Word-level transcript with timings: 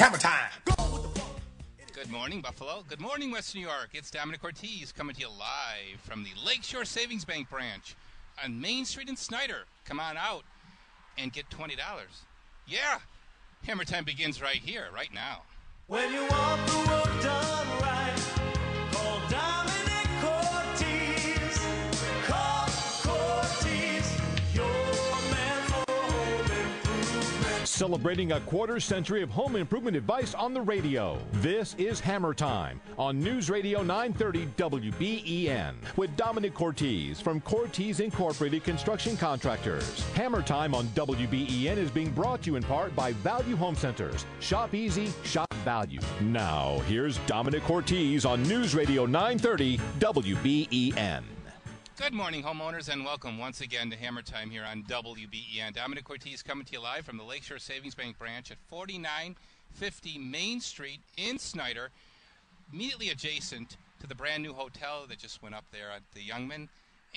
Hammer 0.00 0.16
time. 0.16 0.48
Good 1.92 2.10
morning, 2.10 2.40
Buffalo. 2.40 2.82
Good 2.88 3.02
morning, 3.02 3.32
West 3.32 3.54
New 3.54 3.60
York. 3.60 3.90
It's 3.92 4.10
Domenic 4.10 4.40
Cortese 4.40 4.94
coming 4.96 5.14
to 5.14 5.20
you 5.20 5.28
live 5.28 6.00
from 6.00 6.24
the 6.24 6.30
Lakeshore 6.42 6.86
Savings 6.86 7.26
Bank 7.26 7.50
branch 7.50 7.94
on 8.42 8.58
Main 8.58 8.86
Street 8.86 9.10
in 9.10 9.16
Snyder. 9.16 9.66
Come 9.84 10.00
on 10.00 10.16
out 10.16 10.44
and 11.18 11.30
get 11.30 11.50
$20. 11.50 11.76
Yeah, 12.66 13.00
Hammer 13.66 13.84
Time 13.84 14.04
begins 14.04 14.40
right 14.40 14.56
here, 14.56 14.86
right 14.90 15.12
now. 15.12 15.42
When 15.86 16.10
you 16.14 16.22
want 16.22 16.66
the 16.66 16.78
work 16.78 17.22
done 17.22 17.68
right, 17.82 17.89
Celebrating 27.80 28.32
a 28.32 28.40
quarter 28.40 28.78
century 28.78 29.22
of 29.22 29.30
home 29.30 29.56
improvement 29.56 29.96
advice 29.96 30.34
on 30.34 30.52
the 30.52 30.60
radio. 30.60 31.18
This 31.32 31.74
is 31.78 31.98
Hammer 31.98 32.34
Time 32.34 32.78
on 32.98 33.18
News 33.18 33.48
Radio 33.48 33.82
930 33.82 34.48
WBEN 34.58 35.72
with 35.96 36.14
Domenic 36.14 36.52
Cortese 36.52 37.22
from 37.22 37.40
Cortese 37.40 38.04
Incorporated 38.04 38.64
Construction 38.64 39.16
Contractors. 39.16 40.04
Hammer 40.12 40.42
Time 40.42 40.74
on 40.74 40.88
WBEN 40.88 41.78
is 41.78 41.90
being 41.90 42.10
brought 42.10 42.42
to 42.42 42.50
you 42.50 42.56
in 42.56 42.62
part 42.62 42.94
by 42.94 43.14
Value 43.14 43.56
Home 43.56 43.74
Centers. 43.74 44.26
Shop 44.40 44.74
easy, 44.74 45.10
shop 45.24 45.50
value. 45.64 46.00
Now, 46.20 46.80
here's 46.80 47.16
Domenic 47.20 47.62
Cortese 47.62 48.28
on 48.28 48.42
News 48.42 48.74
Radio 48.74 49.06
930 49.06 49.78
WBEN. 50.00 51.22
Good 52.00 52.14
morning, 52.14 52.42
homeowners, 52.42 52.88
and 52.88 53.04
welcome 53.04 53.36
once 53.36 53.60
again 53.60 53.90
to 53.90 53.96
Hammer 53.96 54.22
Time 54.22 54.48
here 54.48 54.64
on 54.64 54.84
WBEN. 54.84 55.74
Domenic 55.74 56.04
Cortese 56.04 56.42
coming 56.42 56.64
to 56.64 56.72
you 56.72 56.80
live 56.80 57.04
from 57.04 57.18
the 57.18 57.22
Lakeshore 57.22 57.58
Savings 57.58 57.94
Bank 57.94 58.18
branch 58.18 58.50
at 58.50 58.56
4950 58.70 60.18
Main 60.18 60.60
Street 60.60 61.00
in 61.18 61.38
Snyder, 61.38 61.90
immediately 62.72 63.10
adjacent 63.10 63.76
to 64.00 64.06
the 64.06 64.14
brand 64.14 64.42
new 64.42 64.54
hotel 64.54 65.04
that 65.10 65.18
just 65.18 65.42
went 65.42 65.54
up 65.54 65.66
there 65.72 65.90
at 65.94 66.00
the 66.14 66.22
Youngmann 66.22 66.68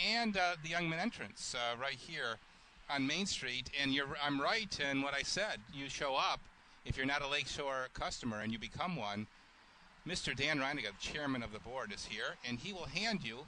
and 0.06 0.36
uh, 0.36 0.58
the 0.62 0.70
Youngmann 0.72 1.00
entrance 1.00 1.56
uh, 1.58 1.78
right 1.80 1.98
here 1.98 2.36
on 2.90 3.08
Main 3.08 3.26
Street. 3.26 3.70
And 3.82 3.98
I'm 4.22 4.42
right 4.42 4.78
in 4.92 5.02
what 5.02 5.14
I 5.14 5.22
said. 5.22 5.62
You 5.74 5.88
show 5.88 6.18
up 6.18 6.42
if 6.84 6.98
you're 6.98 7.06
not 7.06 7.22
a 7.22 7.28
Lakeshore 7.30 7.88
customer 7.94 8.42
and 8.42 8.52
you 8.52 8.60
become 8.60 8.98
one. 8.98 9.28
Mr. 10.06 10.36
Dan 10.36 10.60
Reininga, 10.60 11.00
chairman 11.00 11.42
of 11.42 11.54
the 11.54 11.60
board, 11.60 11.94
is 11.94 12.04
here, 12.04 12.36
and 12.46 12.60
he 12.60 12.74
will 12.74 12.88
hand 12.88 13.24
you 13.24 13.46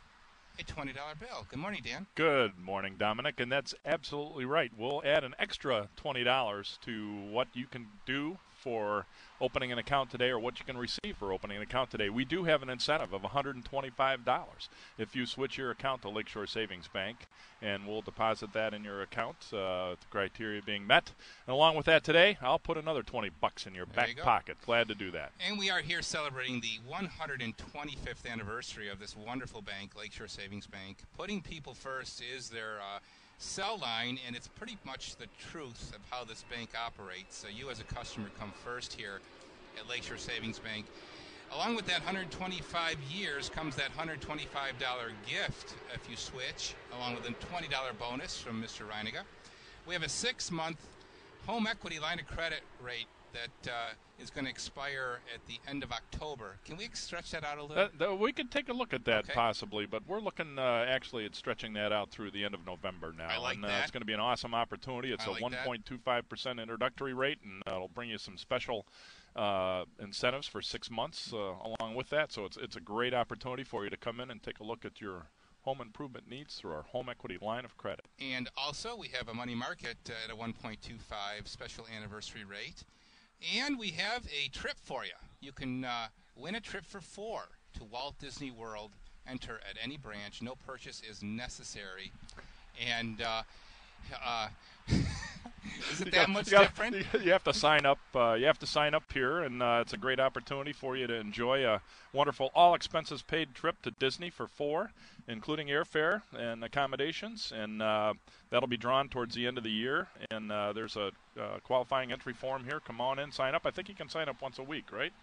a 0.59 0.63
$20 0.63 0.93
bill. 1.19 1.45
Good 1.49 1.59
morning, 1.59 1.81
Dan. 1.83 2.07
Good 2.15 2.57
morning, 2.57 2.95
Domenic, 2.97 3.39
and 3.39 3.51
that's 3.51 3.73
absolutely 3.85 4.45
right. 4.45 4.71
We'll 4.77 5.01
add 5.05 5.23
an 5.23 5.35
extra 5.39 5.89
$20 6.03 6.79
to 6.81 7.21
what 7.31 7.47
you 7.53 7.65
can 7.67 7.87
do 8.05 8.37
for 8.65 9.05
opening 9.39 9.71
an 9.71 9.77
account 9.77 10.09
today 10.09 10.29
or 10.29 10.39
what 10.39 10.57
you 10.57 10.65
can 10.65 10.75
receive 10.75 11.15
for 11.19 11.31
opening 11.31 11.57
an 11.57 11.63
account 11.63 11.91
today. 11.91 12.09
We 12.09 12.25
do 12.25 12.45
have 12.45 12.63
an 12.63 12.69
incentive 12.69 13.13
of 13.13 13.21
$125 13.21 14.67
if 14.97 15.15
you 15.15 15.25
switch 15.27 15.57
your 15.57 15.69
account 15.69 16.01
to 16.01 16.09
Lakeshore 16.09 16.47
Savings 16.47 16.87
Bank, 16.87 17.27
and 17.61 17.85
we'll 17.85 18.01
deposit 18.01 18.53
that 18.53 18.73
in 18.73 18.83
your 18.83 19.03
account, 19.03 19.35
uh, 19.53 19.91
the 19.91 20.07
criteria 20.09 20.63
being 20.63 20.87
met. 20.87 21.11
And 21.45 21.53
along 21.53 21.75
with 21.75 21.85
that 21.85 22.03
today, 22.03 22.39
I'll 22.41 22.57
put 22.57 22.77
another 22.77 23.03
20 23.03 23.29
bucks 23.39 23.67
in 23.67 23.75
your 23.75 23.85
There 23.85 23.95
back 23.95 24.15
you 24.17 24.23
pocket. 24.23 24.57
Glad 24.65 24.87
to 24.87 24.95
do 24.95 25.11
that. 25.11 25.31
And 25.47 25.59
we 25.59 25.69
are 25.69 25.81
here 25.81 26.01
celebrating 26.01 26.61
the 26.61 26.79
125th 26.91 28.29
anniversary 28.29 28.89
of 28.89 28.97
this 28.97 29.15
wonderful 29.15 29.61
bank, 29.61 29.91
Lakeshore 29.95 30.27
Savings 30.27 30.65
Bank. 30.65 30.97
Putting 31.15 31.41
people 31.41 31.75
first 31.75 32.23
is 32.35 32.49
their 32.49 32.79
uh, 32.79 32.99
cell 33.37 33.77
line, 33.81 34.19
and 34.25 34.35
it's 34.35 34.47
pretty 34.47 34.77
much 34.85 35.15
the 35.17 35.27
truth 35.37 35.91
of 35.95 36.01
how 36.09 36.23
this 36.23 36.43
bank 36.49 36.69
operates. 36.75 37.37
So 37.37 37.47
you, 37.47 37.69
as 37.69 37.79
a 37.79 37.83
customer, 37.83 38.29
come 38.39 38.51
first 38.63 38.93
here 38.93 39.19
at 39.79 39.89
Lakeshore 39.89 40.17
Savings 40.17 40.59
Bank. 40.59 40.85
Along 41.53 41.75
with 41.75 41.85
that 41.85 41.99
125 41.99 42.97
years 43.13 43.49
comes 43.49 43.75
that 43.75 43.95
$125 43.95 44.17
gift 45.27 45.75
if 45.93 46.09
you 46.09 46.17
switch, 46.17 46.73
along 46.97 47.15
with 47.15 47.25
a 47.25 47.33
$20 47.33 47.69
bonus 47.99 48.37
from 48.37 48.61
Mr. 48.61 48.81
Reininga. 48.87 49.21
We 49.85 49.93
have 49.93 50.03
a 50.03 50.09
six 50.09 50.51
month 50.51 50.79
home 51.45 51.67
equity 51.67 51.99
line 51.99 52.19
of 52.19 52.27
credit 52.27 52.61
rate 52.81 53.05
that 53.35 53.71
uh, 53.71 53.93
is 54.17 54.29
going 54.29 54.45
to 54.45 54.49
expire 54.49 55.19
at 55.33 55.45
the 55.45 55.59
end 55.67 55.83
of 55.83 55.91
October. 55.91 56.57
Can 56.63 56.77
we 56.77 56.89
stretch 56.93 57.31
that 57.31 57.43
out 57.43 57.57
a 57.57 57.61
little? 57.61 57.75
That, 57.75 57.99
that- 57.99 58.15
we 58.15 58.31
could 58.31 58.49
take 58.49 58.69
a 58.69 58.73
look 58.73 58.93
at 58.93 59.03
that 59.05 59.25
Okay. 59.25 59.33
possibly, 59.33 59.85
but 59.85 60.07
we're 60.07 60.21
looking 60.21 60.57
uh, 60.57 60.85
actually 60.87 61.25
at 61.25 61.35
stretching 61.35 61.73
that 61.73 61.91
out 61.91 62.11
through 62.11 62.31
the 62.31 62.45
end 62.45 62.53
of 62.53 62.65
November 62.65 63.13
now. 63.15 63.27
I 63.27 63.37
like 63.37 63.55
and, 63.57 63.65
uh, 63.65 63.67
that. 63.67 63.81
It's 63.83 63.91
going 63.91 64.01
to 64.01 64.05
be 64.05 64.13
an 64.13 64.19
awesome 64.19 64.55
opportunity. 64.55 65.11
It's 65.11 65.27
I 65.27 65.31
a 65.31 65.33
like 65.33 65.51
that. 65.51 65.67
1.25% 65.67 66.61
introductory 66.61 67.13
rate, 67.13 67.39
and 67.43 67.61
it'll 67.67 67.89
bring 67.89 68.09
you 68.09 68.17
some 68.17 68.37
special 68.37 68.87
uh, 69.35 69.83
incentives 69.99 70.47
for 70.47 70.61
six 70.61 70.89
months 70.89 71.33
uh, 71.33 71.37
along 71.37 71.95
with 71.95 72.09
that. 72.09 72.31
So 72.31 72.45
it's 72.45 72.57
it's 72.57 72.77
a 72.77 72.81
great 72.81 73.13
opportunity 73.13 73.63
for 73.63 73.83
you 73.83 73.89
to 73.89 73.97
come 73.97 74.19
in 74.21 74.31
and 74.31 74.41
take 74.41 74.59
a 74.59 74.63
look 74.63 74.85
at 74.85 75.01
your 75.01 75.27
home 75.63 75.81
improvement 75.81 76.29
needs 76.29 76.55
through 76.55 76.71
our 76.71 76.83
home 76.83 77.09
equity 77.09 77.37
line 77.41 77.65
of 77.65 77.75
credit. 77.75 78.05
And 78.19 78.47
also, 78.55 78.95
we 78.95 79.07
have 79.09 79.27
a 79.27 79.33
money 79.33 79.55
market 79.55 79.97
uh, 80.07 80.13
at 80.23 80.31
a 80.31 80.35
1.25 80.35 80.99
special 81.47 81.87
anniversary 81.93 82.45
rate. 82.45 82.83
And 83.55 83.77
we 83.77 83.89
have 83.91 84.25
a 84.25 84.49
trip 84.49 84.77
for 84.81 85.03
you. 85.05 85.11
You 85.41 85.51
can 85.51 85.85
uh, 85.85 86.07
win 86.35 86.55
a 86.55 86.59
trip 86.59 86.85
for 86.85 87.01
four 87.01 87.43
to 87.77 87.83
Walt 87.83 88.17
Disney 88.19 88.51
World. 88.51 88.91
Enter 89.27 89.59
at 89.69 89.77
any 89.81 89.97
branch. 89.97 90.41
No 90.41 90.55
purchase 90.55 91.01
is 91.07 91.23
necessary. 91.23 92.11
And 92.79 93.21
uh, 93.21 93.43
uh, 94.25 94.47
is 95.91 96.01
it 96.01 96.11
that 96.11 96.29
much 96.29 96.51
you 96.51 96.57
different? 96.57 96.95
You 97.23 97.31
have 97.31 97.43
to 97.45 97.53
sign 97.53 97.85
up. 97.85 97.99
Uh, 98.13 98.33
you 98.33 98.45
have 98.45 98.59
to 98.59 98.67
sign 98.67 98.93
up 98.93 99.11
here, 99.13 99.39
and 99.41 99.61
uh, 99.61 99.79
it's 99.81 99.93
a 99.93 99.97
great 99.97 100.19
opportunity 100.19 100.73
for 100.73 100.95
you 100.95 101.07
to 101.07 101.15
enjoy 101.15 101.65
a 101.65 101.81
wonderful, 102.13 102.51
all 102.55 102.73
expenses 102.75 103.21
paid 103.21 103.53
trip 103.53 103.81
to 103.83 103.91
Disney 103.91 104.29
for 104.29 104.47
four, 104.47 104.91
including 105.27 105.67
airfare 105.67 106.21
and 106.37 106.63
accommodations, 106.63 107.51
and 107.55 107.81
uh, 107.81 108.13
that'll 108.49 108.67
be 108.69 108.77
drawn 108.77 109.09
towards 109.09 109.35
the 109.35 109.47
end 109.47 109.57
of 109.57 109.63
the 109.63 109.71
year. 109.71 110.07
And 110.31 110.51
uh, 110.51 110.73
there's 110.73 110.95
a 110.95 111.11
uh, 111.39 111.59
qualifying 111.63 112.11
entry 112.11 112.33
form 112.33 112.63
here. 112.63 112.79
Come 112.79 113.01
on 113.01 113.19
in, 113.19 113.31
sign 113.31 113.55
up. 113.55 113.63
I 113.65 113.71
think 113.71 113.89
you 113.89 113.95
can 113.95 114.09
sign 114.09 114.29
up 114.29 114.41
once 114.41 114.59
a 114.59 114.63
week, 114.63 114.91
right? 114.91 115.13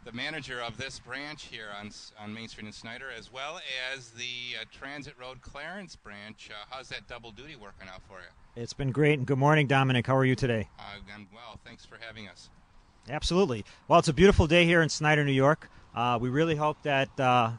the 0.05 0.13
manager 0.13 0.61
of 0.61 0.77
this 0.77 0.99
branch 0.99 1.45
here 1.45 1.69
on 1.79 1.91
on 2.21 2.35
Main 2.35 2.49
Street 2.49 2.67
in 2.67 2.73
Snyder, 2.73 3.07
as 3.17 3.33
well 3.33 3.61
as 3.95 4.11
the 4.11 4.57
uh, 4.61 4.65
Transit 4.73 5.15
Road 5.21 5.41
Clarence 5.43 5.95
branch. 5.97 6.51
Uh, 6.51 6.55
how's 6.71 6.89
that 6.91 7.07
double 7.09 7.31
duty 7.33 7.57
working 7.57 7.89
out 7.93 8.03
for 8.09 8.19
you? 8.21 8.63
It's 8.63 8.73
been 8.73 8.91
great. 8.93 9.19
And 9.19 9.27
good 9.27 9.39
morning, 9.39 9.69
Domenic. 9.69 10.07
How 10.07 10.17
are 10.17 10.25
you 10.25 10.35
today? 10.35 10.69
Uh, 10.79 10.83
I'm 11.15 11.29
well. 11.35 11.61
Thanks 11.65 11.85
for 11.85 11.99
having 12.01 12.29
us. 12.29 12.49
Absolutely. 13.09 13.65
Well, 13.89 13.99
it's 13.99 14.09
a 14.09 14.13
beautiful 14.15 14.47
day 14.47 14.65
here 14.65 14.83
in 14.83 14.89
Snyder, 14.89 15.25
New 15.25 15.33
York. 15.33 15.69
Uh, 15.95 16.19
we 16.21 16.29
really 16.29 16.57
hope 16.57 16.83
that 16.83 17.09
uh, 17.21 17.51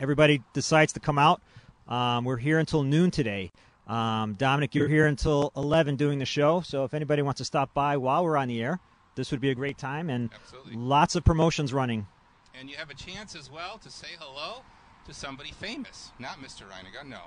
everybody 0.00 0.42
decides 0.52 0.92
to 0.94 1.00
come 1.00 1.18
out. 1.18 1.40
Um, 1.88 2.24
we're 2.24 2.36
here 2.36 2.58
until 2.58 2.82
noon 2.82 3.10
today. 3.10 3.50
Um, 3.86 4.36
Domenic, 4.36 4.74
you're 4.74 4.88
here 4.88 5.06
until 5.06 5.52
11 5.56 5.96
doing 5.96 6.18
the 6.18 6.24
show. 6.24 6.60
So 6.60 6.84
if 6.84 6.94
anybody 6.94 7.22
wants 7.22 7.38
to 7.38 7.44
stop 7.44 7.74
by 7.74 7.96
while 7.96 8.24
we're 8.24 8.36
on 8.36 8.48
the 8.48 8.62
air, 8.62 8.78
this 9.16 9.32
would 9.32 9.40
be 9.40 9.50
a 9.50 9.54
great 9.54 9.78
time. 9.78 10.08
And 10.10 10.30
Absolutely. 10.32 10.76
lots 10.76 11.16
of 11.16 11.24
promotions 11.24 11.72
running. 11.72 12.06
And 12.58 12.70
you 12.70 12.76
have 12.76 12.90
a 12.90 12.94
chance 12.94 13.34
as 13.34 13.50
well 13.50 13.78
to 13.78 13.90
say 13.90 14.08
hello 14.18 14.62
to 15.06 15.14
somebody 15.14 15.50
famous, 15.50 16.12
not 16.18 16.40
Mr. 16.40 16.62
Reininga, 16.62 17.08
no. 17.08 17.20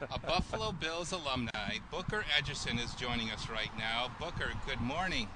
a 0.10 0.18
Buffalo 0.18 0.72
Bills 0.72 1.12
alumni, 1.12 1.78
Booker 1.90 2.24
Edgerson, 2.36 2.78
is 2.78 2.94
joining 2.94 3.30
us 3.30 3.48
right 3.48 3.70
now. 3.78 4.10
Booker, 4.20 4.50
good 4.66 4.80
morning. 4.80 5.28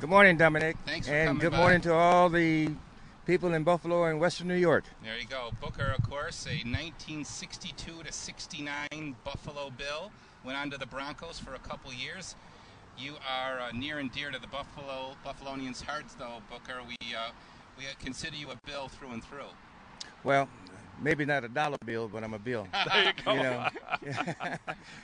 Good 0.00 0.10
morning, 0.10 0.36
Domenic. 0.38 0.74
Thanks 0.86 1.06
for 1.06 1.14
and 1.14 1.28
coming 1.28 1.40
good 1.40 1.52
by. 1.52 1.58
morning 1.58 1.80
to 1.82 1.94
all 1.94 2.28
the 2.28 2.70
people 3.26 3.54
in 3.54 3.62
Buffalo 3.64 4.04
and 4.04 4.20
Western 4.20 4.48
New 4.48 4.56
York. 4.56 4.84
There 5.02 5.18
you 5.18 5.26
go. 5.26 5.50
Booker, 5.60 5.94
of 5.96 6.08
course, 6.08 6.46
a 6.46 6.64
1962 6.64 8.02
to 8.04 8.12
69 8.12 9.16
Buffalo 9.24 9.70
Bill. 9.70 10.10
Went 10.44 10.58
on 10.58 10.70
to 10.70 10.78
the 10.78 10.86
Broncos 10.86 11.38
for 11.38 11.54
a 11.54 11.58
couple 11.58 11.92
years. 11.92 12.34
You 12.98 13.14
are 13.28 13.60
uh, 13.60 13.72
near 13.72 13.98
and 13.98 14.10
dear 14.12 14.30
to 14.30 14.38
the 14.38 14.48
Buffalo 14.48 15.16
Buffalonians' 15.24 15.82
hearts, 15.82 16.14
though, 16.14 16.42
Booker. 16.50 16.80
We 16.86 16.96
uh, 17.14 17.30
we 17.78 17.84
consider 18.04 18.36
you 18.36 18.50
a 18.50 18.56
Bill 18.66 18.88
through 18.88 19.10
and 19.10 19.24
through. 19.24 19.50
Well, 20.24 20.48
maybe 21.00 21.24
not 21.24 21.44
a 21.44 21.48
dollar 21.48 21.78
bill, 21.84 22.08
but 22.08 22.22
I'm 22.22 22.34
a 22.34 22.38
bill. 22.38 22.66
There 22.92 23.04
you 23.04 23.12
go. 23.24 23.32
you 23.32 23.42
know. 23.42 23.68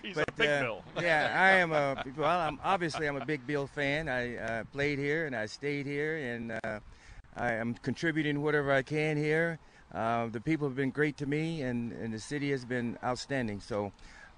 He's 0.03 0.15
but 0.15 0.29
a 0.29 0.33
big 0.33 0.49
uh, 0.49 0.61
bill. 0.61 0.85
yeah, 1.01 1.35
I 1.37 1.51
am 1.59 1.73
a 1.73 2.05
well. 2.17 2.41
I'm 2.41 2.59
obviously 2.63 3.07
I'm 3.07 3.17
a 3.17 3.25
big 3.25 3.47
Bill 3.47 3.67
fan. 3.67 4.09
I 4.09 4.37
uh, 4.37 4.65
played 4.73 4.99
here 4.99 5.27
and 5.27 5.35
I 5.35 5.47
stayed 5.47 5.87
here, 5.87 6.17
and 6.19 6.53
uh, 6.65 6.81
I 7.37 7.53
am 7.53 7.75
contributing 7.75 8.43
whatever 8.43 8.73
I 8.73 8.83
can 8.83 9.17
here. 9.17 9.59
Uh, 9.95 10.27
the 10.27 10.41
people 10.41 10.67
have 10.67 10.77
been 10.77 10.91
great 10.91 11.17
to 11.19 11.27
me, 11.27 11.63
and, 11.63 11.93
and 11.93 12.13
the 12.13 12.19
city 12.19 12.51
has 12.51 12.65
been 12.65 12.99
outstanding. 13.03 13.61
So, 13.61 13.93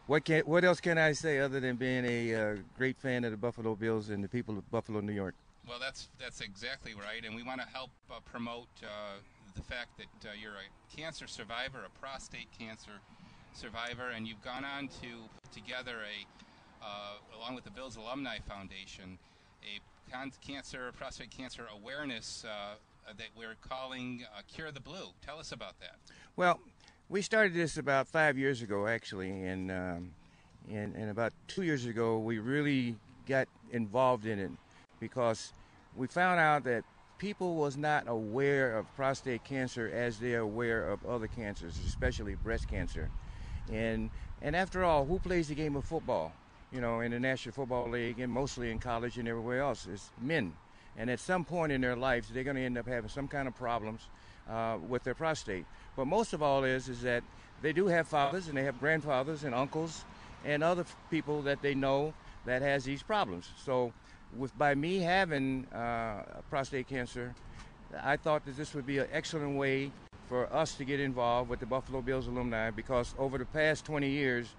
what 0.07 0.25
can 0.25 0.43
what 0.43 0.65
else 0.65 0.81
can 0.81 0.99
I 0.99 1.13
say 1.13 1.39
other 1.39 1.61
than 1.61 1.77
being 1.77 2.05
a 2.05 2.35
uh, 2.35 2.57
great 2.77 2.99
fan 2.99 3.25
of 3.25 3.31
the 3.31 3.37
Buffalo 3.37 3.75
Bills 3.75 4.11
and 4.11 4.23
the 4.23 4.29
people 4.29 4.57
of 4.59 4.69
Buffalo, 4.71 5.01
New 5.01 5.13
York? 5.13 5.35
Well, 5.69 5.79
that's 5.79 6.09
that's 6.19 6.41
exactly 6.41 6.95
right, 6.95 7.25
and 7.25 7.35
we 7.35 7.43
want 7.43 7.61
to 7.61 7.67
help 7.67 7.91
uh, 8.11 8.21
promote 8.25 8.69
uh, 8.83 9.19
the 9.55 9.63
fact 9.63 9.99
that 9.99 10.29
uh, 10.29 10.33
you're 10.41 10.53
a 10.55 10.97
cancer 10.97 11.27
survivor, 11.27 11.81
a 11.87 11.99
prostate 12.01 12.49
cancer 12.59 12.93
survivor, 13.53 14.11
and 14.11 14.27
you've 14.27 14.43
gone 14.43 14.65
on 14.65 14.89
to 14.89 15.29
put 15.43 15.53
together 15.53 15.99
a, 16.03 16.85
uh, 16.85 17.39
along 17.39 17.55
with 17.55 17.65
the 17.65 17.71
Bills 17.71 17.97
Alumni 17.97 18.39
Foundation, 18.49 19.19
a 19.63 19.81
cancer, 20.41 20.93
prostate 20.97 21.31
cancer 21.31 21.67
awareness 21.75 22.45
uh, 22.45 22.75
that 23.17 23.29
we're 23.37 23.57
calling 23.69 24.25
uh, 24.37 24.41
Cure 24.49 24.71
the 24.71 24.81
Blue. 24.81 25.09
Tell 25.25 25.39
us 25.39 25.53
about 25.53 25.79
that. 25.81 25.97
Well, 26.37 26.61
we 27.09 27.23
started 27.23 27.55
this 27.55 27.77
about 27.77 28.09
five 28.09 28.39
years 28.39 28.63
ago, 28.63 28.87
actually, 28.87 29.31
and 29.31 29.71
um, 29.71 30.11
and, 30.71 30.95
and 30.95 31.11
about 31.11 31.33
two 31.49 31.63
years 31.63 31.87
ago, 31.87 32.19
we 32.19 32.39
really 32.39 32.97
got 33.27 33.49
involved 33.73 34.27
in 34.27 34.39
it 34.39 34.51
because 35.01 35.53
we 35.97 36.07
found 36.07 36.39
out 36.39 36.65
that 36.65 36.85
people 37.19 37.57
was 37.57 37.77
not 37.77 38.05
aware 38.07 38.77
of 38.77 38.87
prostate 38.95 39.45
cancer 39.45 39.91
as 39.93 40.19
they're 40.19 40.41
aware 40.41 40.89
of 40.89 41.05
other 41.07 41.27
cancers, 41.27 41.79
especially 41.87 42.35
breast 42.35 42.69
cancer. 42.69 43.11
And 43.73 44.11
and 44.43 44.57
after 44.57 44.85
all, 44.85 45.05
who 45.05 45.19
plays 45.19 45.49
the 45.49 45.55
game 45.55 45.77
of 45.77 45.85
football? 45.85 46.33
You 46.73 46.81
know, 46.81 47.01
in 47.01 47.11
the 47.11 47.19
National 47.19 47.53
Football 47.53 47.91
League 47.91 48.21
and 48.21 48.33
mostly 48.33 48.71
in 48.71 48.79
college 48.79 49.19
and 49.19 49.27
everywhere 49.27 49.61
else, 49.61 49.89
it's 49.93 50.11
men. 50.21 50.53
And 50.97 51.11
at 51.11 51.19
some 51.19 51.45
point 51.45 51.73
in 51.73 51.81
their 51.81 51.97
lives, 51.97 52.29
they're 52.29 52.45
going 52.45 52.57
to 52.57 52.63
end 52.63 52.79
up 52.79 52.87
having 52.87 53.11
some 53.11 53.27
kind 53.27 53.49
of 53.49 53.57
problems 53.57 54.03
uh, 54.49 54.79
with 54.89 55.03
their 55.03 55.15
prostate. 55.15 55.65
But 55.97 56.07
most 56.07 56.33
of 56.33 56.43
all 56.43 56.65
is 56.65 56.89
is 56.89 57.03
that 57.03 57.25
they 57.63 57.73
do 57.73 57.87
have 57.89 58.09
fathers 58.09 58.49
and 58.49 58.57
they 58.57 58.65
have 58.65 58.79
grandfathers 58.79 59.45
and 59.45 59.55
uncles 59.55 60.05
and 60.45 60.63
other 60.63 60.85
people 61.11 61.43
that 61.43 61.61
they 61.61 61.75
know 61.75 62.15
that 62.47 62.63
has 62.63 62.85
these 62.85 63.03
problems. 63.03 63.51
So, 63.65 63.93
with 64.37 64.57
by 64.57 64.75
me 64.75 64.99
having 64.99 65.67
uh, 65.67 66.23
prostate 66.49 66.89
cancer, 66.89 67.35
I 68.03 68.17
thought 68.17 68.45
that 68.47 68.57
this 68.57 68.75
would 68.75 68.87
be 68.87 68.99
an 68.99 69.09
excellent 69.13 69.57
way 69.57 69.91
for 70.29 70.53
us 70.53 70.75
to 70.75 70.85
get 70.85 71.01
involved 71.01 71.51
with 71.51 71.59
the 71.59 71.67
Buffalo 71.67 72.01
Bills 72.01 72.29
alumni 72.29 72.71
because 72.71 73.15
over 73.19 73.37
the 73.37 73.45
past 73.45 73.85
20 73.85 74.09
years, 74.09 74.55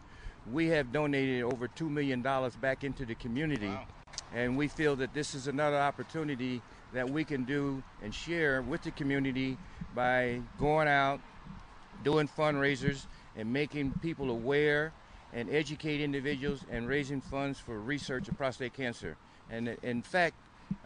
we 0.51 0.67
have 0.67 0.91
donated 0.91 1.43
over 1.43 1.67
$2 1.67 1.89
million 1.89 2.21
back 2.61 2.83
into 2.83 3.05
the 3.05 3.15
community. 3.15 3.67
Wow. 3.67 3.85
And 4.33 4.57
we 4.57 4.67
feel 4.67 4.95
that 4.97 5.13
this 5.13 5.35
is 5.35 5.47
another 5.47 5.77
opportunity 5.77 6.61
that 6.93 7.09
we 7.09 7.23
can 7.23 7.43
do 7.43 7.83
and 8.03 8.13
share 8.13 8.61
with 8.61 8.83
the 8.83 8.91
community 8.91 9.57
by 9.95 10.41
going 10.59 10.87
out, 10.87 11.19
doing 12.03 12.27
fundraisers, 12.27 13.05
and 13.35 13.51
making 13.51 13.91
people 14.01 14.29
aware 14.29 14.93
and 15.33 15.49
educate 15.49 16.01
individuals 16.01 16.65
and 16.69 16.87
raising 16.87 17.21
funds 17.21 17.59
for 17.59 17.79
research 17.79 18.27
of 18.27 18.37
prostate 18.37 18.73
cancer. 18.73 19.15
And 19.49 19.77
in 19.83 20.01
fact, 20.01 20.35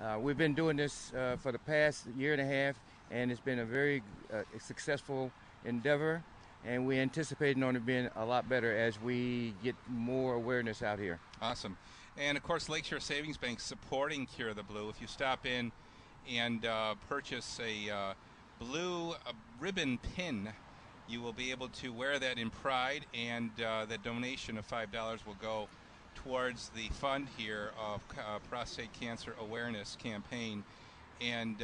uh, 0.01 0.18
we've 0.19 0.38
been 0.38 0.54
doing 0.54 0.78
this 0.78 1.13
uh, 1.13 1.38
for 1.38 1.51
the 1.51 1.60
past 1.60 2.06
year 2.18 2.34
and 2.34 2.42
a 2.42 2.46
half, 2.46 2.75
and 3.12 3.31
it's 3.31 3.42
been 3.42 3.60
a 3.60 3.66
very 3.66 4.01
uh, 4.34 4.42
successful 4.60 5.31
endeavor. 5.63 6.24
And 6.68 6.88
we 6.88 7.00
anticipate 7.00 7.58
it 7.58 7.64
on 7.64 7.76
it 7.76 7.86
being 7.86 8.10
a 8.16 8.26
lot 8.26 8.50
better 8.50 8.76
as 8.76 9.00
we 9.00 9.54
get 9.64 9.76
more 9.88 10.34
awareness 10.34 10.82
out 10.82 11.00
here. 11.00 11.20
Awesome. 11.42 11.78
And 12.18 12.38
of 12.38 12.44
course, 12.44 12.70
Lakeshore 12.70 13.00
Savings 13.00 13.38
Bank 13.38 13.60
supporting 13.60 14.26
Cure 14.26 14.54
the 14.54 14.64
Blue. 14.64 14.90
If 14.90 15.00
you 15.00 15.08
stop 15.08 15.46
in 15.46 15.72
and 16.32 16.66
uh, 16.66 16.96
purchase 17.08 17.60
a 17.60 17.92
uh, 17.92 18.14
blue 18.60 19.12
uh, 19.12 19.34
ribbon 19.60 20.00
pin, 20.16 20.50
you 21.08 21.22
will 21.22 21.34
be 21.34 21.52
able 21.52 21.68
to 21.68 21.94
wear 21.94 22.18
that 22.18 22.40
in 22.40 22.50
pride, 22.50 23.06
and 23.14 23.52
uh, 23.62 23.86
the 23.86 23.98
donation 24.00 24.58
of 24.58 24.68
$5 24.68 25.26
will 25.26 25.36
go 25.40 25.68
towards 26.16 26.70
the 26.70 26.88
fund 26.96 27.28
here 27.38 27.72
of 27.80 28.02
uh, 28.18 28.40
prostate 28.50 28.92
cancer 28.94 29.36
awareness 29.40 29.98
campaign. 30.02 30.64
And 31.22 31.62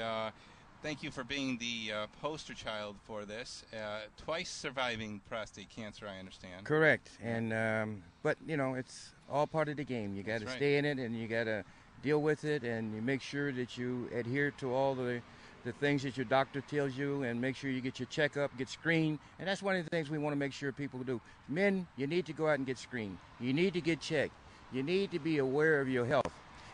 thank 0.81 1.03
you 1.03 1.11
for 1.11 1.23
being 1.23 1.57
the 1.57 1.93
uh, 1.93 2.07
poster 2.21 2.53
child 2.53 2.95
for 3.05 3.25
this. 3.25 3.63
Uh, 3.73 3.99
twice 4.17 4.49
surviving 4.49 5.21
prostate 5.29 5.69
cancer, 5.69 6.07
I 6.07 6.19
understand. 6.19 6.65
Correct. 6.65 7.09
And 7.23 7.53
um, 7.53 8.03
but 8.23 8.37
you 8.47 8.57
know, 8.57 8.73
it's 8.73 9.11
all 9.29 9.47
part 9.47 9.69
of 9.69 9.77
the 9.77 9.83
game. 9.83 10.15
You 10.15 10.23
got 10.23 10.41
to 10.41 10.45
right. 10.45 10.55
stay 10.55 10.77
in 10.77 10.85
it, 10.85 10.97
and 10.97 11.15
you 11.15 11.27
got 11.27 11.45
to 11.45 11.63
deal 12.03 12.21
with 12.21 12.43
it, 12.43 12.63
and 12.63 12.93
you 12.93 13.01
make 13.01 13.21
sure 13.21 13.51
that 13.51 13.77
you 13.77 14.09
adhere 14.13 14.51
to 14.59 14.73
all 14.73 14.95
the 14.95 15.21
the 15.63 15.71
things 15.73 16.01
that 16.01 16.17
your 16.17 16.25
doctor 16.25 16.61
tells 16.61 16.97
you, 16.97 17.23
and 17.23 17.39
make 17.39 17.55
sure 17.55 17.69
you 17.69 17.81
get 17.81 17.99
your 17.99 18.07
checkup, 18.07 18.55
get 18.57 18.67
screened. 18.67 19.19
And 19.39 19.47
that's 19.47 19.61
one 19.61 19.75
of 19.75 19.83
the 19.83 19.89
things 19.89 20.09
we 20.09 20.17
want 20.17 20.33
to 20.33 20.37
make 20.37 20.53
sure 20.53 20.71
people 20.71 20.99
do. 21.01 21.21
Men, 21.47 21.85
you 21.97 22.07
need 22.07 22.25
to 22.25 22.33
go 22.33 22.47
out 22.47 22.57
and 22.57 22.65
get 22.65 22.79
screened. 22.79 23.17
You 23.39 23.53
need 23.53 23.73
to 23.73 23.81
get 23.81 24.01
checked. 24.01 24.33
You 24.71 24.81
need 24.81 25.11
to 25.11 25.19
be 25.19 25.37
aware 25.37 25.79
of 25.79 25.87
your 25.87 26.05
health. 26.05 26.31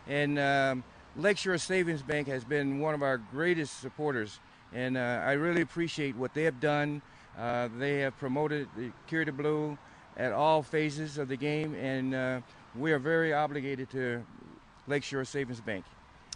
And 0.07 0.39
um, 0.39 0.83
Lakeshore 1.17 1.57
Savings 1.57 2.03
Bank 2.03 2.27
has 2.27 2.43
been 2.43 2.79
one 2.79 2.93
of 2.93 3.01
our 3.01 3.17
greatest 3.17 3.79
supporters, 3.81 4.39
and 4.71 4.95
uh, 4.97 5.23
I 5.25 5.31
really 5.31 5.61
appreciate 5.61 6.15
what 6.15 6.35
they 6.35 6.43
have 6.43 6.59
done. 6.59 7.01
Uh, 7.37 7.69
they 7.79 7.99
have 7.99 8.15
promoted 8.19 8.67
the 8.77 8.91
Cure 9.07 9.25
the 9.25 9.31
Blue 9.31 9.77
at 10.15 10.31
all 10.31 10.61
phases 10.61 11.17
of 11.17 11.27
the 11.27 11.35
game, 11.35 11.73
and 11.73 12.13
uh, 12.13 12.41
we 12.75 12.91
are 12.91 12.99
very 12.99 13.33
obligated 13.33 13.89
to 13.91 14.23
Lakeshore 14.87 15.25
Savings 15.25 15.59
Bank. 15.59 15.85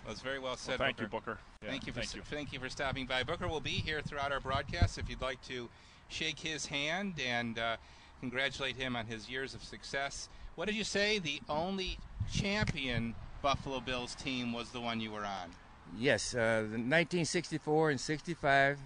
That's 0.07 0.21
very 0.21 0.39
well 0.39 0.57
said. 0.57 0.79
Well, 0.79 0.87
thank 0.87 0.97
Booker. 0.97 1.03
you, 1.03 1.09
Booker. 1.09 1.39
Yeah, 1.61 1.69
thank 1.69 1.85
you 1.85 1.93
for 1.93 1.99
thank 1.99 2.15
you. 2.15 2.21
thank 2.23 2.53
you 2.53 2.59
for 2.59 2.69
stopping 2.69 3.05
by. 3.05 3.21
Booker 3.21 3.47
will 3.47 3.61
be 3.61 3.69
here 3.69 4.01
throughout 4.01 4.31
our 4.31 4.39
broadcast. 4.39 4.97
If 4.97 5.09
you'd 5.11 5.21
like 5.21 5.41
to 5.43 5.69
shake 6.09 6.39
his 6.39 6.65
hand 6.65 7.21
and 7.23 7.59
uh, 7.59 7.77
congratulate 8.19 8.77
him 8.77 8.95
on 8.95 9.05
his 9.05 9.29
years 9.29 9.53
of 9.53 9.63
success. 9.63 10.27
What 10.55 10.65
did 10.65 10.75
you 10.75 10.83
say? 10.83 11.19
The 11.19 11.39
only 11.47 11.99
champion 12.31 13.13
Buffalo 13.41 13.79
Bills 13.79 14.15
team 14.15 14.53
was 14.53 14.69
the 14.69 14.79
one 14.79 14.99
you 14.99 15.11
were 15.11 15.25
on. 15.25 15.49
Yes, 15.97 16.33
uh, 16.33 16.61
the 16.61 16.77
1964 16.77 17.91
and 17.91 17.99
65 17.99 18.79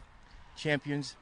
champions, 0.55 1.15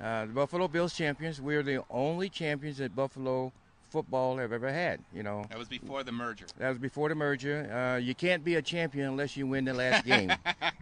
uh, 0.00 0.26
the 0.26 0.32
Buffalo 0.32 0.68
Bills 0.68 0.94
champions. 0.94 1.40
We 1.40 1.56
are 1.56 1.62
the 1.62 1.82
only 1.90 2.28
champions 2.28 2.78
that 2.78 2.94
Buffalo 2.94 3.52
football 3.90 4.38
have 4.38 4.52
ever 4.52 4.72
had. 4.72 5.00
You 5.14 5.22
know, 5.22 5.44
That 5.50 5.58
was 5.58 5.68
before 5.68 6.04
the 6.04 6.12
merger. 6.12 6.46
That 6.58 6.70
was 6.70 6.78
before 6.78 7.08
the 7.08 7.14
merger. 7.14 7.70
Uh, 7.70 7.98
you 7.98 8.14
can't 8.14 8.44
be 8.44 8.54
a 8.54 8.62
champion 8.62 9.08
unless 9.08 9.36
you 9.36 9.46
win 9.46 9.64
the 9.64 9.74
last 9.74 10.06
game, 10.06 10.32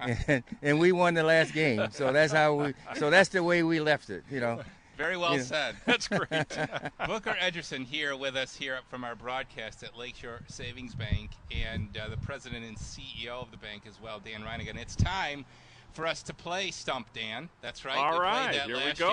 and, 0.00 0.45
and 0.62 0.79
we 0.79 0.93
won 0.93 1.15
the 1.15 1.25
last 1.25 1.53
game. 1.53 1.89
So 1.91 2.12
that's 2.12 2.33
how 2.33 2.55
we. 2.55 2.75
So 2.97 3.11
that's 3.11 3.31
the 3.31 3.43
way 3.43 3.62
we 3.62 3.81
left 3.81 4.11
it. 4.11 4.25
You 4.31 4.41
know. 4.41 4.62
Very 4.96 5.17
well 5.17 5.37
Yeah. 5.37 5.43
said. 5.43 5.76
That's 5.87 6.08
great. 6.08 6.29
Booker 7.06 7.37
Edgerson 7.41 7.85
here 7.85 8.17
with 8.17 8.37
us 8.37 8.55
here 8.56 8.79
from 8.88 9.05
our 9.05 9.14
broadcast 9.14 9.82
at 9.82 9.96
Lakeshore 9.96 10.41
Savings 10.46 10.94
Bank 10.94 11.31
and 11.50 11.96
uh, 11.96 12.08
the 12.08 12.17
president 12.19 12.64
and 12.64 12.76
CEO 12.76 13.29
of 13.43 13.50
the 13.50 13.56
bank 13.56 13.82
as 13.88 14.00
well, 14.00 14.20
Dan 14.25 14.43
Reininga. 14.43 14.76
It's 14.81 14.96
time 14.96 15.44
for 15.92 16.07
us 16.07 16.23
to 16.25 16.35
play 16.35 16.71
Stump 16.71 17.12
Dan. 17.12 17.49
That's 17.61 17.85
right. 17.85 17.97
All 17.97 18.21
right, 18.21 18.52
that 18.52 18.66
here 18.66 18.76
we 18.76 18.92
go. 18.92 19.12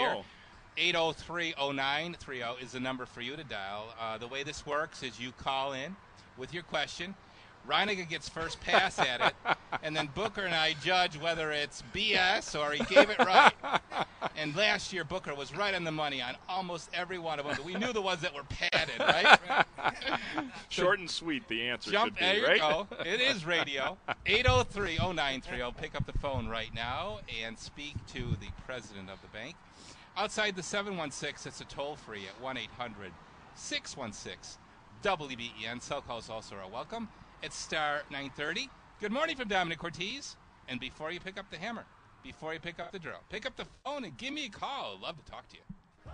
Year. 0.77 0.94
8030930 0.94 2.62
is 2.63 2.72
the 2.72 2.79
number 2.79 3.06
for 3.06 3.22
you 3.22 3.36
to 3.36 3.44
dial. 3.44 3.94
Uh, 4.00 4.17
the 4.17 4.27
way 4.27 4.44
this 4.44 4.65
works 4.65 5.03
is 5.03 5.20
you 5.20 5.32
call 5.34 5.74
in 5.74 5.96
with 6.38 6.53
your 6.53 6.63
question. 6.63 7.13
Reininga 7.68 8.10
gets 8.10 8.27
first 8.27 8.60
pass 8.62 9.00
at 9.00 9.22
it, 9.22 9.34
and 9.84 9.96
then 9.96 10.10
Booker 10.15 10.41
and 10.41 10.53
I 10.53 10.75
judge 10.84 11.18
whether 11.18 11.51
it's 11.51 11.84
BS 11.94 12.60
or 12.60 12.74
he 12.74 12.84
gave 12.94 13.10
it 13.10 13.20
right. 13.20 13.53
And 14.36 14.56
last 14.56 14.91
year, 14.94 15.03
Booker 15.03 15.36
was 15.36 15.56
right 15.56 15.74
on 15.75 15.84
the 15.84 15.91
money 15.91 16.22
on 16.22 16.36
almost 16.50 16.89
every 16.94 17.20
one 17.20 17.39
of 17.39 17.46
them. 17.46 17.56
But 17.58 17.65
we 17.65 17.75
knew 17.75 17.94
the 17.94 18.01
ones 18.01 18.22
that 18.22 18.34
were 18.34 18.44
padded, 18.44 19.00
right? 19.00 19.65
Short 20.70 21.00
and 21.00 21.10
sweet, 21.10 21.48
the 21.48 21.70
answer 21.70 21.91
Jump, 21.91 22.18
should 22.18 22.20
be, 22.20 22.25
there 22.25 22.38
you 22.38 22.48
right? 22.48 22.60
go. 22.60 22.88
It 23.06 23.22
is 23.22 23.46
radio. 23.46 23.98
803-0930. 24.25 25.77
Pick 25.77 25.96
up 25.96 26.06
the 26.06 26.18
phone 26.20 26.48
right 26.48 26.74
now 26.74 27.20
and 27.44 27.58
speak 27.60 27.96
to 28.13 28.20
the 28.39 28.50
president 28.65 29.10
of 29.10 29.22
the 29.22 29.27
bank. 29.27 29.56
Outside 30.18 30.56
the 30.56 30.63
716, 30.63 31.50
it's 31.50 31.62
a 31.62 31.65
toll-free 31.65 32.25
at 32.27 32.41
1-800-616-WBEN. 33.58 35.82
Cell 35.82 36.01
calls 36.01 36.30
also 36.30 36.56
are 36.56 36.68
welcome. 36.68 37.08
It's 37.43 37.57
star 37.57 38.03
930. 38.12 38.69
Good 39.00 39.12
morning 39.12 39.36
from 39.36 39.50
Domenic 39.50 39.79
Cortese. 39.79 40.36
And 40.67 40.79
before 40.79 41.12
you 41.12 41.19
pick 41.19 41.39
up 41.39 41.50
the 41.50 41.57
hammer, 41.57 41.86
before 42.21 42.53
you 42.53 42.60
pick 42.60 42.79
up 42.79 42.91
the 42.91 43.00
drill, 43.00 43.24
pick 43.31 43.48
up 43.48 43.57
the 43.57 43.65
phone 43.83 44.03
and 44.03 44.15
give 44.15 44.31
me 44.31 44.45
a 44.45 44.50
call. 44.50 44.98
I'd 44.98 45.01
love 45.01 45.25
to 45.25 45.31
talk 45.31 45.45
to 45.50 45.55
you. 45.55 45.63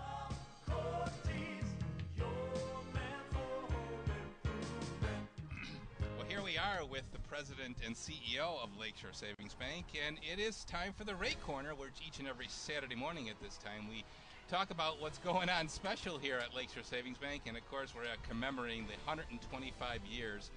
Well, 6.17 6.25
here 6.29 6.41
we 6.41 6.57
are 6.57 6.86
with 6.86 7.03
the 7.12 7.19
president 7.19 7.75
and 7.86 7.93
CEO 7.93 8.63
of 8.63 8.69
Lakeshore 8.79 9.12
Savings 9.12 9.53
Bank, 9.53 9.86
and 10.07 10.17
it 10.24 10.39
is 10.39 10.63
time 10.63 10.93
for 10.98 11.03
the 11.03 11.15
Rate 11.15 11.41
Corner, 11.41 11.75
which 11.75 11.91
each 12.07 12.19
and 12.19 12.27
every 12.27 12.48
Saturday 12.48 12.96
morning 12.96 13.29
at 13.29 13.39
this 13.41 13.57
time 13.57 13.89
we 13.89 14.05
talk 14.50 14.72
about 14.72 15.01
what's 15.01 15.17
going 15.17 15.50
on 15.50 15.67
special 15.67 16.17
here 16.17 16.38
at 16.38 16.55
Lakeshore 16.55 16.84
Savings 16.84 17.17
Bank, 17.17 17.43
and 17.48 17.57
of 17.57 17.69
course 17.69 17.93
we're 17.93 18.05
commemorating 18.27 18.84
the 18.86 18.93
125 19.05 20.05
years 20.05 20.51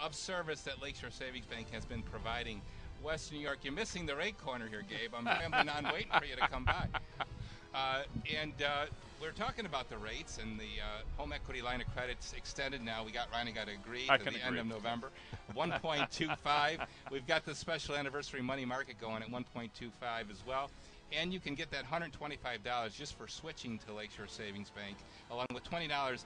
of 0.00 0.14
service 0.14 0.62
that 0.62 0.82
Lakeshore 0.82 1.10
Savings 1.10 1.46
Bank 1.46 1.70
has 1.72 1.84
been 1.84 2.02
providing 2.02 2.60
Western 3.02 3.38
New 3.38 3.44
York. 3.44 3.58
You're 3.62 3.72
missing 3.72 4.06
the 4.06 4.16
Rate 4.16 4.38
Corner 4.38 4.66
here, 4.68 4.82
Gabe. 4.88 5.12
I'm 5.16 5.26
rambling 5.26 5.68
on 5.68 5.92
waiting 5.92 6.10
for 6.18 6.24
you 6.24 6.36
to 6.36 6.48
come 6.48 6.64
by. 6.64 6.86
Uh, 7.74 8.02
and 8.34 8.54
uh, 8.62 8.86
we're 9.20 9.30
talking 9.30 9.66
about 9.66 9.90
the 9.90 9.98
rates 9.98 10.38
and 10.38 10.58
the 10.58 10.80
uh, 10.80 11.02
home 11.20 11.32
equity 11.32 11.60
line 11.60 11.80
of 11.80 11.86
credit's 11.94 12.32
extended 12.32 12.82
now. 12.82 13.04
We 13.04 13.12
got 13.12 13.30
Ryan 13.30 13.54
got 13.54 13.66
to 13.66 13.74
agree 13.74 14.06
to 14.06 14.30
the 14.30 14.44
end 14.44 14.58
of 14.58 14.66
November. 14.66 15.10
1.25. 15.54 16.86
We've 17.10 17.26
got 17.26 17.44
the 17.44 17.54
special 17.54 17.94
anniversary 17.94 18.42
money 18.42 18.64
market 18.64 19.00
going 19.00 19.22
at 19.22 19.30
1.25 19.30 19.70
as 20.30 20.42
well. 20.46 20.70
And 21.12 21.32
you 21.32 21.40
can 21.40 21.54
get 21.54 21.70
that 21.70 21.84
$125 21.84 22.94
just 22.94 23.16
for 23.16 23.28
switching 23.28 23.78
to 23.86 23.94
Lakeshore 23.94 24.26
Savings 24.26 24.70
Bank, 24.70 24.96
along 25.30 25.46
with 25.54 25.64
$20 25.64 26.24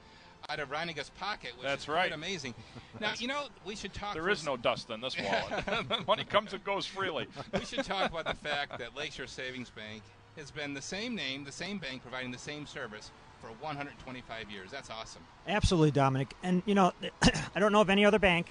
out 0.49 0.61
of 0.61 0.71
Reininga's 0.71 1.11
pocket, 1.11 1.53
which 1.57 1.67
That's 1.67 1.85
is 1.85 1.89
right. 1.89 2.09
quite 2.09 2.13
amazing. 2.13 2.55
Now, 3.01 3.13
you 3.19 3.29
know, 3.29 3.45
we 3.65 3.77
should 3.77 3.93
talk. 3.93 4.15
There 4.15 4.29
is 4.29 4.45
no 4.45 4.57
dust 4.57 4.91
in 4.91 5.01
this 5.01 5.17
wallet. 5.19 6.07
Money 6.07 6.25
comes 6.25 6.53
and 6.53 6.63
goes 6.65 6.87
freely. 6.87 7.27
we 7.53 7.65
should 7.65 7.85
talk 7.85 8.11
about 8.11 8.25
the 8.25 8.49
fact 8.49 8.79
that 8.79 8.97
Lakeshore 8.97 9.27
Savings 9.27 9.71
Bank 9.71 10.03
has 10.37 10.51
been 10.51 10.75
the 10.75 10.83
same 10.83 11.15
name, 11.15 11.45
the 11.45 11.53
same 11.53 11.79
bank, 11.79 12.03
providing 12.03 12.31
the 12.31 12.39
same 12.39 12.67
service 12.67 13.11
for 13.41 13.49
125 13.61 14.51
years. 14.51 14.71
That's 14.71 14.91
awesome. 14.91 15.23
Absolutely, 15.49 15.93
Domenic. 15.93 16.29
And 16.43 16.63
you 16.67 16.75
know, 16.75 16.93
I 17.55 17.61
don't 17.61 17.73
know 17.73 17.81
of 17.81 17.91
any 17.91 18.05
other 18.05 18.19
bank 18.19 18.47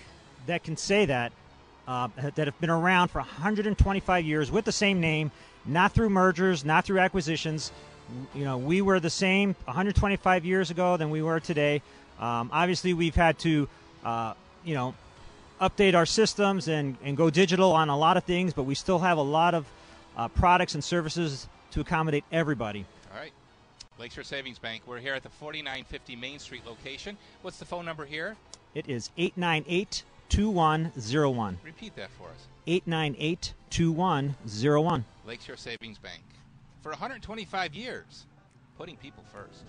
that 0.47 0.63
can 0.63 0.77
say 0.77 1.05
that 1.05 1.31
uh, 1.87 2.07
that 2.35 2.47
have 2.47 2.59
been 2.59 2.69
around 2.69 3.09
for 3.09 3.19
125 3.19 4.25
years 4.25 4.51
with 4.51 4.65
the 4.65 4.71
same 4.71 4.99
name, 4.99 5.31
not 5.65 5.93
through 5.93 6.09
mergers, 6.09 6.63
not 6.63 6.85
through 6.85 6.99
acquisitions. 6.99 7.71
You 8.33 8.45
know, 8.45 8.57
we 8.57 8.81
were 8.81 8.99
the 8.99 9.09
same 9.09 9.55
125 9.65 10.45
years 10.45 10.71
ago 10.71 10.97
than 10.97 11.09
we 11.09 11.21
were 11.21 11.39
today. 11.39 11.81
Um, 12.19 12.49
obviously, 12.51 12.93
we've 12.93 13.15
had 13.15 13.39
to, 13.39 13.67
uh, 14.03 14.33
you 14.63 14.73
know, 14.73 14.93
update 15.61 15.95
our 15.95 16.05
systems 16.05 16.67
and, 16.67 16.97
and 17.03 17.15
go 17.15 17.29
digital 17.29 17.71
on 17.71 17.89
a 17.89 17.97
lot 17.97 18.17
of 18.17 18.23
things, 18.23 18.53
but 18.53 18.63
we 18.63 18.75
still 18.75 18.99
have 18.99 19.17
a 19.17 19.23
lot 19.23 19.53
of 19.53 19.65
uh, 20.17 20.27
products 20.27 20.73
and 20.73 20.83
services 20.83 21.47
to 21.71 21.81
accommodate 21.81 22.23
everybody. 22.31 22.85
All 23.13 23.19
right. 23.19 23.31
Lakeshore 23.99 24.23
Savings 24.23 24.57
Bank. 24.57 24.83
We're 24.87 24.99
here 24.99 25.13
at 25.13 25.23
the 25.23 25.29
4950 25.29 26.15
Main 26.15 26.39
Street 26.39 26.65
location. 26.65 27.17
What's 27.43 27.59
the 27.59 27.65
phone 27.65 27.85
number 27.85 28.05
here? 28.05 28.35
It 28.73 28.89
is 28.89 29.11
898 29.17 30.03
2101. 30.29 31.59
Repeat 31.63 31.95
that 31.97 32.09
for 32.17 32.23
us. 32.29 32.47
898 32.65 33.53
2101. 33.69 35.05
Lakeshore 35.25 35.57
Savings 35.57 35.97
Bank. 35.97 36.21
For 36.81 36.89
125 36.89 37.75
years, 37.75 38.25
putting 38.75 38.97
people 38.97 39.23
first. 39.31 39.65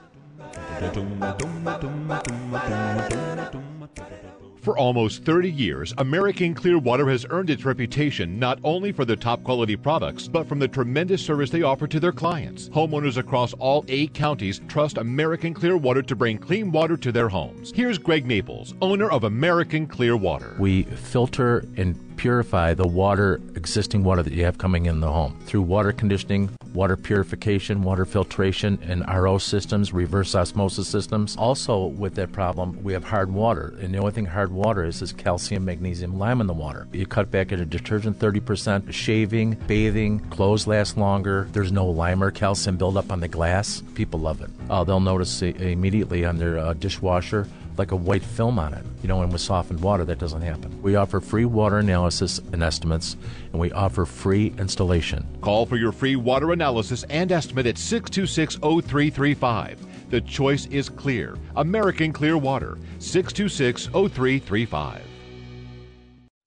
For 4.63 4.79
almost 4.79 5.25
30 5.25 5.51
years, 5.51 5.93
American 5.99 6.55
Clearwater 6.55 7.11
has 7.11 7.27
earned 7.29 7.51
its 7.51 7.65
reputation 7.65 8.39
not 8.39 8.61
only 8.63 8.93
for 8.93 9.05
their 9.05 9.17
top 9.17 9.43
quality 9.43 9.75
products, 9.77 10.29
but 10.29 10.47
from 10.47 10.61
the 10.61 10.69
tremendous 10.69 11.21
service 11.21 11.51
they 11.51 11.63
offer 11.63 11.87
to 11.89 11.99
their 11.99 12.13
clients. 12.13 12.69
Homeowners 12.69 13.19
across 13.19 13.53
all 13.55 13.85
eight 13.89 14.15
counties 14.15 14.61
trust 14.69 14.99
American 14.99 15.53
Clearwater 15.53 16.03
to 16.03 16.17
bring 16.17 16.39
clean 16.39 16.71
water 16.71 16.97
to 16.97 17.13
their 17.13 17.29
homes. 17.29 17.73
Here's 17.75 17.99
Greg 17.99 18.25
Maples, 18.25 18.75
owner 18.81 19.11
of 19.11 19.25
American 19.25 19.87
Clearwater. 19.87 20.55
We 20.59 20.85
filter 20.85 21.65
and 21.77 22.02
purify 22.17 22.75
the 22.75 22.87
water, 22.87 23.41
existing 23.55 24.05
water 24.05 24.23
that 24.23 24.33
you 24.33 24.45
have 24.45 24.59
coming 24.59 24.87
in 24.87 25.01
the 25.01 25.11
home 25.11 25.39
through 25.47 25.63
water 25.63 25.93
conditioning, 25.93 26.51
water 26.75 26.97
purification, 26.97 27.83
water 27.83 28.05
filtration, 28.05 28.79
and 28.83 29.05
RO 29.09 29.39
systems, 29.39 29.93
reverse 29.93 30.35
osmosis 30.35 30.89
systems. 30.89 31.37
Also, 31.37 31.87
with 31.87 32.15
that 32.15 32.33
problem, 32.33 32.83
we 32.83 32.93
have 32.93 33.05
hard 33.05 33.33
water, 33.33 33.75
and 33.81 33.93
the 33.95 33.99
only 33.99 34.13
thing 34.13 34.27
hard 34.27 34.53
water 34.53 34.85
is 34.85 35.03
is 35.03 35.13
calcium, 35.13 35.65
magnesium, 35.65 36.19
lime 36.19 36.41
in 36.41 36.47
the 36.47 36.53
water. 36.53 36.87
You 36.93 37.07
cut 37.07 37.31
back 37.31 37.53
into 37.53 37.65
detergent 37.65 38.19
30%, 38.19 38.93
shaving, 38.93 39.55
bathing, 39.67 40.21
clothes 40.31 40.67
last 40.67 40.97
longer. 40.97 41.49
There's 41.53 41.73
no 41.73 41.87
lime 41.87 42.23
or 42.23 42.31
calcium 42.31 42.77
buildup 42.77 43.11
on 43.11 43.21
the 43.21 43.29
glass. 43.29 43.83
People 43.95 44.21
love 44.21 44.41
it. 44.41 44.51
Uh, 44.71 44.85
they'll 44.85 45.01
notice 45.01 45.43
immediately 45.43 46.25
on 46.25 46.39
their 46.39 46.59
uh, 46.59 46.73
dishwasher 46.75 47.47
like 47.77 47.93
a 47.93 47.97
white 47.97 48.23
film 48.23 48.59
on 48.59 48.75
it. 48.75 48.85
You 49.03 49.09
know, 49.09 49.23
and 49.23 49.33
with 49.33 49.41
softened 49.41 49.81
water, 49.81 50.05
that 50.05 50.19
doesn't 50.19 50.43
happen. 50.43 50.81
We 50.83 50.97
offer 50.97 51.21
free 51.21 51.45
water 51.45 51.79
analysis 51.79 52.41
and 52.53 52.63
estimates, 52.63 53.17
and 53.53 53.61
we 53.61 53.73
offer 53.73 54.05
free 54.05 54.55
installation. 54.59 55.27
Call 55.41 55.67
for 55.67 55.77
your 55.77 55.93
free 55.93 56.17
water 56.17 56.53
analysis 56.53 57.05
and 57.05 57.33
estimate 57.33 57.67
at 57.67 57.79
626 57.79 58.57
0335. 58.57 60.11
The 60.11 60.21
choice 60.21 60.67
is 60.67 60.89
clear. 60.89 61.37
American 61.57 62.13
Clear 62.13 62.37
Water, 62.37 62.79
626 62.99 63.87
0335. 63.87 65.03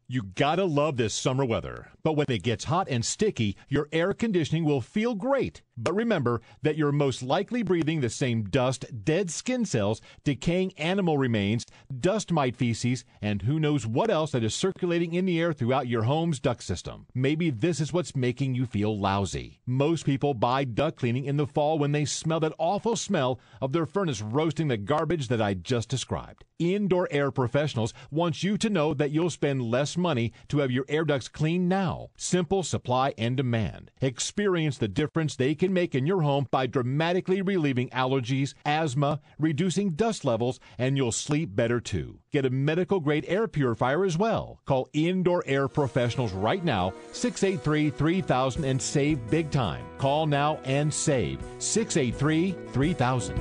You 0.08 0.22
gotta 0.36 0.66
love 0.66 0.98
this 0.98 1.16
summer 1.16 1.44
weather, 1.44 1.88
but 2.06 2.16
when 2.16 2.28
it 2.30 2.44
gets 2.44 2.66
hot 2.66 2.88
and 2.88 3.04
sticky, 3.04 3.58
your 3.68 3.90
air 3.92 4.14
conditioning 4.14 4.64
will 4.64 4.80
feel 4.80 5.16
great. 5.16 5.64
But 5.76 5.96
remember 5.96 6.40
that 6.62 6.78
you're 6.78 6.92
most 6.92 7.24
likely 7.24 7.64
breathing 7.64 8.00
the 8.00 8.12
same 8.12 8.44
dust, 8.44 8.86
dead 9.04 9.32
skin 9.32 9.66
cells, 9.66 10.02
decaying 10.24 10.74
animal 10.78 11.18
remains, 11.18 11.66
dust 12.00 12.32
mite 12.32 12.56
feces, 12.56 13.06
and 13.24 13.42
who 13.42 13.60
knows 13.60 13.88
what 13.88 14.12
else 14.12 14.32
that 14.34 14.44
is 14.44 14.54
circulating 14.54 15.14
in 15.16 15.26
the 15.26 15.42
air 15.42 15.52
throughout 15.52 15.88
your 15.88 16.04
home's 16.04 16.40
duct 16.40 16.62
system. 16.62 17.08
Maybe 17.16 17.50
this 17.50 17.80
is 17.80 17.92
what's 17.92 18.16
making 18.16 18.54
you 18.54 18.68
feel 18.68 18.96
lousy. 18.98 19.60
Most 19.66 20.06
people 20.06 20.36
buy 20.36 20.64
duct 20.64 21.00
cleaning 21.00 21.26
in 21.26 21.38
the 21.38 21.48
fall 21.48 21.80
when 21.80 21.92
they 21.92 22.06
smell 22.06 22.40
that 22.42 22.54
awful 22.60 22.96
smell 22.96 23.40
of 23.62 23.74
their 23.74 23.88
furnace 23.88 24.22
roasting 24.22 24.68
the 24.68 24.78
garbage 24.78 25.28
that 25.30 25.42
I 25.42 25.56
just 25.56 25.90
described. 25.90 26.46
Indoor 26.60 27.08
Air 27.12 27.32
Professionals 27.32 27.94
want 28.12 28.44
you 28.44 28.58
to 28.60 28.70
know 28.70 28.94
that 28.94 29.12
you'll 29.12 29.30
spend 29.30 29.62
less 29.64 29.98
money 29.98 30.32
to 30.48 30.60
have 30.60 30.72
your 30.72 30.86
air 30.88 31.04
ducts 31.04 31.28
cleaned 31.28 31.68
now. 31.68 31.95
Simple 32.18 32.64
supply 32.64 33.14
and 33.18 33.36
demand. 33.38 33.92
Experience 34.02 34.78
the 34.78 34.88
difference 34.88 35.36
they 35.36 35.56
can 35.56 35.74
make 35.74 35.96
in 35.96 36.06
your 36.06 36.22
home 36.22 36.48
by 36.52 36.68
dramatically 36.68 37.42
relieving 37.42 37.90
allergies, 37.90 38.54
asthma, 38.66 39.20
reducing 39.40 39.92
dust 39.92 40.26
levels, 40.26 40.60
and 40.78 40.98
you'll 40.98 41.12
sleep 41.12 41.56
better 41.56 41.80
too. 41.80 42.20
Get 42.32 42.46
a 42.46 42.50
medical 42.50 43.00
grade 43.00 43.26
air 43.28 43.48
purifier 43.48 44.04
as 44.04 44.18
well. 44.18 44.60
Call 44.66 44.90
Indoor 44.94 45.44
Air 45.46 45.68
Professionals 45.68 46.34
right 46.34 46.64
now, 46.64 46.94
683 47.12 47.90
3000 47.92 48.66
and 48.66 48.82
save 48.82 49.30
big 49.30 49.52
time. 49.52 49.86
Call 49.98 50.28
now 50.28 50.60
and 50.66 50.94
save 50.94 51.40
683 51.60 52.56
3000. 52.72 53.36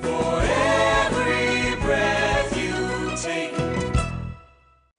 For 0.00 0.40
every 0.42 1.76
breath. 1.82 2.17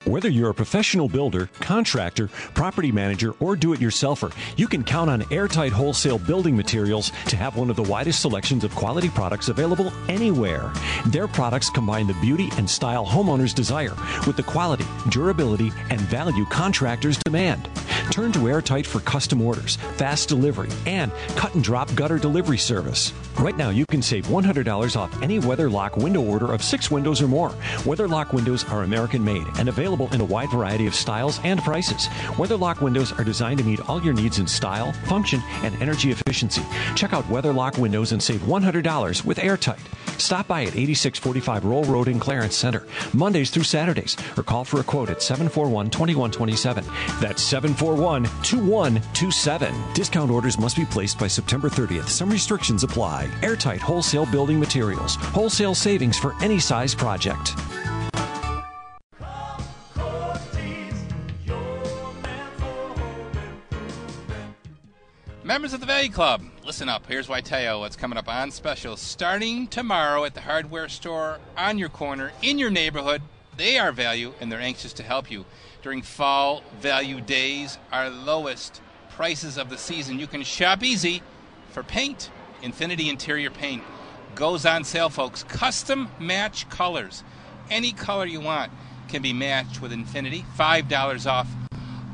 Whether 0.09 0.29
you're 0.29 0.49
a 0.49 0.55
professional 0.55 1.07
builder, 1.07 1.51
contractor, 1.59 2.29
property 2.55 2.91
manager, 2.91 3.35
or 3.39 3.55
do 3.55 3.73
it 3.73 3.79
yourselfer, 3.79 4.33
you 4.57 4.67
can 4.67 4.83
count 4.83 5.07
on 5.07 5.23
Airtight 5.31 5.71
Wholesale 5.71 6.17
Building 6.17 6.57
Materials 6.57 7.11
to 7.27 7.37
have 7.37 7.55
one 7.55 7.69
of 7.69 7.75
the 7.75 7.83
widest 7.83 8.21
selections 8.21 8.63
of 8.63 8.73
quality 8.73 9.09
products 9.09 9.49
available 9.49 9.93
anywhere. 10.07 10.73
Their 11.05 11.27
products 11.27 11.69
combine 11.69 12.07
the 12.07 12.15
beauty 12.15 12.49
and 12.57 12.67
style 12.67 13.05
homeowners 13.05 13.53
desire 13.53 13.93
with 14.25 14.35
the 14.35 14.41
quality, 14.41 14.85
durability, 15.09 15.71
and 15.91 16.01
value 16.01 16.45
contractors 16.45 17.19
demand. 17.19 17.69
Turn 18.09 18.31
to 18.31 18.49
Airtight 18.49 18.87
for 18.87 19.01
custom 19.01 19.39
orders, 19.43 19.75
fast 19.97 20.27
delivery, 20.27 20.69
and 20.87 21.11
cut 21.35 21.53
and 21.53 21.63
drop 21.63 21.93
gutter 21.93 22.17
delivery 22.17 22.57
service. 22.57 23.13
Right 23.37 23.55
now, 23.55 23.69
you 23.69 23.85
can 23.85 24.01
save 24.01 24.25
$100 24.25 24.95
off 24.97 25.21
any 25.21 25.37
Weatherlock 25.37 25.95
window 25.95 26.21
order 26.21 26.51
of 26.51 26.63
six 26.63 26.89
windows 26.89 27.21
or 27.21 27.27
more. 27.27 27.53
Weatherlock 27.85 28.33
windows 28.33 28.63
are 28.65 28.81
American 28.81 29.23
made 29.23 29.45
and 29.59 29.69
available 29.69 29.98
in 30.07 30.21
a 30.21 30.25
wide 30.25 30.49
variety 30.49 30.87
of 30.87 30.95
styles 30.95 31.39
and 31.43 31.61
prices. 31.61 32.07
Weatherlock 32.37 32.81
windows 32.81 33.11
are 33.11 33.23
designed 33.23 33.59
to 33.59 33.65
meet 33.65 33.87
all 33.89 34.01
your 34.01 34.13
needs 34.13 34.39
in 34.39 34.47
style, 34.47 34.93
function, 35.07 35.41
and 35.63 35.79
energy 35.81 36.11
efficiency. 36.11 36.63
Check 36.95 37.13
out 37.13 37.29
Weatherlock 37.29 37.77
windows 37.77 38.11
and 38.11 38.21
save 38.21 38.41
$100 38.41 39.25
with 39.25 39.39
Airtight. 39.39 39.79
Stop 40.17 40.47
by 40.47 40.61
at 40.63 40.75
8645 40.75 41.65
Roll 41.65 41.83
Road 41.85 42.07
in 42.07 42.19
Clarence 42.19 42.55
Center, 42.55 42.85
Mondays 43.13 43.49
through 43.49 43.63
Saturdays, 43.63 44.17
or 44.37 44.43
call 44.43 44.65
for 44.65 44.79
a 44.79 44.83
quote 44.83 45.09
at 45.09 45.21
741 45.21 45.89
2127. 45.89 46.83
That's 47.19 47.41
741 47.41 48.23
2127. 48.43 49.73
Discount 49.93 50.31
orders 50.31 50.59
must 50.59 50.75
be 50.75 50.85
placed 50.85 51.19
by 51.19 51.27
September 51.27 51.69
30th. 51.69 52.09
Some 52.09 52.29
restrictions 52.29 52.83
apply. 52.83 53.29
Airtight 53.41 53.81
Wholesale 53.81 54.25
Building 54.25 54.59
Materials. 54.59 55.15
Wholesale 55.15 55.75
savings 55.75 56.17
for 56.17 56.35
any 56.43 56.59
size 56.59 56.93
project. 56.93 57.55
Members 65.59 65.73
of 65.73 65.81
the 65.81 65.85
Value 65.87 66.09
Club, 66.09 66.41
listen 66.65 66.87
up. 66.87 67.05
Here's 67.05 67.27
why 67.27 67.39
you 67.39 67.79
what's 67.81 67.97
coming 67.97 68.17
up 68.17 68.29
on 68.29 68.49
special. 68.49 68.95
Starting 68.95 69.67
tomorrow 69.67 70.23
at 70.23 70.33
the 70.33 70.39
hardware 70.39 70.87
store 70.87 71.39
on 71.57 71.77
your 71.77 71.89
corner 71.89 72.31
in 72.41 72.57
your 72.57 72.69
neighborhood, 72.69 73.21
they 73.57 73.77
are 73.77 73.91
value 73.91 74.31
and 74.39 74.49
they're 74.49 74.61
anxious 74.61 74.93
to 74.93 75.03
help 75.03 75.29
you. 75.29 75.43
During 75.81 76.01
fall 76.01 76.63
value 76.79 77.19
days, 77.19 77.77
our 77.91 78.09
lowest 78.09 78.81
prices 79.09 79.57
of 79.57 79.69
the 79.69 79.77
season. 79.77 80.17
You 80.17 80.27
can 80.27 80.43
shop 80.43 80.81
easy 80.81 81.21
for 81.71 81.83
paint. 81.83 82.31
Infinity 82.61 83.09
Interior 83.09 83.49
Paint 83.49 83.83
goes 84.35 84.65
on 84.65 84.85
sale, 84.85 85.09
folks. 85.09 85.43
Custom 85.43 86.09
match 86.21 86.69
colors. 86.69 87.21
Any 87.69 87.91
color 87.91 88.25
you 88.25 88.39
want 88.39 88.71
can 89.09 89.21
be 89.21 89.33
matched 89.33 89.81
with 89.81 89.91
Infinity. 89.91 90.45
$5 90.57 91.29
off 91.29 91.49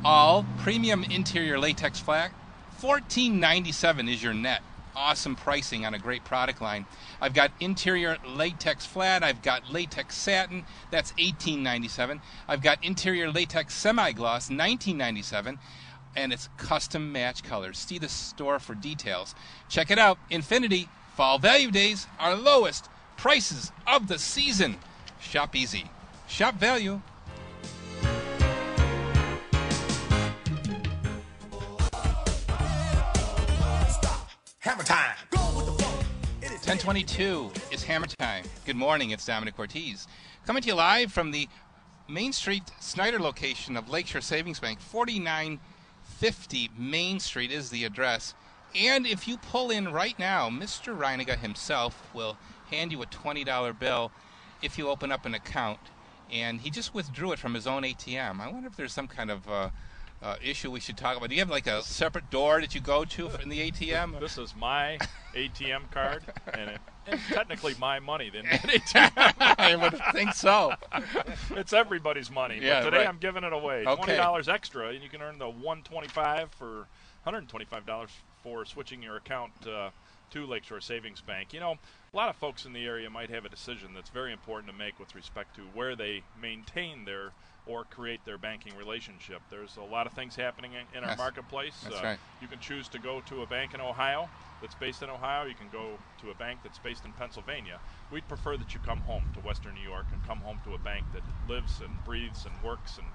all 0.04 0.44
premium 0.58 1.04
interior 1.04 1.60
latex 1.60 2.00
flat. 2.00 2.32
$14.97 2.80 4.12
is 4.12 4.22
your 4.22 4.34
net. 4.34 4.62
awesome 4.94 5.36
pricing 5.36 5.84
on 5.84 5.92
a 5.92 5.98
great 5.98 6.24
product 6.24 6.62
line. 6.62 6.86
I've 7.20 7.34
got 7.34 7.50
interior 7.60 8.16
latex 8.26 8.86
flat. 8.86 9.22
I've 9.22 9.42
got 9.42 9.70
latex 9.70 10.14
satin. 10.16 10.64
That's 10.90 11.12
$18.97. 11.12 12.20
I've 12.48 12.62
got 12.62 12.82
interior 12.82 13.30
latex 13.30 13.74
semi-gloss, 13.74 14.48
$19.97 14.48 15.58
and 16.16 16.32
it's 16.32 16.48
custom 16.56 17.12
match 17.12 17.42
colors. 17.42 17.76
See 17.76 17.98
the 17.98 18.08
store 18.08 18.58
for 18.58 18.74
details. 18.74 19.34
Check 19.68 19.90
it 19.90 19.98
out. 19.98 20.18
Infinity 20.30 20.88
Fall 21.14 21.38
Value 21.38 21.70
Days, 21.70 22.06
our 22.18 22.34
lowest 22.34 22.88
prices 23.18 23.70
of 23.86 24.08
the 24.08 24.18
season. 24.18 24.76
Shop 25.20 25.54
easy. 25.54 25.90
Shop 26.26 26.54
value. 26.54 27.02
1022 36.66 37.52
is 37.70 37.84
Hammer 37.84 38.08
Time. 38.18 38.42
Good 38.64 38.74
morning, 38.74 39.10
it's 39.10 39.24
Domenic 39.24 39.54
Cortese. 39.54 40.08
Coming 40.46 40.62
to 40.62 40.66
you 40.66 40.74
live 40.74 41.12
from 41.12 41.30
the 41.30 41.48
Main 42.08 42.32
Street 42.32 42.64
Snyder 42.80 43.20
location 43.20 43.76
of 43.76 43.88
Lakeshore 43.88 44.20
Savings 44.20 44.58
Bank. 44.58 44.80
4950 44.80 46.70
Main 46.76 47.20
Street 47.20 47.52
is 47.52 47.70
the 47.70 47.84
address. 47.84 48.34
And 48.74 49.06
if 49.06 49.28
you 49.28 49.36
pull 49.36 49.70
in 49.70 49.92
right 49.92 50.18
now, 50.18 50.50
Mr. 50.50 50.98
Reininga 50.98 51.38
himself 51.38 52.10
will 52.12 52.36
hand 52.68 52.90
you 52.90 53.00
a 53.00 53.06
$20 53.06 53.78
bill 53.78 54.10
if 54.60 54.76
you 54.76 54.88
open 54.88 55.12
up 55.12 55.24
an 55.24 55.34
account. 55.34 55.78
And 56.32 56.60
he 56.62 56.70
just 56.70 56.92
withdrew 56.92 57.30
it 57.30 57.38
from 57.38 57.54
his 57.54 57.68
own 57.68 57.84
ATM. 57.84 58.40
I 58.40 58.50
wonder 58.50 58.66
if 58.66 58.74
there's 58.74 58.92
some 58.92 59.06
kind 59.06 59.30
of 59.30 59.48
uh, 59.48 59.70
uh, 60.22 60.36
issue 60.42 60.70
we 60.70 60.80
should 60.80 60.96
talk 60.96 61.16
about. 61.16 61.28
Do 61.28 61.34
you 61.34 61.40
have 61.40 61.50
like 61.50 61.66
a 61.66 61.82
separate 61.82 62.30
door 62.30 62.60
that 62.60 62.74
you 62.74 62.80
go 62.80 63.04
to 63.04 63.30
in 63.42 63.48
the 63.48 63.70
ATM? 63.70 64.18
This 64.20 64.38
is 64.38 64.54
my 64.56 64.98
ATM 65.34 65.90
card, 65.90 66.24
and, 66.52 66.70
it, 66.70 66.80
and 67.06 67.20
technically 67.28 67.74
my 67.78 68.00
money. 68.00 68.30
Then. 68.30 68.44
I 69.58 69.76
would 69.76 70.00
think 70.12 70.32
so. 70.32 70.72
it's 71.50 71.72
everybody's 71.72 72.30
money. 72.30 72.58
Yeah, 72.60 72.80
but 72.80 72.84
today 72.86 72.98
right. 72.98 73.08
I'm 73.08 73.18
giving 73.18 73.44
it 73.44 73.52
away. 73.52 73.84
Okay. 73.86 73.94
Twenty 73.94 74.16
dollars 74.16 74.48
extra, 74.48 74.88
and 74.88 75.02
you 75.02 75.08
can 75.08 75.22
earn 75.22 75.38
the 75.38 75.50
one 75.50 75.82
twenty-five 75.82 76.50
for 76.52 76.86
hundred 77.24 77.48
twenty-five 77.48 77.84
dollars 77.86 78.10
for 78.42 78.64
switching 78.64 79.02
your 79.02 79.16
account 79.16 79.52
uh, 79.66 79.90
to 80.30 80.46
Lakeshore 80.46 80.80
Savings 80.80 81.20
Bank. 81.20 81.52
You 81.52 81.60
know, 81.60 81.76
a 82.12 82.16
lot 82.16 82.28
of 82.28 82.36
folks 82.36 82.64
in 82.64 82.72
the 82.72 82.84
area 82.84 83.10
might 83.10 83.30
have 83.30 83.44
a 83.44 83.48
decision 83.48 83.88
that's 83.94 84.10
very 84.10 84.32
important 84.32 84.72
to 84.72 84.76
make 84.76 84.98
with 84.98 85.14
respect 85.14 85.56
to 85.56 85.62
where 85.74 85.94
they 85.94 86.22
maintain 86.40 87.04
their 87.04 87.32
or 87.66 87.84
create 87.84 88.24
their 88.24 88.38
banking 88.38 88.72
relationship. 88.76 89.42
There's 89.50 89.76
a 89.76 89.82
lot 89.82 90.06
of 90.06 90.12
things 90.12 90.36
happening 90.36 90.72
in, 90.72 90.98
in 90.98 91.04
our 91.04 91.16
marketplace. 91.16 91.74
that's 91.82 91.96
Uh, 91.96 92.04
right. 92.04 92.18
You 92.40 92.48
can 92.48 92.60
choose 92.60 92.88
to 92.88 92.98
go 92.98 93.20
to 93.26 93.42
a 93.42 93.46
bank 93.46 93.74
in 93.74 93.80
Ohio 93.80 94.28
that's 94.62 94.74
based 94.76 95.02
in 95.02 95.10
Ohio. 95.10 95.46
You 95.46 95.54
can 95.54 95.68
go 95.70 95.98
to 96.22 96.30
a 96.30 96.34
bank 96.34 96.60
that's 96.62 96.78
based 96.78 97.04
in 97.04 97.12
Pennsylvania. 97.12 97.80
We'd 98.12 98.26
prefer 98.28 98.56
that 98.56 98.72
you 98.72 98.80
come 98.80 99.00
home 99.00 99.24
to 99.34 99.40
Western 99.40 99.74
New 99.74 99.88
York 99.88 100.06
and 100.12 100.24
come 100.26 100.38
home 100.38 100.60
to 100.64 100.74
a 100.74 100.78
bank 100.78 101.04
that 101.12 101.22
lives 101.48 101.80
and 101.80 101.92
breathes 102.04 102.46
and 102.46 102.54
works 102.62 102.98
and 102.98 103.06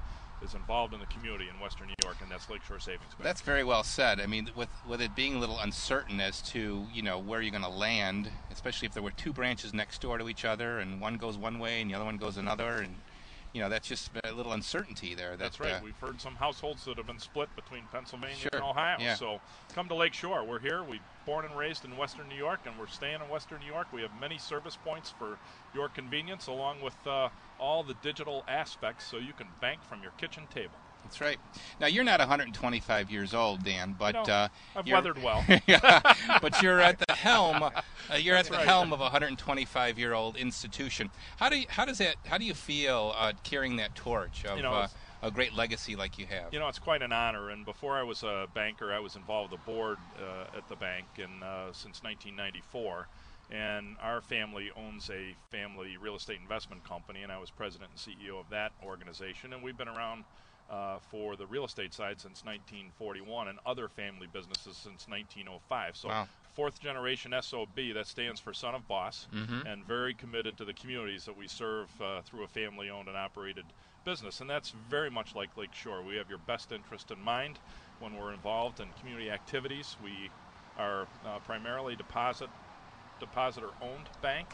is 0.43 0.55
involved 0.55 0.91
in 0.93 1.00
the 1.00 1.05
community 1.05 1.48
in 1.53 1.60
Western 1.60 1.86
New 1.86 1.93
York, 2.03 2.17
and 2.20 2.29
that's 2.31 2.50
Lakeshore 2.50 2.79
Savings 2.79 3.13
Bank. 3.13 3.22
That's 3.24 3.41
very 3.41 3.63
well 3.63 3.84
said. 3.84 4.20
I 4.20 4.25
mean, 4.25 4.50
with 4.55 4.70
with 4.88 5.00
it 5.00 5.15
being 5.15 5.36
a 5.36 5.39
little 5.39 5.60
uncertain 5.60 6.20
as 6.20 6.41
to 6.53 6.88
you 6.91 7.03
know 7.03 7.20
where 7.20 7.41
you're 7.43 7.51
going 7.51 7.62
to 7.63 7.70
land, 7.70 8.27
especially 8.51 8.88
if 8.88 8.93
there 8.96 9.03
were 9.03 9.12
two 9.12 9.31
branches 9.34 9.72
next 9.72 10.01
door 10.01 10.17
to 10.17 10.27
each 10.27 10.43
other 10.43 10.79
and 10.79 11.00
one 11.00 11.17
goes 11.17 11.38
one 11.38 11.60
way 11.60 11.79
and 11.81 11.91
the 11.91 11.96
other 11.96 12.05
one 12.05 12.17
goes 12.17 12.38
another, 12.38 12.77
and 12.79 12.96
you 13.53 13.62
know 13.62 13.70
that's 13.70 13.88
just 13.88 14.12
a 14.24 14.31
little 14.31 14.53
uncertainty 14.53 15.13
there. 15.13 15.31
That, 15.31 15.39
That's 15.39 15.60
right. 15.60 15.74
uh, 15.74 15.79
We've 15.84 15.98
heard 16.00 16.22
some 16.22 16.36
households 16.36 16.86
that 16.86 16.98
have 16.98 17.08
been 17.08 17.20
split 17.20 17.50
between 17.55 17.84
Pennsylvania 17.91 18.36
Sure, 18.36 18.50
and 18.53 18.63
Ohio. 18.63 18.98
yeah. 19.00 19.15
So 19.15 19.39
come 19.74 19.88
to 19.89 19.96
Lake 19.96 20.13
Shore. 20.13 20.43
We're 20.43 20.60
here. 20.60 20.84
We're 20.84 21.00
born 21.25 21.46
and 21.46 21.58
raised 21.58 21.84
in 21.86 21.98
Western 21.98 22.29
New 22.29 22.36
York, 22.36 22.62
and 22.65 22.77
we're 22.79 22.88
staying 22.88 23.20
in 23.22 23.29
Western 23.29 23.60
New 23.60 23.67
York. 23.67 23.88
We 23.93 24.01
have 24.01 24.12
many 24.20 24.38
service 24.38 24.77
points 24.84 25.13
for 25.17 25.38
your 25.75 25.89
convenience, 25.89 26.48
along 26.48 26.81
with 26.81 26.96
uh, 27.05 27.29
all 27.60 27.84
the 27.84 27.96
digital 28.01 28.43
aspects, 28.48 29.05
so 29.05 29.17
you 29.17 29.34
can 29.34 29.48
bank 29.60 29.81
from 29.84 30.01
your 30.01 30.12
kitchen 30.17 30.43
table. 30.53 30.75
That's 31.03 31.22
right. 31.22 31.38
Now 31.79 31.88
you're 31.88 32.03
not 32.03 32.20
125 32.20 33.12
years 33.12 33.34
old, 33.34 33.63
Dan, 33.63 33.96
but 33.98 34.13
know, 34.13 34.22
uh, 34.22 34.48
I've 34.75 34.88
you're- 34.88 34.98
weathered 34.98 35.22
well. 35.22 35.43
yeah, 35.67 36.01
but 36.42 36.61
you're 36.61 36.79
at 36.79 37.00
the 37.00 37.14
helm. 37.14 37.64
Uh, 37.64 37.72
you're 38.18 38.35
at 38.35 38.46
the 38.46 38.53
right. 38.53 38.68
helm 38.68 38.94
of 38.94 39.01
a 39.01 39.09
125-year-old 39.09 40.37
institution. 40.37 41.09
How 41.37 41.50
do 41.50 41.59
you, 41.59 41.66
how 41.70 41.85
does 41.85 41.98
that 41.98 42.16
how 42.25 42.37
do 42.37 42.46
you 42.46 42.53
feel 42.53 43.14
uh, 43.18 43.33
carrying 43.44 43.77
that 43.77 43.96
torch 43.96 44.46
of 44.46 44.57
You 44.57 44.64
know, 44.64 44.74
uh, 44.74 44.87
a 45.22 45.31
great 45.31 45.53
legacy 45.53 45.96
like 45.96 46.18
you 46.18 46.25
have? 46.27 46.53
You 46.53 46.59
know, 46.59 46.68
it's 46.68 46.79
quite 46.79 47.01
an 47.01 47.11
honor. 47.11 47.50
And 47.50 47.66
before 47.66 47.98
I 47.98 48.03
was 48.03 48.24
a 48.24 48.48
banker, 48.53 48.94
I 48.94 49.00
was 49.00 49.16
involved 49.16 49.51
with 49.51 49.59
the 49.59 49.72
board 49.72 49.98
uh, 50.18 50.57
at 50.57 50.68
the 50.70 50.75
bank 50.75 51.05
and 51.18 51.44
uh, 51.44 51.74
since 51.74 52.03
1994. 52.03 53.07
And 53.51 53.98
our 54.01 54.22
family 54.22 54.72
owns 54.77 55.09
a 55.09 55.35
family 55.50 55.98
real 55.98 56.16
estate 56.16 56.40
investment 56.42 56.85
company, 56.87 57.22
and 57.22 57.31
I 57.31 57.37
was 57.37 57.51
president 57.51 57.92
and 57.92 58.00
CEO 58.00 58.40
of 58.40 58.50
that 58.50 58.72
organization. 58.81 59.51
And 59.51 59.61
we've 59.61 59.77
been 59.77 59.90
around 59.90 60.24
uh, 60.72 60.98
for 61.00 61.36
the 61.36 61.46
real 61.46 61.66
estate 61.66 61.94
side 61.94 62.20
since 62.20 62.44
1941, 62.46 63.50
and 63.50 63.60
other 63.66 63.88
family 63.88 64.27
businesses 64.31 64.77
since 64.77 65.07
1905. 65.07 65.98
So. 65.98 66.07
Wow. 66.10 66.27
Fourth 66.53 66.81
generation 66.81 67.34
SOB, 67.42 67.94
that 67.94 68.07
stands 68.07 68.42
for 68.42 68.51
Son 68.51 68.75
of 68.75 68.86
Boss, 68.86 69.25
and 69.66 69.86
very 69.86 70.14
committed 70.14 70.57
to 70.57 70.66
the 70.66 70.74
communities 70.74 71.24
that 71.24 71.38
we 71.38 71.48
serve 71.48 71.88
uh, 72.01 72.20
through 72.24 72.44
a 72.44 72.48
family 72.50 72.90
owned 72.90 73.07
and 73.07 73.16
operated 73.16 73.64
business. 74.03 74.42
And 74.42 74.50
that's 74.50 74.72
very 74.90 75.10
much 75.10 75.34
like 75.34 75.55
Lake 75.55 75.74
Shore. 75.74 76.01
We 76.03 76.18
have 76.18 76.27
your 76.27 76.40
best 76.40 76.74
interest 76.74 77.10
in 77.10 77.22
mind 77.22 77.57
when 78.01 78.18
we're 78.18 78.34
involved 78.34 78.81
in 78.81 78.88
community 79.00 79.31
activities. 79.31 79.96
We 80.03 80.29
are 80.77 81.07
uh, 81.25 81.40
primarily 81.46 81.96
deposit 81.96 82.50
depositor 83.22 83.70
owned 83.81 84.10
bank. 84.22 84.48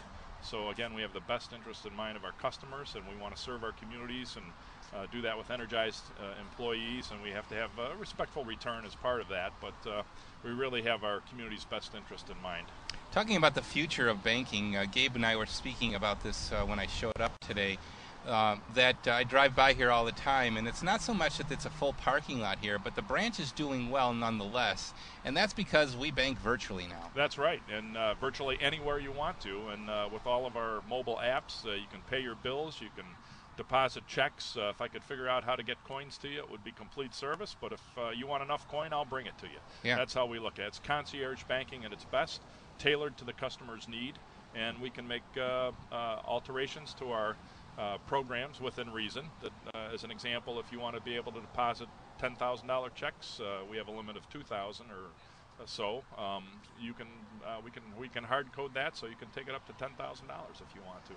So 0.43 0.69
again, 0.69 0.93
we 0.93 1.01
have 1.01 1.13
the 1.13 1.21
best 1.21 1.51
interest 1.51 1.85
in 1.85 1.95
mind 1.95 2.15
of 2.15 2.23
our 2.23 2.33
customers, 2.33 2.93
and 2.95 3.03
we 3.07 3.19
want 3.19 3.35
to 3.35 3.41
serve 3.41 3.63
our 3.63 3.71
communities 3.71 4.35
and 4.35 4.45
uh, 4.95 5.05
do 5.11 5.21
that 5.21 5.37
with 5.37 5.51
energized 5.51 6.03
uh, 6.19 6.39
employees, 6.39 7.09
and 7.11 7.21
we 7.21 7.29
have 7.31 7.47
to 7.49 7.55
have 7.55 7.71
a 7.77 7.95
respectful 7.97 8.43
return 8.45 8.85
as 8.85 8.95
part 8.95 9.21
of 9.21 9.27
that. 9.29 9.53
But 9.61 9.89
uh, 9.89 10.03
we 10.43 10.51
really 10.51 10.81
have 10.83 11.03
our 11.03 11.21
community's 11.29 11.65
best 11.65 11.93
interest 11.95 12.29
in 12.29 12.41
mind. 12.41 12.67
Talking 13.11 13.35
about 13.35 13.55
the 13.55 13.61
future 13.61 14.07
of 14.07 14.23
banking, 14.23 14.75
uh, 14.75 14.85
Gabe 14.91 15.15
and 15.15 15.25
I 15.25 15.35
were 15.35 15.45
speaking 15.45 15.95
about 15.95 16.23
this 16.23 16.51
uh, 16.51 16.65
when 16.65 16.79
I 16.79 16.87
showed 16.87 17.19
up 17.19 17.39
today. 17.39 17.77
Uh, 18.25 18.57
that 18.75 19.07
I 19.07 19.23
drive 19.23 19.55
by 19.55 19.71
here 19.71 19.89
all 19.89 20.03
the 20.03 20.11
time, 20.11 20.57
and 20.57 20.67
it's 20.67 20.83
not 20.83 21.01
so 21.01 21.13
much 21.13 21.37
that 21.37 21.49
it's 21.49 21.65
a 21.65 21.69
full 21.69 21.93
parking 21.93 22.41
lot 22.41 22.57
here, 22.59 22.77
but 22.77 22.93
the 22.93 23.01
branch 23.01 23.39
is 23.39 23.53
doing 23.53 23.89
well 23.89 24.13
nonetheless, 24.13 24.93
and 25.23 25.37
that's 25.37 25.53
because 25.53 25.95
we 25.95 26.11
bank 26.11 26.37
virtually 26.39 26.87
now. 26.87 27.09
That's 27.15 27.37
right, 27.37 27.61
and 27.71 27.95
uh, 27.95 28.15
virtually 28.15 28.57
anywhere 28.59 28.99
you 28.99 29.13
want 29.13 29.39
to. 29.41 29.69
And 29.69 29.89
uh, 29.89 30.09
with 30.11 30.27
all 30.27 30.45
of 30.45 30.57
our 30.57 30.81
mobile 30.89 31.21
apps, 31.23 31.65
uh, 31.65 31.75
you 31.75 31.85
can 31.89 32.01
pay 32.09 32.19
your 32.19 32.35
bills, 32.35 32.81
you 32.81 32.89
can 32.97 33.05
deposit 33.57 34.07
checks. 34.07 34.55
Uh, 34.55 34.69
if 34.69 34.79
I 34.79 34.87
could 34.87 35.03
figure 35.03 35.27
out 35.27 35.43
how 35.43 35.55
to 35.55 35.63
get 35.63 35.83
coins 35.83 36.17
to 36.19 36.29
you, 36.29 36.39
it 36.39 36.49
would 36.49 36.63
be 36.63 36.71
complete 36.71 37.13
service. 37.13 37.55
But 37.59 37.73
if 37.73 37.81
uh, 37.97 38.09
you 38.11 38.27
want 38.27 38.43
enough 38.43 38.67
coin, 38.67 38.93
I'll 38.93 39.05
bring 39.05 39.25
it 39.25 39.37
to 39.39 39.47
you. 39.47 39.59
Yeah. 39.83 39.97
That's 39.97 40.13
how 40.13 40.25
we 40.25 40.39
look 40.39 40.59
at 40.59 40.65
it. 40.65 40.67
It's 40.67 40.79
concierge 40.79 41.43
banking 41.43 41.83
at 41.83 41.91
its 41.91 42.05
best, 42.05 42.41
tailored 42.79 43.17
to 43.17 43.25
the 43.25 43.33
customer's 43.33 43.87
need, 43.87 44.13
and 44.55 44.79
we 44.79 44.89
can 44.89 45.07
make 45.07 45.23
uh, 45.35 45.71
uh, 45.91 46.21
alterations 46.25 46.93
to 46.99 47.11
our 47.11 47.35
uh, 47.77 47.97
programs 48.07 48.61
within 48.61 48.91
reason. 48.91 49.25
That, 49.41 49.51
uh, 49.73 49.93
as 49.93 50.03
an 50.03 50.11
example, 50.11 50.59
if 50.59 50.71
you 50.71 50.79
want 50.79 50.95
to 50.95 51.01
be 51.01 51.15
able 51.15 51.31
to 51.33 51.41
deposit 51.41 51.87
$10,000 52.21 52.95
checks, 52.95 53.39
uh, 53.39 53.63
we 53.69 53.77
have 53.77 53.87
a 53.87 53.91
limit 53.91 54.15
of 54.15 54.29
2,000 54.29 54.85
or 54.89 55.09
so. 55.65 56.03
Um, 56.17 56.43
you 56.79 56.93
can 56.93 57.07
uh, 57.43 57.59
we 57.63 57.71
can 57.71 57.81
we 57.99 58.07
can 58.07 58.23
hard 58.23 58.51
code 58.51 58.73
that 58.75 58.95
so 58.95 59.07
you 59.07 59.15
can 59.15 59.29
take 59.29 59.47
it 59.47 59.55
up 59.55 59.65
to 59.65 59.73
ten 59.73 59.89
thousand 59.97 60.27
dollars 60.27 60.57
if 60.61 60.75
you 60.75 60.81
want 60.85 61.03
to. 61.05 61.13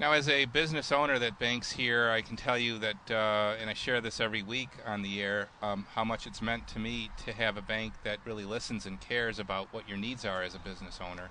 Now, 0.00 0.10
as 0.10 0.28
a 0.28 0.46
business 0.46 0.90
owner 0.90 1.20
that 1.20 1.38
banks 1.38 1.70
here, 1.70 2.10
I 2.10 2.20
can 2.20 2.36
tell 2.36 2.58
you 2.58 2.80
that, 2.80 3.10
uh, 3.12 3.54
and 3.60 3.70
I 3.70 3.74
share 3.74 4.00
this 4.00 4.18
every 4.18 4.42
week 4.42 4.70
on 4.84 5.02
the 5.02 5.22
air, 5.22 5.50
um, 5.62 5.86
how 5.94 6.02
much 6.02 6.26
it's 6.26 6.42
meant 6.42 6.66
to 6.68 6.80
me 6.80 7.10
to 7.24 7.32
have 7.32 7.56
a 7.56 7.62
bank 7.62 7.92
that 8.02 8.18
really 8.24 8.44
listens 8.44 8.86
and 8.86 9.00
cares 9.00 9.38
about 9.38 9.72
what 9.72 9.88
your 9.88 9.96
needs 9.96 10.24
are 10.24 10.42
as 10.42 10.56
a 10.56 10.58
business 10.58 10.98
owner. 11.00 11.30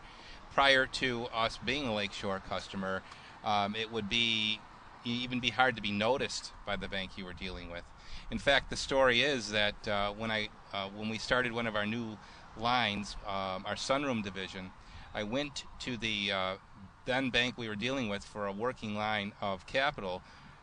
Prior 0.54 0.86
to 0.86 1.26
us 1.34 1.60
being 1.66 1.88
a 1.88 1.94
Lakeshore 1.94 2.42
customer, 2.48 3.04
um, 3.44 3.76
it 3.76 3.92
would 3.92 4.08
be 4.08 4.62
even 5.04 5.42
be 5.42 5.50
hard 5.50 5.76
to 5.76 5.82
be 5.82 5.92
noticed 5.92 6.54
by 6.66 6.78
the 6.78 6.88
bank 6.88 7.18
you 7.18 7.26
were 7.26 7.34
dealing 7.34 7.70
with. 7.70 7.84
In 8.32 8.40
fact, 8.40 8.70
the 8.70 8.78
story 8.78 9.24
is 9.24 9.52
that 9.52 9.86
uh, 9.90 10.12
when 10.12 10.32
I 10.32 10.48
uh, 10.72 10.88
when 10.88 11.10
we 11.10 11.18
started 11.18 11.52
one 11.52 11.68
of 11.68 11.76
our 11.76 11.86
new 11.86 12.18
lines, 12.58 13.18
um, 13.28 13.66
our 13.66 13.76
sunroom 13.76 14.24
division, 14.24 14.72
I 15.14 15.24
went 15.24 15.66
to 15.80 15.98
the 15.98 16.32
uh, 16.32 16.56
then 17.06 17.30
bank 17.30 17.56
we 17.58 17.68
were 17.68 17.76
dealing 17.76 18.10
with 18.10 18.24
for 18.24 18.48
a 18.48 18.52
working 18.52 18.96
line 18.96 19.34
of 19.42 19.66
capital 19.68 20.22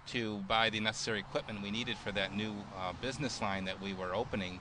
to 0.09 0.38
buy 0.48 0.70
the 0.70 0.81
necessary 0.81 1.20
equipment 1.20 1.62
we 1.62 1.70
needed 1.70 1.96
for 1.96 2.11
that 2.12 2.35
new 2.35 2.53
uh, 2.79 2.92
business 3.00 3.40
line 3.40 3.64
that 3.64 3.81
we 3.81 3.92
were 3.92 4.14
opening. 4.14 4.59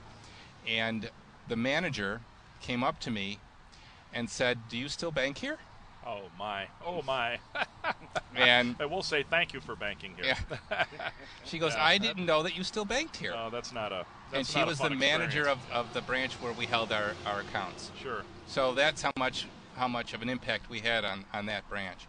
And 0.68 1.10
the 1.48 1.56
manager 1.56 2.20
came 2.60 2.84
up 2.84 3.00
to 3.00 3.10
me 3.10 3.38
and 4.12 4.28
said, 4.28 4.58
"Do 4.68 4.76
you 4.76 4.88
still 4.88 5.10
bank 5.10 5.38
here?" 5.38 5.58
Oh 6.06 6.22
my! 6.38 6.68
Oh 6.84 7.02
my! 7.02 7.38
And 8.36 8.76
I 8.78 8.86
will 8.86 9.02
say 9.02 9.24
thank 9.28 9.52
you 9.52 9.60
for 9.60 9.74
banking 9.74 10.14
here. 10.14 10.36
Yeah. 10.70 10.84
she 11.44 11.58
goes, 11.58 11.74
Yeah, 11.74 11.84
"I 11.84 11.98
didn't 11.98 12.24
know 12.24 12.44
that 12.44 12.56
you 12.56 12.62
still 12.62 12.84
banked 12.84 13.16
here." 13.16 13.32
No, 13.32 13.50
that's 13.50 13.72
not 13.72 13.92
a 13.92 14.06
and 14.32 14.46
she 14.46 14.62
was 14.62 14.78
the 14.78 14.84
fun 14.84 14.98
manager 14.98 15.48
of, 15.48 15.58
of 15.72 15.92
the 15.92 16.00
branch 16.02 16.34
where 16.34 16.52
we 16.52 16.66
held 16.66 16.92
our, 16.92 17.14
our 17.26 17.40
accounts. 17.40 17.90
Sure. 18.00 18.22
So 18.46 18.74
that's 18.74 19.02
how 19.02 19.12
much 19.18 19.46
how 19.76 19.88
much 19.88 20.14
of 20.14 20.22
an 20.22 20.28
impact 20.28 20.70
we 20.70 20.80
had 20.80 21.04
on, 21.04 21.24
on 21.32 21.46
that 21.46 21.68
branch. 21.68 22.06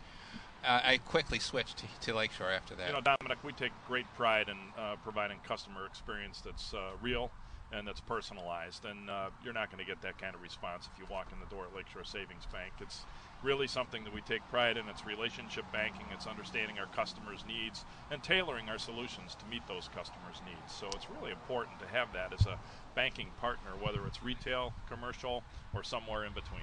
Uh, 0.64 0.80
I 0.84 0.98
quickly 0.98 1.40
switched 1.40 1.78
to, 1.78 1.86
to 2.02 2.16
Lakeshore 2.16 2.52
after 2.52 2.76
that. 2.76 2.88
You 2.88 2.94
know, 2.94 3.02
Domenic, 3.02 3.44
we 3.44 3.52
take 3.54 3.72
great 3.88 4.06
pride 4.16 4.48
in 4.48 4.58
uh, 4.78 4.96
providing 5.04 5.40
customer 5.48 5.86
experience 5.88 6.42
that's 6.42 6.74
uh, 6.74 6.92
real 7.02 7.32
and 7.72 7.88
that's 7.88 8.02
personalized. 8.02 8.86
And 8.86 9.10
uh, 9.10 9.30
you're 9.44 9.54
not 9.54 9.72
going 9.72 9.84
to 9.84 9.90
get 9.90 10.02
that 10.02 10.20
kind 10.20 10.36
of 10.36 10.42
response 10.42 10.88
if 10.92 11.00
you 11.00 11.06
walk 11.10 11.28
in 11.32 11.40
the 11.40 11.50
door 11.54 11.66
at 11.66 11.76
Lakeshore 11.76 12.04
Savings 12.04 12.46
Bank. 12.52 12.74
It's 12.80 13.02
really 13.44 13.68
something 13.68 14.04
that 14.04 14.14
we 14.14 14.22
take 14.22 14.48
pride 14.50 14.78
in. 14.78 14.88
It's 14.88 15.06
relationship 15.06 15.66
banking. 15.72 16.06
It's 16.14 16.28
understanding 16.28 16.78
our 16.80 16.86
customers' 16.88 17.44
needs 17.48 17.86
and 18.10 18.22
tailoring 18.22 18.70
our 18.70 18.78
solutions 18.78 19.36
to 19.36 19.46
meet 19.48 19.68
those 19.68 19.88
customers' 19.88 20.42
needs. 20.46 20.74
So 20.74 20.88
it's 20.88 21.08
really 21.10 21.32
important 21.32 21.80
to 21.80 21.88
have 21.88 22.14
that 22.14 22.34
as 22.34 22.46
a 22.46 22.60
banking 22.96 23.30
partner, 23.40 23.72
whether 23.80 24.06
it's 24.06 24.22
retail, 24.22 24.74
commercial, 24.90 25.44
or 25.74 25.84
somewhere 25.84 26.26
in 26.26 26.34
between. 26.34 26.62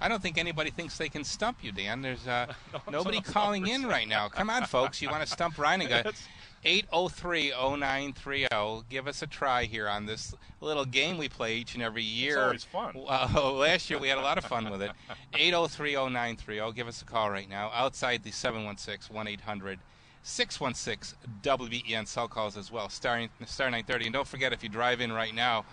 I 0.00 0.08
don't 0.08 0.22
think 0.22 0.38
anybody 0.38 0.70
thinks 0.70 0.98
they 0.98 1.08
can 1.08 1.24
stump 1.24 1.58
you, 1.62 1.72
Dan. 1.72 2.02
There's 2.02 2.26
uh, 2.26 2.52
No, 2.72 2.80
nobody 2.98 3.20
calling 3.20 3.66
in 3.66 3.86
right 3.86 4.08
now. 4.08 4.28
Come 4.28 4.50
on, 4.50 4.64
folks. 4.64 5.00
You 5.00 5.10
want 5.10 5.22
to 5.22 5.28
stump 5.28 5.56
Reininga? 5.56 6.14
803-0930. 6.64 8.88
Give 8.88 9.08
us 9.08 9.22
a 9.22 9.26
try 9.26 9.64
here 9.64 9.88
on 9.88 10.06
this 10.06 10.34
little 10.60 10.84
game 10.84 11.16
we 11.16 11.28
play 11.28 11.56
each 11.56 11.74
and 11.74 11.82
every 11.82 12.02
year. 12.02 12.52
It's 12.52 12.66
always 12.72 12.74
fun. 12.94 12.96
Uh, 13.10 13.52
last 13.52 13.90
year 13.90 13.98
we 13.98 14.06
had 14.08 14.18
a 14.18 14.22
lot 14.22 14.38
of 14.38 14.44
fun 14.44 14.70
with 14.70 14.82
it. 14.82 14.92
803-0930. 15.34 16.72
Give 16.74 16.86
us 16.86 17.02
a 17.02 17.04
call 17.04 17.28
right 17.30 17.48
now. 17.48 17.72
Outside 17.74 18.22
the 18.22 18.30
716-1800. 18.30 19.78
616 20.22 21.18
WBEN 21.42 22.06
cell 22.06 22.28
calls 22.28 22.58
as 22.58 22.70
well. 22.70 22.90
Star, 22.90 23.26
star 23.46 23.68
930. 23.68 24.06
And 24.06 24.12
don't 24.12 24.28
forget, 24.28 24.52
if 24.52 24.62
you 24.62 24.68
drive 24.68 25.00
in 25.00 25.10
right 25.12 25.34
now, 25.34 25.64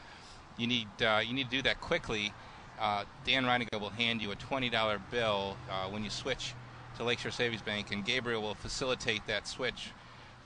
you 0.58 0.68
need 0.68 0.88
uh, 1.02 1.22
you 1.26 1.34
need 1.34 1.46
to 1.46 1.58
do 1.58 1.62
that 1.64 1.82
quickly. 1.82 2.32
Uh, 2.80 3.04
Dan 3.26 3.44
Reininga 3.44 3.80
will 3.80 3.90
hand 3.90 4.22
you 4.22 4.32
a 4.32 4.36
$20 4.36 5.02
bill 5.12 5.58
uh, 5.70 5.88
when 5.90 6.04
you 6.04 6.10
switch 6.10 6.54
to 6.96 7.04
Lakeshore 7.04 7.32
Savings 7.32 7.62
Bank, 7.62 7.92
and 7.92 8.06
Gabriel 8.06 8.42
will 8.42 8.56
facilitate 8.56 9.26
that 9.28 9.48
switch 9.48 9.92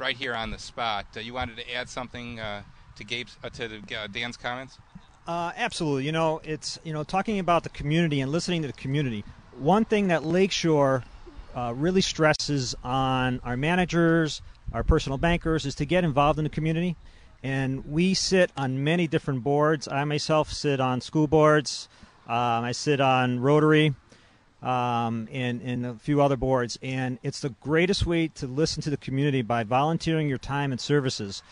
right 0.01 0.17
here 0.17 0.33
on 0.33 0.49
the 0.49 0.57
spot. 0.57 1.05
Uh, 1.15 1.19
you 1.19 1.33
wanted 1.33 1.55
to 1.57 1.73
add 1.73 1.87
something 1.87 2.39
uh, 2.39 2.63
to 2.95 3.03
Gabe's 3.03 3.37
uh, 3.43 3.49
to 3.49 3.67
the, 3.67 3.95
uh, 3.95 4.07
Dan's 4.07 4.35
comments? 4.35 4.79
Uh, 5.27 5.51
absolutely. 5.55 6.05
You 6.05 6.11
know, 6.11 6.41
it's 6.43 6.79
you 6.83 6.91
know 6.91 7.03
talking 7.03 7.39
about 7.39 7.63
the 7.63 7.69
community 7.69 8.19
and 8.19 8.31
listening 8.31 8.63
to 8.63 8.67
the 8.67 8.73
community. 8.73 9.23
One 9.57 9.85
thing 9.85 10.07
that 10.07 10.25
Lakeshore 10.25 11.03
really 11.55 12.01
stresses 12.01 12.73
on 12.83 13.39
our 13.43 13.55
managers, 13.55 14.41
our 14.73 14.83
personal 14.83 15.17
bankers, 15.17 15.65
is 15.65 15.75
to 15.75 15.85
get 15.85 16.03
involved 16.03 16.39
in 16.39 16.43
the 16.43 16.49
community. 16.49 16.95
And 17.43 17.85
we 17.85 18.13
sit 18.13 18.51
on 18.57 18.83
many 18.83 19.07
different 19.07 19.43
boards. 19.43 19.87
I 19.87 20.03
myself 20.05 20.51
sit 20.51 20.79
on 20.79 21.01
school 21.01 21.27
boards. 21.27 21.89
Um, 22.27 22.63
I 22.63 22.71
sit 22.71 23.01
on 23.01 23.39
Rotary 23.39 23.93
um, 24.61 25.27
and, 25.31 25.61
and 25.61 25.85
a 25.85 25.93
few 25.95 26.21
other 26.21 26.37
boards. 26.37 26.77
And 26.81 27.19
it's 27.23 27.39
the 27.39 27.49
greatest 27.61 28.05
way 28.05 28.27
to 28.29 28.47
listen 28.47 28.81
to 28.83 28.89
the 28.89 28.97
community 28.97 29.41
by 29.41 29.63
volunteering 29.63 30.27
your 30.27 30.37
time 30.37 30.71
and 30.71 30.79
services 30.79 31.43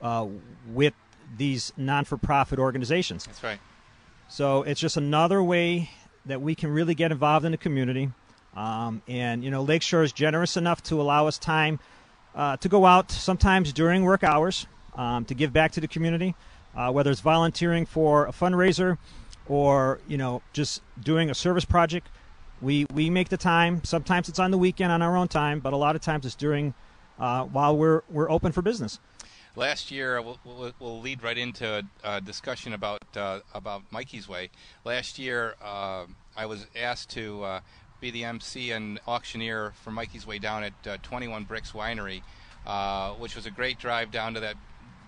uh, 0.00 0.26
with 0.72 0.94
these 1.36 1.72
non 1.76 2.04
for 2.04 2.16
profit 2.16 2.58
organizations. 2.58 3.26
That's 3.26 3.42
right. 3.42 3.58
So 4.28 4.62
it's 4.62 4.80
just 4.80 4.96
another 4.96 5.42
way 5.42 5.90
that 6.26 6.40
we 6.40 6.54
can 6.54 6.70
really 6.70 6.94
get 6.94 7.12
involved 7.12 7.44
in 7.44 7.52
the 7.52 7.58
community. 7.58 8.10
Um, 8.56 9.02
and, 9.08 9.44
you 9.44 9.50
know, 9.50 9.62
Lakeshore 9.62 10.02
is 10.02 10.12
generous 10.12 10.56
enough 10.56 10.82
to 10.84 11.00
allow 11.00 11.26
us 11.26 11.38
time 11.38 11.80
uh, 12.34 12.56
to 12.58 12.68
go 12.68 12.86
out 12.86 13.10
sometimes 13.10 13.72
during 13.72 14.04
work 14.04 14.24
hours 14.24 14.66
um, 14.96 15.24
to 15.26 15.34
give 15.34 15.52
back 15.52 15.72
to 15.72 15.80
the 15.80 15.88
community, 15.88 16.34
uh, 16.76 16.90
whether 16.90 17.10
it's 17.10 17.20
volunteering 17.20 17.84
for 17.86 18.26
a 18.26 18.32
fundraiser 18.32 18.98
or, 19.46 20.00
you 20.08 20.16
know, 20.16 20.40
just 20.52 20.82
doing 21.00 21.30
a 21.30 21.34
service 21.34 21.64
project. 21.64 22.08
We, 22.64 22.86
we 22.94 23.10
make 23.10 23.28
the 23.28 23.36
time. 23.36 23.84
Sometimes 23.84 24.30
it's 24.30 24.38
on 24.38 24.50
the 24.50 24.56
weekend 24.56 24.90
on 24.90 25.02
our 25.02 25.16
own 25.16 25.28
time, 25.28 25.60
but 25.60 25.74
a 25.74 25.76
lot 25.76 25.96
of 25.96 26.02
times 26.02 26.24
it's 26.24 26.34
during 26.34 26.72
uh, 27.18 27.44
while 27.44 27.76
we're, 27.76 28.02
we're 28.08 28.30
open 28.30 28.52
for 28.52 28.62
business. 28.62 28.98
Last 29.54 29.90
year, 29.90 30.20
we'll, 30.22 30.38
we'll, 30.44 30.72
we'll 30.80 31.00
lead 31.00 31.22
right 31.22 31.36
into 31.36 31.84
a, 32.02 32.16
a 32.16 32.20
discussion 32.22 32.72
about 32.72 33.02
uh, 33.16 33.38
about 33.54 33.82
Mikey's 33.92 34.28
Way. 34.28 34.50
Last 34.82 35.16
year, 35.16 35.54
uh, 35.62 36.06
I 36.36 36.46
was 36.46 36.66
asked 36.74 37.10
to 37.10 37.44
uh, 37.44 37.60
be 38.00 38.10
the 38.10 38.24
MC 38.24 38.72
and 38.72 38.98
auctioneer 39.06 39.72
for 39.84 39.92
Mikey's 39.92 40.26
Way 40.26 40.40
down 40.40 40.64
at 40.64 40.72
uh, 40.86 40.96
21 41.04 41.46
Brix 41.46 41.70
Winery, 41.70 42.22
uh, 42.66 43.12
which 43.12 43.36
was 43.36 43.46
a 43.46 43.50
great 43.50 43.78
drive 43.78 44.10
down 44.10 44.34
to 44.34 44.40
that 44.40 44.56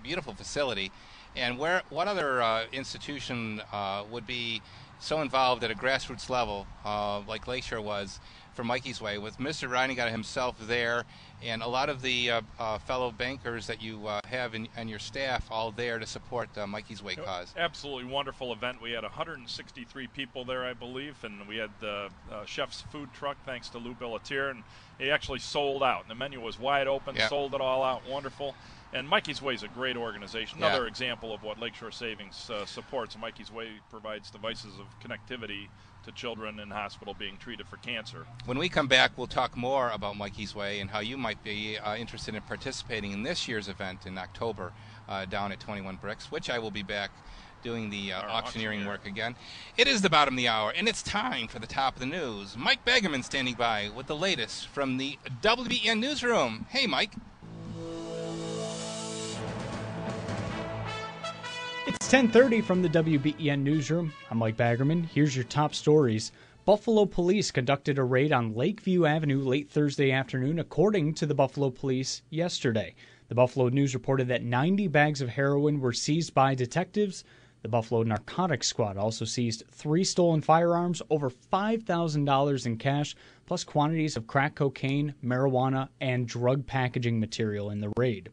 beautiful 0.04 0.32
facility. 0.32 0.92
And 1.34 1.58
where 1.58 1.82
what 1.90 2.06
other 2.06 2.40
uh, 2.40 2.64
institution 2.72 3.60
uh, 3.72 4.04
would 4.10 4.26
be 4.28 4.62
so 4.98 5.20
involved 5.20 5.62
at 5.64 5.70
a 5.70 5.74
grassroots 5.74 6.28
level 6.30 6.66
uh, 6.84 7.20
like 7.20 7.46
Lakeshore 7.46 7.80
was 7.80 8.20
for 8.56 8.64
Mikey's 8.64 9.00
Way, 9.00 9.18
with 9.18 9.36
Mr. 9.38 9.68
Reininga 9.68 10.10
himself 10.10 10.56
there, 10.66 11.04
and 11.44 11.62
a 11.62 11.66
lot 11.68 11.90
of 11.90 12.00
the 12.00 12.30
uh, 12.30 12.40
uh, 12.58 12.78
fellow 12.78 13.12
bankers 13.12 13.66
that 13.66 13.82
you 13.82 14.08
uh, 14.08 14.22
have 14.26 14.54
in, 14.54 14.66
and 14.76 14.88
your 14.88 14.98
staff 14.98 15.46
all 15.50 15.70
there 15.70 15.98
to 15.98 16.06
support 16.06 16.48
uh, 16.56 16.66
Mikey's 16.66 17.02
Way 17.02 17.14
cause. 17.16 17.52
Absolutely 17.56 18.10
wonderful 18.10 18.52
event. 18.54 18.80
We 18.80 18.92
had 18.92 19.02
163 19.02 20.06
people 20.08 20.44
there, 20.46 20.64
I 20.64 20.72
believe, 20.72 21.22
and 21.22 21.46
we 21.46 21.58
had 21.58 21.70
the 21.80 22.08
uh, 22.32 22.46
chef's 22.46 22.80
food 22.90 23.12
truck, 23.12 23.36
thanks 23.44 23.68
to 23.70 23.78
Lou 23.78 23.94
Billatier, 23.94 24.48
and 24.48 24.64
he 24.98 25.10
actually 25.10 25.40
sold 25.40 25.82
out. 25.82 26.08
The 26.08 26.14
menu 26.14 26.40
was 26.40 26.58
wide 26.58 26.88
open, 26.88 27.14
Yeah. 27.14 27.28
sold 27.28 27.54
it 27.54 27.60
all 27.60 27.84
out, 27.84 28.08
wonderful. 28.08 28.54
And 28.94 29.06
Mikey's 29.06 29.42
Way 29.42 29.54
is 29.54 29.62
a 29.62 29.68
great 29.68 29.96
organization. 29.96 30.58
Yeah. 30.60 30.68
Another 30.68 30.86
example 30.86 31.34
of 31.34 31.42
what 31.42 31.58
Lakeshore 31.58 31.90
Savings 31.90 32.48
uh, 32.48 32.64
supports. 32.64 33.18
Mikey's 33.18 33.52
Way 33.52 33.68
provides 33.90 34.30
devices 34.30 34.72
of 34.78 34.86
connectivity 35.06 35.66
to 36.06 36.12
children 36.12 36.58
in 36.60 36.70
hospital 36.70 37.14
being 37.18 37.36
treated 37.36 37.66
for 37.68 37.76
cancer. 37.78 38.26
When 38.46 38.58
we 38.58 38.68
come 38.68 38.86
back, 38.86 39.12
we'll 39.16 39.26
talk 39.26 39.56
more 39.56 39.90
about 39.90 40.16
Mikey's 40.16 40.54
Way 40.54 40.80
and 40.80 40.88
how 40.88 41.00
you 41.00 41.18
might 41.18 41.42
be 41.44 41.78
uh, 41.78 41.96
interested 41.96 42.34
in 42.34 42.42
participating 42.42 43.12
in 43.12 43.22
this 43.22 43.46
year's 43.46 43.68
event 43.68 44.06
in 44.06 44.16
October 44.16 44.72
uh, 45.08 45.24
down 45.26 45.52
at 45.52 45.60
21 45.60 45.98
Brix, 45.98 46.26
which 46.26 46.48
I 46.48 46.58
will 46.58 46.70
be 46.70 46.82
back 46.82 47.10
doing 47.62 47.90
the 47.90 48.12
uh, 48.12 48.22
auctioneering 48.22 48.80
auctioneer. 48.80 48.86
work 48.88 49.06
again. 49.06 49.34
It 49.76 49.88
is 49.88 50.00
the 50.00 50.10
bottom 50.10 50.34
of 50.34 50.38
the 50.38 50.46
hour, 50.46 50.72
and 50.76 50.88
it's 50.88 51.02
time 51.02 51.48
for 51.48 51.58
the 51.58 51.66
top 51.66 51.94
of 51.94 52.00
the 52.00 52.06
news. 52.06 52.56
Mike 52.56 52.84
Baggerman 52.84 53.24
standing 53.24 53.54
by 53.54 53.90
with 53.94 54.06
the 54.06 54.16
latest 54.16 54.68
from 54.68 54.98
the 54.98 55.18
WBN 55.42 55.98
Newsroom. 55.98 56.66
Hey, 56.68 56.86
Mike. 56.86 57.14
It's 61.88 62.08
10:30 62.08 62.64
from 62.64 62.82
the 62.82 62.88
WBEN 62.88 63.62
newsroom. 63.62 64.12
I'm 64.28 64.38
Mike 64.38 64.56
Baggerman. 64.56 65.06
Here's 65.06 65.36
your 65.36 65.44
top 65.44 65.72
stories. 65.72 66.32
Buffalo 66.64 67.06
police 67.06 67.52
conducted 67.52 67.96
a 67.96 68.02
raid 68.02 68.32
on 68.32 68.56
Lakeview 68.56 69.04
Avenue 69.04 69.38
late 69.38 69.70
Thursday 69.70 70.10
afternoon, 70.10 70.58
according 70.58 71.14
to 71.14 71.26
the 71.26 71.34
Buffalo 71.34 71.70
police 71.70 72.22
yesterday. 72.28 72.96
The 73.28 73.36
Buffalo 73.36 73.68
News 73.68 73.94
reported 73.94 74.26
that 74.26 74.42
90 74.42 74.88
bags 74.88 75.20
of 75.20 75.28
heroin 75.28 75.78
were 75.78 75.92
seized 75.92 76.34
by 76.34 76.56
detectives. 76.56 77.22
The 77.62 77.68
Buffalo 77.68 78.02
Narcotics 78.02 78.66
Squad 78.66 78.96
also 78.96 79.24
seized 79.24 79.62
three 79.70 80.02
stolen 80.02 80.40
firearms, 80.40 81.02
over 81.08 81.30
$5,000 81.30 82.66
in 82.66 82.78
cash, 82.78 83.14
plus 83.46 83.62
quantities 83.62 84.16
of 84.16 84.26
crack 84.26 84.56
cocaine, 84.56 85.14
marijuana, 85.24 85.90
and 86.00 86.26
drug 86.26 86.66
packaging 86.66 87.20
material 87.20 87.70
in 87.70 87.80
the 87.80 87.92
raid. 87.96 88.30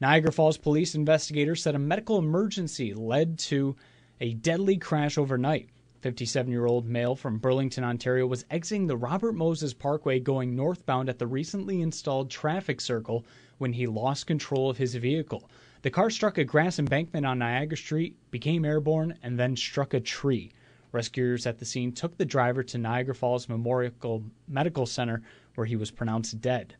Niagara 0.00 0.30
Falls 0.30 0.56
police 0.56 0.94
investigators 0.94 1.60
said 1.60 1.74
a 1.74 1.78
medical 1.78 2.18
emergency 2.18 2.94
led 2.94 3.36
to 3.36 3.74
a 4.20 4.34
deadly 4.34 4.76
crash 4.76 5.18
overnight. 5.18 5.70
57 6.02 6.52
year 6.52 6.66
old 6.66 6.86
male 6.86 7.16
from 7.16 7.38
Burlington, 7.38 7.82
Ontario 7.82 8.24
was 8.24 8.44
exiting 8.48 8.86
the 8.86 8.96
Robert 8.96 9.32
Moses 9.32 9.74
Parkway 9.74 10.20
going 10.20 10.54
northbound 10.54 11.08
at 11.08 11.18
the 11.18 11.26
recently 11.26 11.82
installed 11.82 12.30
traffic 12.30 12.80
circle 12.80 13.26
when 13.58 13.72
he 13.72 13.88
lost 13.88 14.28
control 14.28 14.70
of 14.70 14.78
his 14.78 14.94
vehicle. 14.94 15.50
The 15.82 15.90
car 15.90 16.10
struck 16.10 16.38
a 16.38 16.44
grass 16.44 16.78
embankment 16.78 17.26
on 17.26 17.40
Niagara 17.40 17.76
Street, 17.76 18.16
became 18.30 18.64
airborne, 18.64 19.18
and 19.24 19.36
then 19.36 19.56
struck 19.56 19.94
a 19.94 20.00
tree. 20.00 20.52
Rescuers 20.92 21.44
at 21.44 21.58
the 21.58 21.64
scene 21.64 21.90
took 21.90 22.16
the 22.16 22.24
driver 22.24 22.62
to 22.62 22.78
Niagara 22.78 23.16
Falls 23.16 23.48
Memorial 23.48 24.22
Medical 24.46 24.86
Center 24.86 25.22
where 25.56 25.66
he 25.66 25.74
was 25.74 25.90
pronounced 25.90 26.40
dead. 26.40 26.76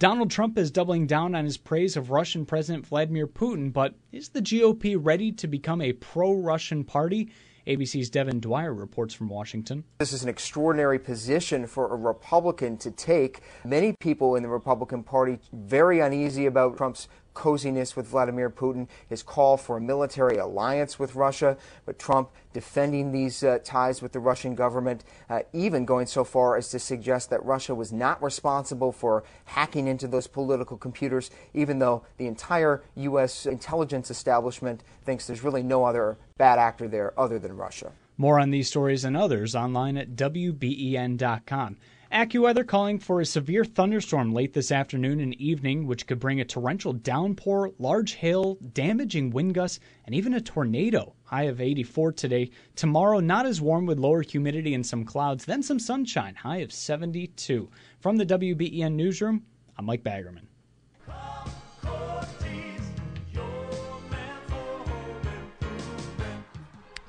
Donald 0.00 0.30
Trump 0.30 0.56
is 0.56 0.70
doubling 0.70 1.06
down 1.06 1.34
on 1.34 1.44
his 1.44 1.58
praise 1.58 1.94
of 1.94 2.10
Russian 2.10 2.46
President 2.46 2.86
Vladimir 2.86 3.26
Putin, 3.26 3.70
but 3.70 3.96
is 4.12 4.30
the 4.30 4.40
GOP 4.40 4.96
ready 4.98 5.30
to 5.32 5.46
become 5.46 5.82
a 5.82 5.92
pro 5.92 6.32
Russian 6.32 6.84
party? 6.84 7.30
ABC's 7.66 8.08
Devin 8.08 8.40
Dwyer 8.40 8.72
reports 8.72 9.12
from 9.12 9.28
Washington. 9.28 9.84
This 9.98 10.14
is 10.14 10.22
an 10.22 10.30
extraordinary 10.30 10.98
position 10.98 11.66
for 11.66 11.92
a 11.92 11.96
Republican 11.96 12.78
to 12.78 12.90
take. 12.90 13.42
Many 13.62 13.94
people 14.00 14.36
in 14.36 14.42
the 14.42 14.48
Republican 14.48 15.02
Party 15.02 15.38
very 15.52 16.00
uneasy 16.00 16.46
about 16.46 16.78
Trump's 16.78 17.06
coziness 17.34 17.96
with 17.96 18.06
Vladimir 18.06 18.50
Putin, 18.50 18.88
his 19.08 19.22
call 19.22 19.56
for 19.56 19.76
a 19.76 19.80
military 19.80 20.36
alliance 20.36 20.98
with 20.98 21.14
Russia, 21.14 21.56
but 21.86 21.98
Trump 21.98 22.30
defending 22.52 23.12
these 23.12 23.42
uh, 23.42 23.58
ties 23.64 24.02
with 24.02 24.12
the 24.12 24.20
Russian 24.20 24.54
government, 24.54 25.04
uh, 25.28 25.40
even 25.52 25.84
going 25.84 26.06
so 26.06 26.24
far 26.24 26.56
as 26.56 26.68
to 26.70 26.78
suggest 26.78 27.30
that 27.30 27.44
Russia 27.44 27.74
was 27.74 27.92
not 27.92 28.22
responsible 28.22 28.92
for 28.92 29.24
hacking 29.44 29.86
into 29.86 30.08
those 30.08 30.26
political 30.26 30.76
computers, 30.76 31.30
even 31.54 31.78
though 31.78 32.04
the 32.16 32.26
entire 32.26 32.82
U.S. 32.96 33.46
intelligence 33.46 34.10
establishment 34.10 34.82
thinks 35.04 35.26
there's 35.26 35.44
really 35.44 35.62
no 35.62 35.84
other 35.84 36.18
bad 36.36 36.58
actor 36.58 36.88
there 36.88 37.18
other 37.18 37.38
than 37.38 37.56
Russia. 37.56 37.92
More 38.16 38.38
on 38.38 38.50
these 38.50 38.68
stories 38.68 39.04
and 39.04 39.16
others 39.16 39.54
online 39.54 39.96
at 39.96 40.10
WBEN.com. 40.10 41.78
AccuWeather 42.12 42.66
calling 42.66 42.98
for 42.98 43.20
a 43.20 43.24
severe 43.24 43.64
thunderstorm 43.64 44.32
late 44.32 44.52
this 44.52 44.72
afternoon 44.72 45.20
and 45.20 45.32
evening, 45.34 45.86
which 45.86 46.08
could 46.08 46.18
bring 46.18 46.40
a 46.40 46.44
torrential 46.44 46.92
downpour, 46.92 47.70
large 47.78 48.14
hail, 48.14 48.56
damaging 48.72 49.30
wind 49.30 49.54
gusts, 49.54 49.78
and 50.06 50.14
even 50.14 50.34
a 50.34 50.40
tornado. 50.40 51.14
High 51.22 51.44
of 51.44 51.60
84 51.60 52.12
today. 52.12 52.50
Tomorrow, 52.74 53.20
not 53.20 53.46
as 53.46 53.60
warm 53.60 53.86
with 53.86 54.00
lower 54.00 54.22
humidity 54.22 54.74
and 54.74 54.84
some 54.84 55.04
clouds, 55.04 55.44
then 55.44 55.62
some 55.62 55.78
sunshine. 55.78 56.34
High 56.34 56.58
of 56.58 56.72
72. 56.72 57.70
From 58.00 58.16
the 58.16 58.26
WBEN 58.26 58.94
Newsroom, 58.94 59.44
I'm 59.78 59.84
Mike 59.84 60.02
Baggerman. 60.02 60.49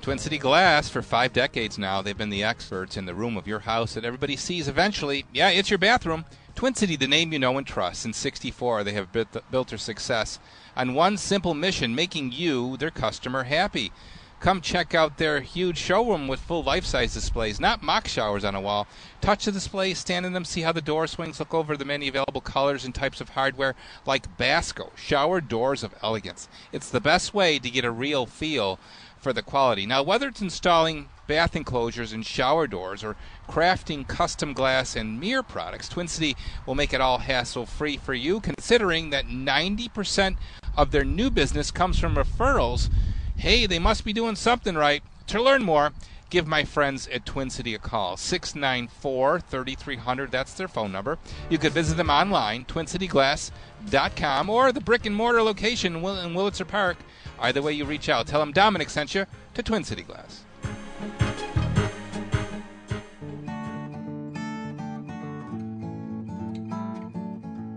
Twin 0.02 0.18
City 0.18 0.36
Glass, 0.36 0.88
for 0.88 1.00
five 1.00 1.32
decades 1.32 1.78
now, 1.78 2.02
they've 2.02 2.18
been 2.18 2.28
the 2.28 2.42
experts 2.42 2.96
in 2.96 3.06
the 3.06 3.14
room 3.14 3.36
of 3.36 3.46
your 3.46 3.60
house 3.60 3.94
that 3.94 4.04
everybody 4.04 4.34
sees 4.34 4.66
eventually. 4.66 5.24
Yeah, 5.32 5.50
it's 5.50 5.70
your 5.70 5.78
bathroom. 5.78 6.24
Twin 6.56 6.74
City, 6.74 6.96
the 6.96 7.06
name 7.06 7.32
you 7.32 7.38
know 7.38 7.56
and 7.56 7.64
trust. 7.64 8.02
Since 8.02 8.16
64, 8.16 8.82
they 8.82 8.94
have 8.94 9.12
built, 9.12 9.68
their 9.68 9.78
success 9.78 10.40
on 10.76 10.94
one 10.94 11.16
simple 11.16 11.54
mission 11.54 11.94
making 11.94 12.32
you, 12.32 12.76
their 12.78 12.90
customer, 12.90 13.44
happy. 13.44 13.92
Come 14.40 14.60
check 14.60 14.92
out 14.92 15.18
their 15.18 15.40
huge 15.40 15.78
showroom 15.78 16.26
with 16.26 16.40
full 16.40 16.64
life 16.64 16.84
size 16.84 17.14
displays, 17.14 17.60
not 17.60 17.80
mock 17.80 18.08
showers 18.08 18.44
on 18.44 18.56
a 18.56 18.60
wall. 18.60 18.88
Touch 19.20 19.44
the 19.44 19.52
displays, 19.52 19.98
stand 19.98 20.26
in 20.26 20.32
them, 20.32 20.44
see 20.44 20.62
how 20.62 20.72
the 20.72 20.82
door 20.82 21.06
swings, 21.06 21.38
look 21.38 21.54
over 21.54 21.76
the 21.76 21.84
many 21.84 22.08
available 22.08 22.40
colors 22.40 22.84
and 22.84 22.92
types 22.92 23.20
of 23.20 23.28
hardware 23.28 23.76
like 24.04 24.36
Basco, 24.36 24.90
shower 24.96 25.40
doors 25.40 25.84
of 25.84 25.94
elegance. 26.02 26.48
It's 26.72 26.90
the 26.90 27.00
best 27.00 27.32
way 27.34 27.60
to 27.60 27.70
get 27.70 27.84
a 27.84 27.92
real 27.92 28.26
feel 28.26 28.80
for 29.22 29.32
the 29.32 29.42
quality. 29.42 29.86
Now, 29.86 30.02
whether 30.02 30.28
it's 30.28 30.42
installing 30.42 31.08
bath 31.28 31.54
enclosures 31.54 32.12
and 32.12 32.26
shower 32.26 32.66
doors 32.66 33.04
or 33.04 33.16
crafting 33.48 34.06
custom 34.06 34.52
glass 34.52 34.96
and 34.96 35.20
mirror 35.20 35.44
products, 35.44 35.88
Twin 35.88 36.08
City 36.08 36.36
will 36.66 36.74
make 36.74 36.92
it 36.92 37.00
all 37.00 37.18
hassle 37.18 37.64
free 37.64 37.96
for 37.96 38.14
you, 38.14 38.40
considering 38.40 39.10
that 39.10 39.26
90% 39.26 40.36
of 40.76 40.90
their 40.90 41.04
new 41.04 41.30
business 41.30 41.70
comes 41.70 41.98
from 41.98 42.16
referrals. 42.16 42.90
Hey, 43.36 43.66
they 43.66 43.78
must 43.78 44.04
be 44.04 44.12
doing 44.12 44.34
something 44.34 44.74
right. 44.74 45.02
To 45.28 45.40
learn 45.40 45.62
more, 45.62 45.92
give 46.28 46.46
my 46.46 46.64
friends 46.64 47.06
at 47.08 47.24
Twin 47.24 47.50
City 47.50 47.74
a 47.74 47.78
call. 47.78 48.16
694 48.16 49.40
3300, 49.40 50.30
that's 50.30 50.54
their 50.54 50.66
phone 50.66 50.90
number. 50.90 51.18
You 51.48 51.58
could 51.58 51.72
visit 51.72 51.96
them 51.96 52.10
online, 52.10 52.64
twincityglass.com, 52.64 54.50
or 54.50 54.72
the 54.72 54.80
brick 54.80 55.06
and 55.06 55.14
mortar 55.14 55.42
location 55.42 55.96
in 55.96 56.02
Wurlitzer 56.02 56.66
Park. 56.66 56.96
Either 57.42 57.60
way 57.60 57.72
you 57.72 57.84
reach 57.84 58.08
out, 58.08 58.28
tell 58.28 58.38
them 58.38 58.52
Domenic 58.52 58.88
sent 58.88 59.14
you 59.16 59.26
to 59.54 59.62
Twin 59.62 59.82
City 59.82 60.02
Glass. 60.02 60.44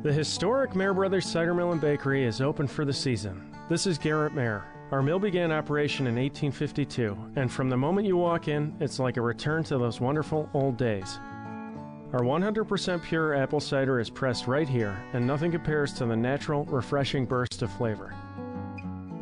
The 0.03 0.13
historic 0.13 0.75
Mayer 0.75 0.93
Brothers 0.93 1.25
Cider 1.25 1.55
Mill 1.55 1.71
and 1.71 1.81
Bakery 1.81 2.25
is 2.25 2.39
open 2.39 2.67
for 2.67 2.85
the 2.85 2.93
season. 2.93 3.55
This 3.67 3.87
is 3.87 3.97
Garrett 3.97 4.35
Mayer. 4.35 4.63
Our 4.91 5.01
mill 5.01 5.17
began 5.17 5.51
operation 5.51 6.05
in 6.05 6.13
1852, 6.13 7.17
and 7.35 7.51
from 7.51 7.71
the 7.71 7.75
moment 7.75 8.07
you 8.07 8.17
walk 8.17 8.47
in, 8.47 8.75
it's 8.79 8.99
like 8.99 9.17
a 9.17 9.21
return 9.21 9.63
to 9.63 9.79
those 9.79 9.99
wonderful 9.99 10.47
old 10.53 10.77
days. 10.77 11.17
Our 12.13 12.21
100% 12.21 13.01
pure 13.01 13.33
apple 13.33 13.59
cider 13.59 13.99
is 13.99 14.11
pressed 14.11 14.45
right 14.45 14.69
here, 14.69 14.95
and 15.13 15.25
nothing 15.25 15.51
compares 15.51 15.91
to 15.93 16.05
the 16.05 16.15
natural, 16.15 16.65
refreshing 16.65 17.25
burst 17.25 17.63
of 17.63 17.71
flavor. 17.71 18.13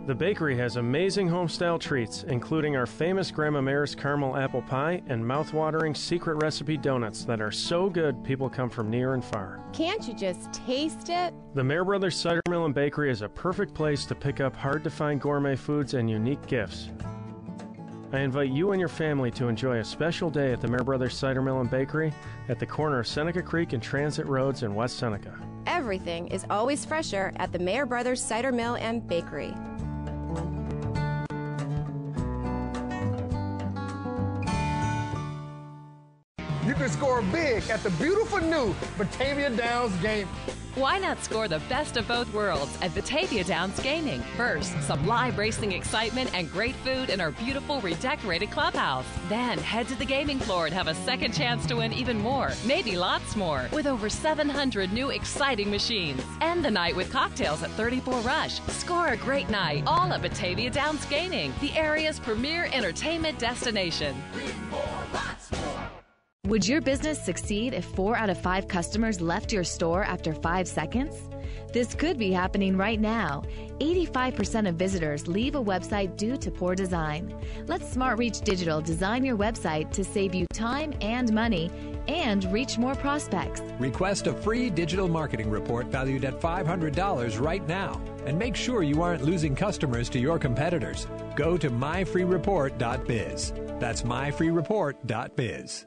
The 0.06 0.14
bakery 0.14 0.58
has 0.58 0.76
amazing 0.76 1.30
homestyle 1.30 1.80
treats, 1.80 2.24
including 2.24 2.76
our 2.76 2.86
famous 2.86 3.32
Grandma 3.32 3.62
Mayer's 3.62 3.96
caramel 3.96 4.36
apple 4.36 4.62
pie 4.62 5.02
and 5.08 5.26
mouth-watering 5.26 5.96
secret 5.96 6.44
recipe 6.44 6.76
donuts 6.76 7.24
that 7.24 7.40
are 7.40 7.52
so 7.52 7.90
good 7.90 8.22
people 8.22 8.50
come 8.50 8.70
from 8.70 8.90
near 8.90 9.14
and 9.14 9.24
far. 9.24 9.64
Can't 9.72 10.06
you 10.06 10.14
just 10.14 10.52
taste 10.52 11.08
it? 11.08 11.34
The 11.54 11.64
Mayer 11.64 11.86
Brothers 11.86 12.18
Cider 12.18 12.42
Mill 12.50 12.66
and 12.66 12.76
Bakery 12.76 13.12
is 13.12 13.22
a 13.22 13.30
perfect 13.30 13.74
place 13.74 14.06
to 14.08 14.14
pick 14.14 14.42
up 14.42 14.58
hard-to-find 14.58 15.22
gourmet 15.22 15.56
foods 15.56 15.94
and 15.94 16.10
unique 16.10 16.46
gifts. 16.48 16.90
I 18.12 18.20
invite 18.20 18.50
you 18.50 18.74
and 18.74 18.82
your 18.82 18.90
family 18.90 19.32
to 19.32 19.48
enjoy 19.48 19.78
a 19.78 19.86
special 19.86 20.30
day 20.30 20.52
at 20.52 20.60
the 20.60 20.68
Mayer 20.68 20.84
Brothers 20.84 21.16
Cider 21.16 21.42
Mill 21.42 21.62
and 21.62 21.72
Bakery 21.72 22.12
at 22.50 22.60
the 22.60 22.66
corner 22.66 23.00
of 23.00 23.08
Seneca 23.08 23.42
Creek 23.42 23.72
and 23.72 23.82
Transit 23.82 24.26
Roads 24.26 24.64
in 24.64 24.76
West 24.76 24.98
Seneca. 24.98 25.40
Everything 25.66 26.28
is 26.28 26.46
always 26.50 26.84
fresher 26.84 27.32
at 27.38 27.54
the 27.54 27.60
Mayer 27.60 27.86
Brothers 27.86 28.22
Cider 28.22 28.52
Mill 28.52 28.76
and 28.76 29.08
Bakery. 29.08 29.56
Score 37.04 37.22
big 37.34 37.70
at 37.70 37.84
the 37.84 37.90
beautiful 38.02 38.40
new 38.40 38.74
Batavia 38.98 39.50
Downs 39.50 39.94
game. 39.98 40.26
Why 40.76 41.00
not 41.00 41.22
score 41.22 41.50
the 41.50 41.60
best 41.68 41.98
of 41.98 42.08
both 42.08 42.34
worlds 42.34 42.78
at 42.82 42.96
Batavia 42.96 43.44
Downs 43.44 43.78
Gaming? 43.82 44.22
First, 44.38 44.72
some 44.84 45.06
live 45.06 45.38
racing 45.38 45.74
excitement 45.74 46.34
and 46.34 46.50
great 46.50 46.76
food 46.76 47.10
in 47.10 47.20
our 47.20 47.32
beautiful 47.32 47.82
redecorated 47.82 48.52
clubhouse. 48.52 49.06
Then, 49.28 49.58
head 49.58 49.90
to 49.90 49.96
the 49.96 50.06
gaming 50.06 50.40
floor 50.40 50.66
and 50.66 50.74
have 50.74 50.88
a 50.88 50.96
second 50.96 51.34
chance 51.34 51.66
to 51.66 51.76
win 51.76 51.92
even 51.92 52.18
more, 52.20 52.54
maybe 52.66 52.96
lots 52.96 53.36
more, 53.36 53.68
with 53.74 53.86
over 53.86 54.08
700 54.08 54.94
new 54.94 55.10
exciting 55.10 55.70
machines. 55.70 56.24
End 56.40 56.64
the 56.64 56.72
night 56.72 56.96
with 56.96 57.12
cocktails 57.12 57.64
at 57.64 57.72
34 57.72 58.22
Rush. 58.22 58.62
Score 58.70 59.10
a 59.10 59.18
great 59.18 59.50
night, 59.50 59.84
all 59.88 60.14
at 60.14 60.22
Batavia 60.22 60.70
Downs 60.70 61.06
Gaming, 61.08 61.54
the 61.60 61.74
area's 61.74 62.18
premier 62.18 62.70
entertainment 62.72 63.38
destination. 63.40 64.16
Would 66.48 66.68
your 66.68 66.82
business 66.82 67.24
succeed 67.24 67.74
if 67.74 67.86
four 67.86 68.18
out 68.18 68.30
of 68.30 68.38
five 68.38 68.68
customers 68.68 69.22
left 69.22 69.54
your 69.54 69.64
store 69.64 70.04
after 70.04 70.34
five 70.34 70.68
seconds? 70.68 71.30
This 71.72 71.96
could 71.96 72.18
be 72.20 72.34
happening 72.34 72.76
right 72.76 73.00
now. 73.00 73.44
85% 73.80 74.68
of 74.68 74.76
visitors 74.76 75.26
leave 75.26 75.56
a 75.56 75.64
website 75.64 76.18
due 76.18 76.36
to 76.36 76.52
poor 76.52 76.76
design. 76.76 77.34
Let 77.68 77.80
SmartReach 77.80 78.44
Digital 78.44 78.82
design 78.82 79.24
your 79.24 79.38
website 79.38 79.90
to 79.92 80.04
save 80.04 80.36
you 80.36 80.46
time 80.54 80.94
and 81.00 81.32
money 81.32 81.72
and 82.10 82.44
reach 82.52 82.78
more 82.78 82.96
prospects. 82.96 83.62
Request 83.80 84.28
a 84.28 84.34
free 84.34 84.70
digital 84.70 85.08
marketing 85.08 85.50
report 85.50 85.88
valued 85.88 86.26
at 86.26 86.42
$500 86.42 87.40
right 87.40 87.66
now 87.70 88.02
and 88.26 88.38
make 88.38 88.58
sure 88.58 88.84
you 88.84 89.02
aren't 89.02 89.24
losing 89.24 89.56
customers 89.56 90.10
to 90.10 90.20
your 90.20 90.38
competitors. 90.38 91.08
Go 91.38 91.58
to 91.58 91.70
myfreereport.biz. 91.70 93.54
That's 93.80 94.02
myfreereport.biz. 94.02 95.86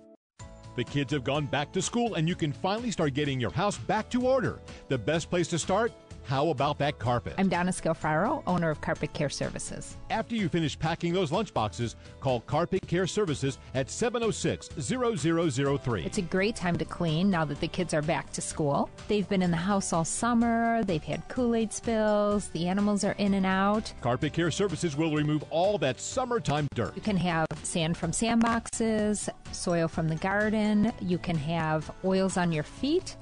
The 0.76 0.84
kids 0.84 1.12
have 1.14 1.24
gone 1.24 1.46
back 1.46 1.72
to 1.72 1.80
school 1.80 2.14
and 2.14 2.28
you 2.28 2.36
can 2.36 2.52
finally 2.52 2.90
start 2.90 3.14
getting 3.14 3.40
your 3.40 3.50
house 3.50 3.78
back 3.78 4.10
to 4.10 4.26
order. 4.26 4.60
The 4.88 4.98
best 4.98 5.30
place 5.30 5.48
to 5.48 5.58
start? 5.58 5.90
How 6.26 6.48
about 6.48 6.78
that 6.78 6.98
carpet? 6.98 7.34
I'm 7.38 7.48
Donna 7.48 7.70
Scalfaro, 7.70 8.42
owner 8.48 8.68
of 8.68 8.80
Carpet 8.80 9.12
Care 9.12 9.28
Services. 9.28 9.96
After 10.10 10.34
you 10.34 10.48
finish 10.48 10.76
packing 10.76 11.12
those 11.12 11.30
lunchboxes, 11.30 11.94
call 12.18 12.40
Carpet 12.40 12.84
Care 12.88 13.06
Services 13.06 13.58
at 13.74 13.88
706 13.88 14.70
0003. 14.76 16.04
It's 16.04 16.18
a 16.18 16.22
great 16.22 16.56
time 16.56 16.76
to 16.78 16.84
clean 16.84 17.30
now 17.30 17.44
that 17.44 17.60
the 17.60 17.68
kids 17.68 17.94
are 17.94 18.02
back 18.02 18.32
to 18.32 18.40
school. 18.40 18.90
They've 19.06 19.28
been 19.28 19.40
in 19.40 19.52
the 19.52 19.56
house 19.56 19.92
all 19.92 20.04
summer, 20.04 20.82
they've 20.82 21.02
had 21.02 21.28
Kool 21.28 21.54
Aid 21.54 21.72
spills, 21.72 22.48
the 22.48 22.66
animals 22.66 23.04
are 23.04 23.14
in 23.18 23.34
and 23.34 23.46
out. 23.46 23.92
Carpet 24.00 24.32
Care 24.32 24.50
Services 24.50 24.96
will 24.96 25.14
remove 25.14 25.44
all 25.50 25.78
that 25.78 26.00
summertime 26.00 26.66
dirt. 26.74 26.96
You 26.96 27.02
can 27.02 27.18
have 27.18 27.46
sand 27.62 27.96
from 27.96 28.10
sandboxes, 28.10 29.28
soil 29.52 29.86
from 29.86 30.08
the 30.08 30.16
garden, 30.16 30.92
you 31.00 31.18
can 31.18 31.36
have 31.36 31.88
oils 32.04 32.36
on 32.36 32.50
your 32.50 32.64
feet. 32.64 33.16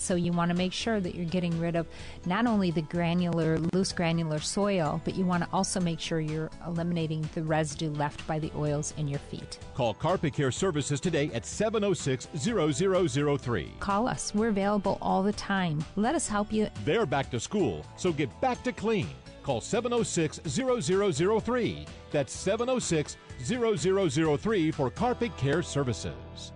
So 0.00 0.14
you 0.14 0.32
want 0.32 0.50
to 0.50 0.56
make 0.56 0.72
sure 0.72 0.98
that 0.98 1.14
you're 1.14 1.26
getting 1.26 1.58
rid 1.60 1.76
of 1.76 1.86
not 2.24 2.46
only 2.46 2.70
the 2.70 2.82
granular, 2.82 3.58
loose 3.72 3.92
granular 3.92 4.38
soil, 4.38 5.00
but 5.04 5.14
you 5.14 5.26
want 5.26 5.44
to 5.44 5.48
also 5.52 5.78
make 5.78 6.00
sure 6.00 6.20
you're 6.20 6.50
eliminating 6.66 7.28
the 7.34 7.42
residue 7.42 7.90
left 7.90 8.26
by 8.26 8.38
the 8.38 8.50
oils 8.56 8.94
in 8.96 9.06
your 9.06 9.18
feet. 9.18 9.58
Call 9.74 9.92
Carpet 9.92 10.32
Care 10.32 10.50
Services 10.50 11.00
today 11.00 11.30
at 11.34 11.44
706 11.44 12.28
0003. 12.34 13.72
Call 13.78 14.08
us. 14.08 14.34
We're 14.34 14.48
available 14.48 14.96
all 15.02 15.22
the 15.22 15.34
time. 15.34 15.84
Let 15.96 16.14
us 16.14 16.26
help 16.26 16.50
you. 16.50 16.68
They're 16.84 17.06
back 17.06 17.30
to 17.32 17.38
school, 17.38 17.84
so 17.96 18.10
get 18.10 18.28
back 18.40 18.62
to 18.64 18.72
clean. 18.72 19.08
Call 19.42 19.60
706 19.60 20.40
0003. 20.48 21.86
That's 22.10 22.32
706 22.32 23.16
0003 23.44 24.70
for 24.70 24.90
Carpet 24.90 25.36
Care 25.36 25.62
Services. 25.62 26.52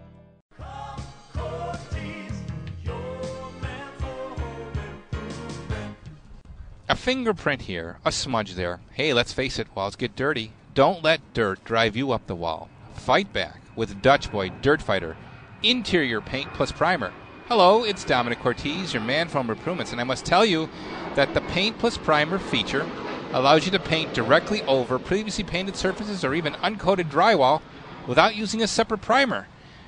A 6.87 6.95
fingerprint 6.95 7.63
here, 7.63 7.97
a 8.05 8.13
smudge 8.13 8.57
there. 8.57 8.79
Hey, 8.93 9.15
let's 9.15 9.33
face 9.33 9.59
it, 9.59 9.75
walls 9.75 9.97
get 9.97 10.15
dirty. 10.15 10.53
Don't 10.75 11.03
let 11.03 11.33
dirt 11.33 11.65
drive 11.65 11.97
you 11.97 12.13
up 12.13 12.27
the 12.27 12.35
wall. 12.35 12.69
Fight 12.93 13.33
back 13.33 13.63
with 13.75 14.03
Dutch 14.03 14.31
Boy 14.31 14.51
Dirt 14.51 14.83
Fighter 14.83 15.17
Interior 15.63 16.21
Paint 16.21 16.53
Plus 16.53 16.73
Primer. 16.73 17.11
Hello, 17.49 17.85
it's 17.85 18.05
Domenic 18.05 18.41
Cortese, 18.41 18.93
your 18.93 19.03
man 19.03 19.29
from 19.29 19.49
Improvements, 19.49 19.93
and 19.93 20.01
I 20.01 20.05
must 20.05 20.27
tell 20.27 20.45
you 20.45 20.69
that 21.15 21.33
the 21.33 21.41
Paint 21.41 21.79
Plus 21.79 21.97
Primer 21.97 22.39
feature 22.39 22.87
allows 23.33 23.65
you 23.65 23.73
to 23.73 23.79
paint 23.79 24.13
directly 24.13 24.61
over 24.65 24.99
previously 24.99 25.43
painted 25.43 25.77
surfaces 25.77 26.23
or 26.23 26.35
even 26.35 26.53
uncoated 26.55 27.09
drywall 27.09 27.63
without 28.07 28.37
using 28.37 28.63
a 28.63 28.69
separate 28.69 29.01
primer. 29.01 29.47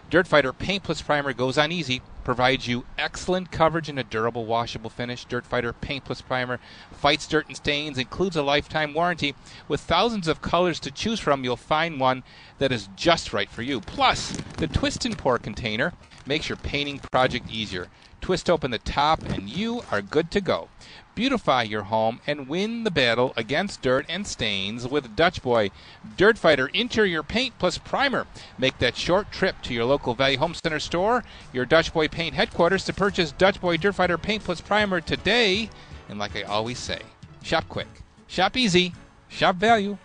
Dirt 0.09 0.27
Fighter 0.27 0.55
Paint 0.55 0.83
Plus 0.83 1.03
Primer 1.03 1.35
goes 1.35 1.59
on 1.59 1.73
easy, 1.73 2.01
provides 2.27 2.67
you 2.67 2.85
excellent 2.99 3.53
coverage 3.53 3.89
and 3.89 4.01
a 4.01 4.03
durable 4.03 4.45
washable 4.45 4.91
finish. 4.91 5.25
Dirt 5.27 5.47
Fighter 5.47 5.73
Paint 5.73 6.05
Plus 6.05 6.21
Primer 6.21 6.59
fights 6.91 7.29
dirt 7.29 7.47
and 7.47 7.57
stains, 7.57 7.99
includes 7.99 8.35
a 8.35 8.43
lifetime 8.43 8.95
warranty. 8.95 9.37
With 9.69 9.81
thousands 9.81 10.27
of 10.27 10.43
colors 10.43 10.81
to 10.81 10.91
choose 10.91 11.21
from, 11.21 11.45
you'll 11.45 11.57
find 11.57 12.01
one 12.01 12.25
that 12.59 12.73
is 12.73 12.89
just 12.97 13.33
right 13.33 13.49
for 13.49 13.63
you. 13.63 13.81
Plus, 13.81 14.33
the 14.57 14.67
twist 14.67 15.05
and 15.05 15.17
pour 15.17 15.39
container 15.39 15.93
makes 16.27 16.49
your 16.49 16.57
painting 16.57 16.99
project 16.99 17.49
easier. 17.49 17.87
Twist 18.21 18.51
open 18.51 18.73
the 18.73 18.79
top 18.79 19.23
and 19.23 19.49
you 19.49 19.85
are 19.93 20.03
good 20.03 20.33
to 20.33 20.41
go. 20.41 20.69
Beautify 21.17 21.63
your 21.63 21.85
home 21.85 22.21
and 22.27 22.47
win 22.47 22.85
the 22.85 22.91
battle 22.91 23.33
against 23.39 23.81
dirt 23.81 24.05
and 24.07 24.27
stains 24.27 24.87
with 24.87 25.17
Dutch 25.17 25.43
Boy 25.43 25.71
Dirt 26.19 26.37
Fighter 26.37 26.67
Interior 26.75 27.23
Paint 27.23 27.59
Plus 27.59 27.79
Primer. 27.79 28.27
Make 28.59 28.79
that 28.81 28.99
short 28.99 29.33
trip 29.33 29.63
to 29.63 29.73
your 29.73 29.87
local 29.87 30.13
Value 30.13 30.37
Home 30.37 30.53
Center 30.53 30.79
store, 30.79 31.25
your 31.55 31.65
Dutch 31.65 31.95
Boy 31.95 32.07
Paint 32.07 32.35
headquarters 32.35 32.85
to 32.85 32.93
purchase 32.93 33.33
Dutch 33.33 33.63
Boy 33.63 33.79
Dirt 33.79 33.95
Fighter 33.95 34.19
Paint 34.19 34.45
Plus 34.45 34.61
Primer 34.61 35.01
today. 35.01 35.71
And 36.11 36.19
like 36.19 36.37
I 36.37 36.43
always 36.43 36.79
say, 36.79 37.01
shop 37.43 37.65
quick, 37.71 37.89
shop 38.27 38.55
easy, 38.55 38.93
shop 39.29 39.57
value. 39.57 39.97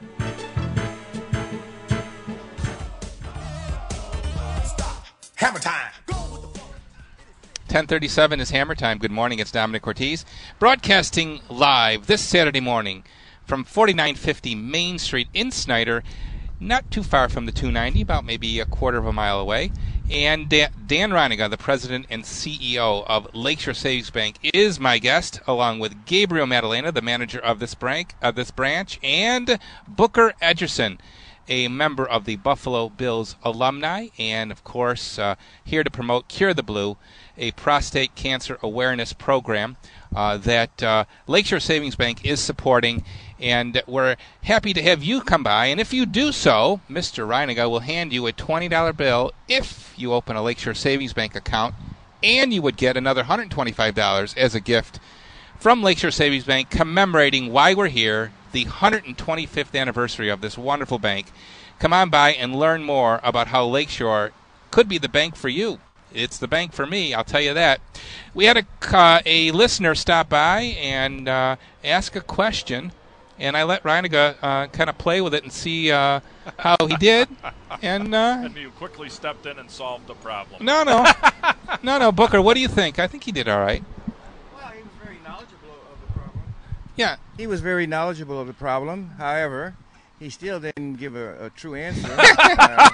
Hammer 5.36 5.60
time. 5.60 6.01
1037 7.72 8.42
is 8.42 8.52
Hammer 8.52 8.76
Time. 8.76 8.98
Good 8.98 9.12
morning. 9.12 9.40
It's 9.40 9.50
Domenic 9.50 9.82
Cortese, 9.82 10.26
Broadcasting 10.60 11.40
live 11.48 12.06
this 12.06 12.22
Saturday 12.22 12.60
morning 12.60 13.06
from 13.46 13.64
4950 13.64 14.56
Main 14.56 15.00
Street 15.00 15.30
in 15.34 15.52
Snyder, 15.52 16.04
not 16.60 16.92
too 16.92 17.02
far 17.02 17.30
from 17.30 17.46
the 17.46 17.54
290, 17.54 18.02
about 18.02 18.26
maybe 18.26 18.60
a 18.60 18.66
quarter 18.66 18.98
of 18.98 19.06
a 19.06 19.14
mile 19.14 19.40
away. 19.40 19.72
And 20.10 20.50
Dan 20.50 21.12
Reininga, 21.12 21.50
the 21.50 21.58
president 21.58 22.08
and 22.10 22.24
CEO 22.24 23.06
of 23.08 23.34
Lakeshore 23.34 23.74
Savings 23.74 24.10
Bank, 24.10 24.36
is 24.44 24.78
my 24.78 24.98
guest, 24.98 25.40
along 25.48 25.80
with 25.80 26.06
Gabriel 26.06 26.48
Madalena, 26.48 26.92
the 26.92 27.02
manager 27.02 27.40
of 27.40 27.60
this 27.60 27.74
branch, 27.74 28.10
of 28.22 28.36
this 28.36 28.52
branch, 28.52 29.00
and 29.02 29.58
Booker 29.88 30.34
Edgerson, 30.42 31.00
a 31.48 31.70
member 31.70 32.06
of 32.06 32.26
the 32.26 32.36
Buffalo 32.36 32.90
Bills 32.90 33.38
alumni, 33.44 34.08
and 34.20 34.52
of 34.52 34.66
course, 34.66 35.18
uh, 35.18 35.36
here 35.64 35.86
to 35.86 35.90
promote 35.90 36.28
Cure 36.28 36.54
the 36.54 36.64
Blue, 36.64 36.98
a 37.38 37.52
prostate 37.52 38.16
cancer 38.16 38.58
awareness 38.62 39.14
program 39.14 39.78
uh, 40.16 40.38
that 40.38 40.84
uh, 40.84 41.06
Lakeshore 41.28 41.60
Savings 41.60 41.96
Bank 41.96 42.26
is 42.26 42.40
supporting. 42.40 43.04
And 43.40 43.82
we're 43.88 44.18
happy 44.44 44.74
to 44.74 44.82
have 44.82 45.04
you 45.04 45.22
come 45.22 45.44
by. 45.44 45.68
And 45.68 45.80
if 45.80 45.94
you 45.94 46.06
do 46.06 46.32
so, 46.32 46.80
Mr. 46.90 47.28
Reininga 47.28 47.70
will 47.70 47.80
hand 47.80 48.14
you 48.14 48.28
a 48.28 48.34
$20 48.34 48.96
bill 48.96 49.32
if 49.48 49.94
you 49.98 50.14
open 50.14 50.36
a 50.36 50.44
Lakeshore 50.44 50.74
Savings 50.74 51.14
Bank 51.14 51.36
account, 51.36 51.76
and 52.24 52.54
you 52.54 52.62
would 52.62 52.78
get 52.78 52.98
another 52.98 53.24
$125 53.24 54.38
as 54.38 54.56
a 54.56 54.60
gift 54.60 55.00
from 55.62 55.84
Lakeshore 55.84 56.10
Savings 56.10 56.44
Bank 56.44 56.72
commemorating 56.72 57.52
why 57.52 57.76
we're 57.76 57.88
here, 57.88 58.32
the 58.52 58.66
125th 58.66 59.80
anniversary 59.80 60.28
of 60.28 60.42
this 60.42 60.58
wonderful 60.58 60.98
bank. 60.98 61.28
Come 61.78 61.94
on 61.94 62.10
by 62.10 62.34
and 62.34 62.56
learn 62.56 62.84
more 62.84 63.20
about 63.24 63.48
how 63.48 63.66
Lakeshore 63.66 64.32
could 64.72 64.88
be 64.88 64.98
the 64.98 65.10
bank 65.10 65.36
for 65.36 65.50
you. 65.50 65.80
It's 66.14 66.38
the 66.38 66.48
bank 66.48 66.74
for 66.74 66.86
me, 66.86 67.14
I'll 67.14 67.24
tell 67.24 67.42
you 67.42 67.54
that. 67.54 67.80
We 68.34 68.46
had 68.46 68.58
a, 68.58 68.66
uh, 68.96 69.22
a 69.26 69.52
listener 69.52 69.96
stop 69.96 70.30
by 70.30 70.62
and 70.62 71.28
uh, 71.30 71.56
ask 71.84 72.16
a 72.16 72.22
question, 72.22 72.92
and 73.40 73.56
I 73.56 73.64
let 73.64 73.84
Reininga 73.84 74.36
uh, 74.42 74.68
kind 74.68 74.90
of 74.90 74.98
play 74.98 75.22
with 75.22 75.34
it 75.34 75.44
and 75.44 75.52
see 75.54 75.90
uh, 75.92 76.20
how 76.60 76.76
he 76.88 76.96
did. 76.98 77.30
And 77.82 78.14
uh, 78.14 78.42
And 78.44 78.56
you 78.58 78.70
quickly 78.72 79.08
stepped 79.10 79.46
in 79.46 79.58
and 79.58 79.72
solved 79.72 80.06
the 80.08 80.14
problem. 80.16 80.64
no, 80.64 80.84
no, 80.84 81.06
no, 81.82 81.98
no, 81.98 82.12
Booker, 82.12 82.42
what 82.42 82.54
do 82.56 82.60
you 82.60 82.68
think? 82.68 83.00
I 83.00 83.08
think 83.08 83.24
he 83.24 83.32
did 83.32 83.48
all 83.48 83.62
right. 83.62 83.82
Well, 84.54 84.72
he 84.72 84.84
was 84.84 84.92
very 85.02 85.18
knowledgeable 85.24 85.70
of 85.90 86.06
the 86.06 86.14
problem. 86.20 86.44
Yeah. 86.98 87.16
He 87.38 87.48
was 87.48 87.62
very 87.62 87.88
knowledgeable 87.88 88.40
of 88.42 88.48
the 88.48 88.54
problem. 88.54 89.12
However, 89.18 89.76
he 90.22 90.30
still 90.30 90.60
didn't 90.60 90.98
give 90.98 91.16
a, 91.16 91.46
a 91.46 91.50
true 91.50 91.74
answer. 91.74 92.08
uh, 92.20 92.90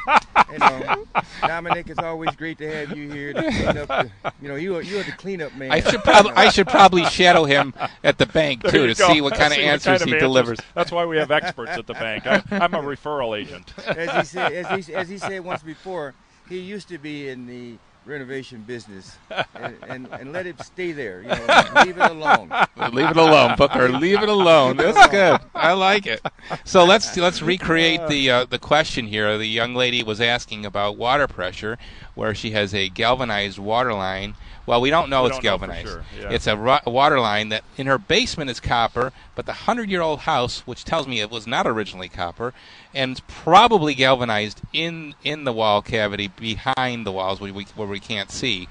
you 0.49 0.59
know, 0.59 1.05
Domenic, 1.41 1.89
it's 1.89 1.99
always 1.99 2.33
great 2.37 2.57
to 2.59 2.73
have 2.73 2.97
you 2.97 3.11
here 3.11 3.33
to 3.33 3.41
clean 3.41 3.77
up. 3.77 3.87
The, 3.89 4.11
you 4.41 4.47
know, 4.47 4.55
you 4.55 4.77
are, 4.77 4.81
you 4.81 4.97
are 5.01 5.03
the 5.03 5.11
cleanup 5.11 5.53
man. 5.55 5.71
I 5.71 5.81
should 5.81 6.01
probably 6.05 6.31
I 6.31 6.49
should 6.49 6.67
probably 6.67 7.03
shadow 7.09 7.43
him 7.43 7.73
at 8.01 8.17
the 8.17 8.25
bank 8.27 8.63
There 8.63 8.71
too 8.71 8.87
to 8.87 8.95
go. 8.95 9.11
see 9.11 9.19
what 9.19 9.33
kind 9.33 9.51
of 9.51 9.57
See 9.57 9.65
answers 9.65 9.99
kind 9.99 10.09
he 10.09 10.15
of 10.15 10.21
delivers. 10.21 10.59
That's 10.73 10.89
why 10.89 11.05
we 11.05 11.17
have 11.17 11.29
experts 11.29 11.71
at 11.71 11.85
the 11.85 11.95
bank. 11.95 12.25
I, 12.25 12.41
I'm 12.49 12.73
a 12.73 12.81
referral 12.81 13.37
agent. 13.37 13.77
as 13.85 14.09
he 14.15 14.23
said, 14.23 14.53
as 14.53 14.87
he, 14.87 14.95
as 14.95 15.09
he 15.09 15.17
said 15.17 15.43
once 15.43 15.61
before, 15.61 16.13
he 16.47 16.59
used 16.59 16.87
to 16.87 16.97
be 16.97 17.27
in 17.27 17.45
the 17.45 17.77
renovation 18.07 18.61
business, 18.61 19.17
and, 19.55 19.75
and, 19.87 20.07
and 20.11 20.33
let 20.33 20.47
it 20.47 20.59
stay 20.61 20.91
there. 20.91 21.21
You 21.21 21.27
know, 21.27 21.63
leave 21.85 21.97
it 21.97 22.11
alone. 22.11 22.51
Leave 22.91 23.09
it 23.09 23.17
alone, 23.17 23.55
Booker. 23.57 23.89
Leave 23.89 24.23
it 24.23 24.29
alone. 24.29 24.77
That's 24.77 25.07
good. 25.07 25.39
I 25.53 25.73
like 25.73 26.07
it. 26.07 26.21
So 26.63 26.85
let's 26.85 27.15
let's 27.17 27.41
recreate 27.41 28.07
the 28.07 28.29
uh, 28.29 28.45
the 28.45 28.59
question 28.59 29.07
here. 29.07 29.37
The 29.37 29.47
young 29.47 29.75
lady 29.75 30.03
was 30.03 30.21
asking 30.21 30.65
about 30.65 30.97
water 30.97 31.27
pressure, 31.27 31.77
where 32.15 32.33
she 32.33 32.51
has 32.51 32.73
a 32.73 32.89
galvanized 32.89 33.59
water 33.59 33.93
line. 33.93 34.35
Well, 34.67 34.81
we 34.81 34.89
don't 34.89 35.09
know 35.09 35.23
We 35.23 35.29
it's 35.29 35.37
don't 35.37 35.43
know 35.45 35.49
galvanized. 35.49 35.87
sure, 35.87 36.03
yeah. 36.19 36.29
It's 36.29 36.45
a 36.45 36.57
ru- 36.57 36.77
water 36.85 37.19
line 37.19 37.49
that 37.49 37.63
in 37.77 37.87
her 37.87 37.97
basement 37.97 38.49
is 38.51 38.59
copper, 38.59 39.13
but 39.33 39.45
the 39.45 39.53
hundred-year-old 39.53 40.19
house, 40.21 40.59
which 40.67 40.83
tells 40.83 41.07
me 41.07 41.21
it 41.21 41.31
was 41.31 41.47
not 41.47 41.65
originally 41.65 42.09
copper, 42.09 42.53
and 42.93 43.11
it's 43.11 43.21
probably 43.27 43.95
galvanized 43.95 44.61
in 44.73 45.15
in 45.23 45.45
the 45.45 45.53
wall 45.53 45.81
cavity 45.81 46.27
behind 46.27 47.05
the 47.07 47.11
walls 47.13 47.39
where 47.39 47.53
we 47.53 47.63
where 47.75 47.87
we 47.87 47.99
can't 48.01 48.29
see. 48.29 48.67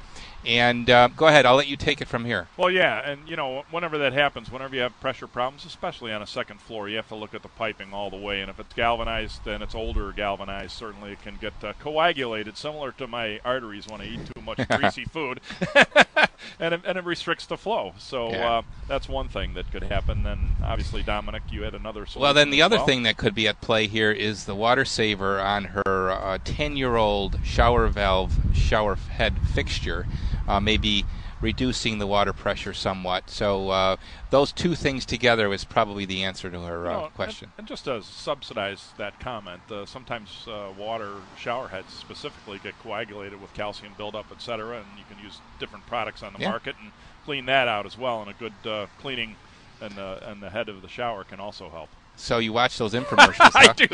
And 0.47 0.89
uh, 0.89 1.09
go 1.09 1.27
ahead. 1.27 1.45
I'll 1.45 1.57
let 1.57 1.67
you 1.67 1.77
take 1.77 2.01
it 2.01 2.07
from 2.07 2.25
here. 2.25 2.47
Well, 2.57 2.71
yeah, 2.71 2.99
and 3.11 3.29
you 3.29 3.35
know, 3.35 3.65
whenever 3.73 3.99
that 3.99 4.13
happens, 4.13 4.51
whenever 4.51 4.77
you 4.77 4.83
have 4.83 4.99
pressure 5.01 5.27
problems, 5.27 5.65
especially 5.65 6.13
on 6.13 6.23
a 6.23 6.27
second 6.27 6.61
floor, 6.61 6.89
you 6.89 6.97
have 6.97 7.09
to 7.09 7.17
look 7.17 7.35
at 7.35 7.43
the 7.43 7.49
piping 7.49 7.93
all 7.93 8.11
the 8.11 8.17
way. 8.17 8.41
And 8.41 8.49
if 8.49 8.61
it's 8.61 8.73
galvanized 8.75 9.45
and 9.49 9.61
it's 9.63 9.75
older 9.75 10.13
galvanized, 10.13 10.71
certainly 10.73 11.13
it 11.13 11.23
can 11.23 11.37
get 11.41 11.53
uh, 11.65 11.73
coagulated, 11.81 12.57
similar 12.57 12.93
to 12.93 13.09
my 13.09 13.41
arteries 13.45 13.89
when 13.89 14.01
I 14.01 14.07
eat 14.07 14.21
too 14.37 14.43
much 14.43 14.67
greasy 14.69 15.05
food, 15.05 15.41
and 16.61 16.75
it, 16.75 16.81
and 16.85 16.97
it 16.97 17.05
restricts 17.05 17.47
the 17.47 17.57
flow. 17.57 17.95
So 17.99 18.31
Yeah. 18.31 18.59
uh, 18.59 18.63
that's 18.87 19.09
one 19.09 19.27
thing 19.29 19.55
that 19.55 19.71
could 19.73 19.83
happen. 19.83 20.23
Then 20.23 20.53
obviously, 20.63 21.03
Domenic, 21.03 21.51
you 21.51 21.63
had 21.63 21.75
another. 21.75 22.07
Well, 22.15 22.35
then 22.35 22.51
the 22.51 22.63
other 22.63 22.77
well. 22.77 22.87
thing 22.87 23.03
that 23.03 23.17
could 23.17 23.35
be 23.35 23.49
at 23.49 23.61
play 23.61 23.89
here 23.89 24.13
is 24.13 24.45
the 24.45 24.55
water 24.55 24.85
saver 24.85 25.41
on 25.41 25.65
her 25.65 26.11
uh, 26.13 26.39
10-year-old 26.45 27.41
shower 27.43 27.89
valve 27.89 28.37
shower 28.55 28.95
head 28.95 29.35
fixture, 29.55 30.07
uh, 30.49 30.61
maybe 30.61 31.05
reducing 31.41 31.99
the 31.99 32.07
water 32.07 32.33
pressure 32.33 32.73
somewhat. 32.73 33.29
So 33.31 33.69
uh, 33.71 33.97
those 34.31 34.53
two 34.53 34.75
things 34.75 35.05
together 35.05 35.53
is 35.53 35.65
probably 35.65 36.05
the 36.07 36.25
answer 36.25 36.51
to 36.51 36.61
her 36.63 36.87
uh, 36.89 36.93
No, 36.93 37.05
and- 37.07 37.15
question. 37.15 37.53
And, 37.59 37.67
just 37.67 37.85
to 37.85 38.03
subsidize 38.03 38.95
that 38.97 39.19
comment, 39.19 39.63
uh, 39.71 39.85
sometimes 39.87 40.47
uh, 40.49 40.73
water 40.77 41.13
shower 41.37 41.69
heads 41.69 41.93
specifically 41.93 42.59
get 42.59 42.79
coagulated 42.79 43.41
with 43.41 43.53
calcium 43.53 43.93
buildup, 43.97 44.27
et 44.31 44.41
cetera, 44.41 44.79
and 44.79 44.87
you 44.97 45.05
can 45.05 45.19
use 45.23 45.41
different 45.59 45.85
products 45.87 46.23
on 46.23 46.33
the 46.33 46.39
Yeah. 46.41 46.51
market 46.51 46.77
and 46.81 46.93
clean 47.25 47.47
that 47.47 47.69
out 47.69 47.87
as 47.87 47.99
well. 47.99 48.23
And 48.23 48.31
a 48.31 48.35
good 48.35 48.55
uh, 48.65 48.87
cleaning 48.99 49.37
and 49.81 49.93
the 49.97 50.19
and 50.31 50.43
the 50.43 50.49
head 50.51 50.69
of 50.71 50.81
the 50.81 50.89
shower 50.89 51.23
can 51.25 51.39
also 51.41 51.69
help. 51.71 51.91
So 52.15 52.39
you 52.39 52.53
watch 52.55 52.79
those 52.79 52.95
infomercials? 52.95 53.51
I 53.55 53.73
do. 53.75 53.89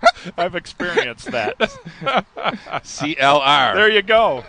I've 0.37 0.55
experienced 0.55 1.31
that. 1.31 1.57
CLR. 1.99 3.75
There 3.75 3.89
you 3.89 4.01
go. 4.01 4.43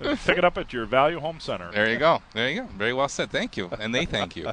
Pick 0.24 0.38
it 0.38 0.44
up 0.44 0.58
at 0.58 0.72
your 0.72 0.86
Value 0.86 1.20
Home 1.20 1.38
Center. 1.40 1.70
There 1.72 1.90
you 1.90 1.98
go. 1.98 2.22
There 2.34 2.50
you 2.50 2.62
go. 2.62 2.68
Very 2.76 2.92
well 2.92 3.08
said. 3.08 3.30
Thank 3.30 3.56
you. 3.56 3.70
And 3.78 3.94
they 3.94 4.04
thank 4.04 4.36
you. 4.36 4.50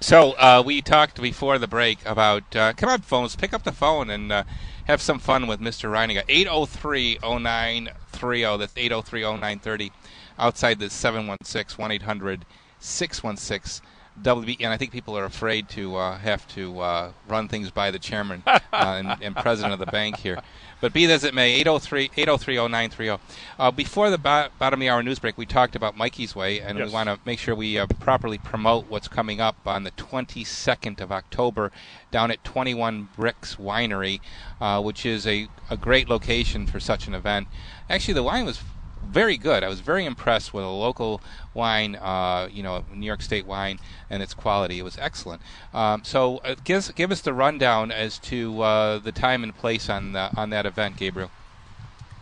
So 0.00 0.32
uh, 0.32 0.62
we 0.64 0.80
talked 0.80 1.20
before 1.20 1.58
the 1.58 1.66
break 1.66 1.98
about 2.06 2.56
uh, 2.56 2.72
come 2.72 2.88
on 2.88 3.02
phones, 3.02 3.36
pick 3.36 3.52
up 3.52 3.64
the 3.64 3.72
phone 3.72 4.08
and 4.08 4.32
uh, 4.32 4.44
have 4.86 5.02
some 5.02 5.18
fun 5.18 5.46
with 5.46 5.60
Mr. 5.60 5.90
Reininga. 5.90 6.24
803-0930. 6.26 8.58
That's 8.58 8.72
803-0930. 8.74 9.90
Outside 10.38 10.78
the 10.78 10.86
716-1800-616. 10.86 13.82
WB, 14.22 14.58
and 14.60 14.72
I 14.72 14.76
think 14.76 14.92
people 14.92 15.16
are 15.16 15.24
afraid 15.24 15.68
to 15.70 15.96
uh, 15.96 16.18
have 16.18 16.46
to 16.48 16.80
uh, 16.80 17.12
run 17.28 17.48
things 17.48 17.70
by 17.70 17.90
the 17.90 17.98
chairman 17.98 18.42
uh, 18.46 18.60
and, 18.72 19.16
and, 19.22 19.36
president 19.36 19.72
of 19.72 19.78
the 19.78 19.86
bank 19.86 20.18
here. 20.18 20.38
But 20.80 20.92
be 20.92 21.06
that 21.06 21.14
as 21.14 21.24
it 21.24 21.34
may, 21.34 21.54
803 21.60 22.10
803 22.16 23.18
uh, 23.58 23.70
Before 23.70 24.10
the 24.10 24.18
bo- 24.18 24.48
bottom 24.58 24.80
of 24.80 24.80
the 24.80 24.88
hour 24.88 25.02
news 25.02 25.18
break, 25.18 25.36
we 25.36 25.46
talked 25.46 25.76
about 25.76 25.96
Mikey's 25.96 26.34
Way, 26.34 26.60
and 26.60 26.78
Yes. 26.78 26.88
we 26.88 26.94
want 26.94 27.08
to 27.08 27.18
make 27.24 27.38
sure 27.38 27.54
we 27.54 27.78
uh, 27.78 27.86
properly 27.98 28.38
promote 28.38 28.88
what's 28.88 29.08
coming 29.08 29.40
up 29.40 29.56
on 29.66 29.84
the 29.84 29.90
22nd 29.92 31.00
of 31.00 31.12
October 31.12 31.70
down 32.10 32.30
at 32.30 32.42
21 32.44 33.08
Brix 33.16 33.56
Winery, 33.56 34.20
uh, 34.60 34.80
which 34.82 35.04
is 35.04 35.26
a, 35.26 35.48
a 35.68 35.76
great 35.76 36.08
location 36.08 36.66
for 36.66 36.80
such 36.80 37.06
an 37.06 37.14
event. 37.14 37.48
Actually, 37.88 38.14
the 38.14 38.22
wine 38.22 38.44
was 38.46 38.62
very 39.02 39.36
good. 39.36 39.64
I 39.64 39.68
was 39.68 39.80
very 39.80 40.04
impressed 40.04 40.54
with 40.54 40.64
a 40.64 40.68
local 40.68 41.20
wine, 41.54 41.96
uh, 41.96 42.48
you 42.50 42.62
know, 42.62 42.84
New 42.94 43.06
York 43.06 43.22
State 43.22 43.46
wine, 43.46 43.78
and 44.08 44.22
its 44.22 44.34
quality. 44.34 44.78
It 44.78 44.82
was 44.82 44.98
excellent. 44.98 45.42
Um, 45.74 46.04
so, 46.04 46.38
uh, 46.38 46.54
give 46.64 46.94
give 46.94 47.10
us 47.10 47.20
the 47.20 47.32
rundown 47.32 47.90
as 47.90 48.18
to 48.20 48.62
uh, 48.62 48.98
the 48.98 49.12
time 49.12 49.42
and 49.42 49.56
place 49.56 49.88
on 49.88 50.12
the, 50.12 50.30
on 50.36 50.50
that 50.50 50.66
event, 50.66 50.96
Gabriel. 50.96 51.30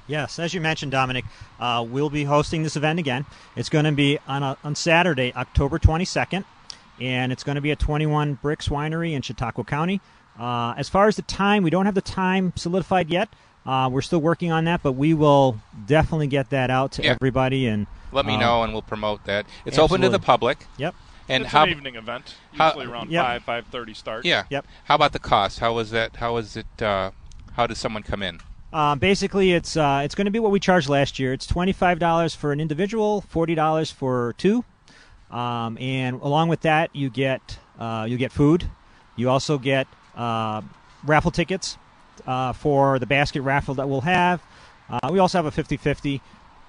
Yes, 0.07 0.39
as 0.39 0.55
you 0.55 0.61
mentioned, 0.63 0.93
Domenic, 0.93 1.25
uh, 1.61 1.85
we'll 1.87 2.09
be 2.09 2.25
hosting 2.25 2.63
this 2.63 2.77
event 2.77 2.99
again. 2.99 3.27
It's 3.57 3.69
going 3.69 3.85
to 3.85 3.93
be 3.93 4.19
on 4.27 4.43
a, 4.43 4.57
on 4.65 4.75
Saturday, 4.75 5.35
October 5.37 5.79
22nd, 5.79 6.45
and 6.99 7.31
it's 7.31 7.45
going 7.45 7.57
to 7.57 7.61
be 7.61 7.71
at 7.73 7.79
21 7.79 8.39
Brix 8.43 8.71
Winery 8.71 9.13
in 9.13 9.21
Chautauqua 9.21 9.65
County. 9.65 10.01
Uh, 10.39 10.73
as 10.79 10.89
far 10.89 11.09
as 11.09 11.17
the 11.17 11.23
time, 11.23 11.63
we 11.63 11.69
don't 11.69 11.85
have 11.85 11.95
the 11.95 12.01
time 12.01 12.55
solidified 12.57 13.11
yet. 13.11 13.29
Uh, 13.67 13.89
we're 13.93 14.01
still 14.03 14.21
working 14.21 14.51
on 14.51 14.65
that, 14.65 14.83
but 14.83 14.93
we 14.93 15.13
will 15.15 15.61
definitely 15.87 16.27
get 16.27 16.51
that 16.51 16.71
out 16.71 16.93
to 16.93 17.03
Yeah. 17.03 17.11
everybody. 17.11 17.67
And 17.67 17.87
Let 18.13 18.25
me 18.27 18.37
uh, 18.37 18.41
know, 18.41 18.63
and 18.63 18.73
we'll 18.73 18.83
promote 18.83 19.25
that. 19.25 19.47
It's 19.67 19.79
open 19.79 20.01
to 20.01 20.09
the 20.09 20.19
public. 20.19 20.67
Yep. 20.79 20.95
And 21.29 21.43
it's 21.45 21.53
how 21.53 21.65
an 21.65 21.71
evening 21.71 21.97
event, 21.97 22.37
how- 22.55 22.69
usually 22.69 22.87
around 22.87 23.11
Yep. 23.11 23.25
five 23.25 23.43
five 23.45 23.67
thirty 23.67 23.93
start. 23.93 24.25
Yeah. 24.25 24.45
Yep. 24.49 24.67
How 24.85 24.95
about 24.95 25.13
the 25.13 25.19
cost? 25.19 25.59
How 25.59 25.75
was 25.75 25.91
that? 25.91 26.17
How 26.17 26.33
was 26.35 26.57
it? 26.57 26.67
Uh, 26.81 27.11
how 27.55 27.67
does 27.67 27.77
someone 27.79 28.03
come 28.03 28.23
in? 28.23 28.41
Uh, 28.73 28.95
basically, 28.95 29.53
it's 29.53 29.77
uh, 29.77 30.01
it's 30.05 30.15
going 30.15 30.25
to 30.25 30.31
be 30.31 30.39
what 30.39 30.51
we 30.51 30.59
charged 30.61 30.89
last 30.89 31.19
year. 31.19 31.35
It's 31.35 31.47
twenty 31.47 31.73
five 31.73 31.99
dollars 31.99 32.35
for 32.35 32.51
an 32.53 32.61
individual, 32.61 33.21
forty 33.23 33.55
dollars 33.55 33.91
for 33.91 34.35
two, 34.39 34.65
um, 35.31 35.77
and 35.79 36.21
along 36.23 36.49
with 36.49 36.63
that, 36.63 36.95
you 36.95 37.11
get 37.11 37.59
uh, 37.79 38.07
you 38.09 38.17
get 38.17 38.33
food. 38.33 38.65
You 39.17 39.29
also 39.29 39.59
get 39.59 39.87
uh, 40.17 40.63
raffle 41.05 41.31
tickets 41.31 41.77
uh, 42.27 42.53
for 42.53 42.99
the 42.99 43.07
basket 43.07 43.43
raffle 43.43 43.75
that 43.75 43.89
we'll 43.89 44.03
have. 44.03 44.43
Uh, 44.91 45.11
we 45.13 45.19
also 45.19 45.43
have 45.43 45.47
a 45.47 45.63
50-50 45.63 46.21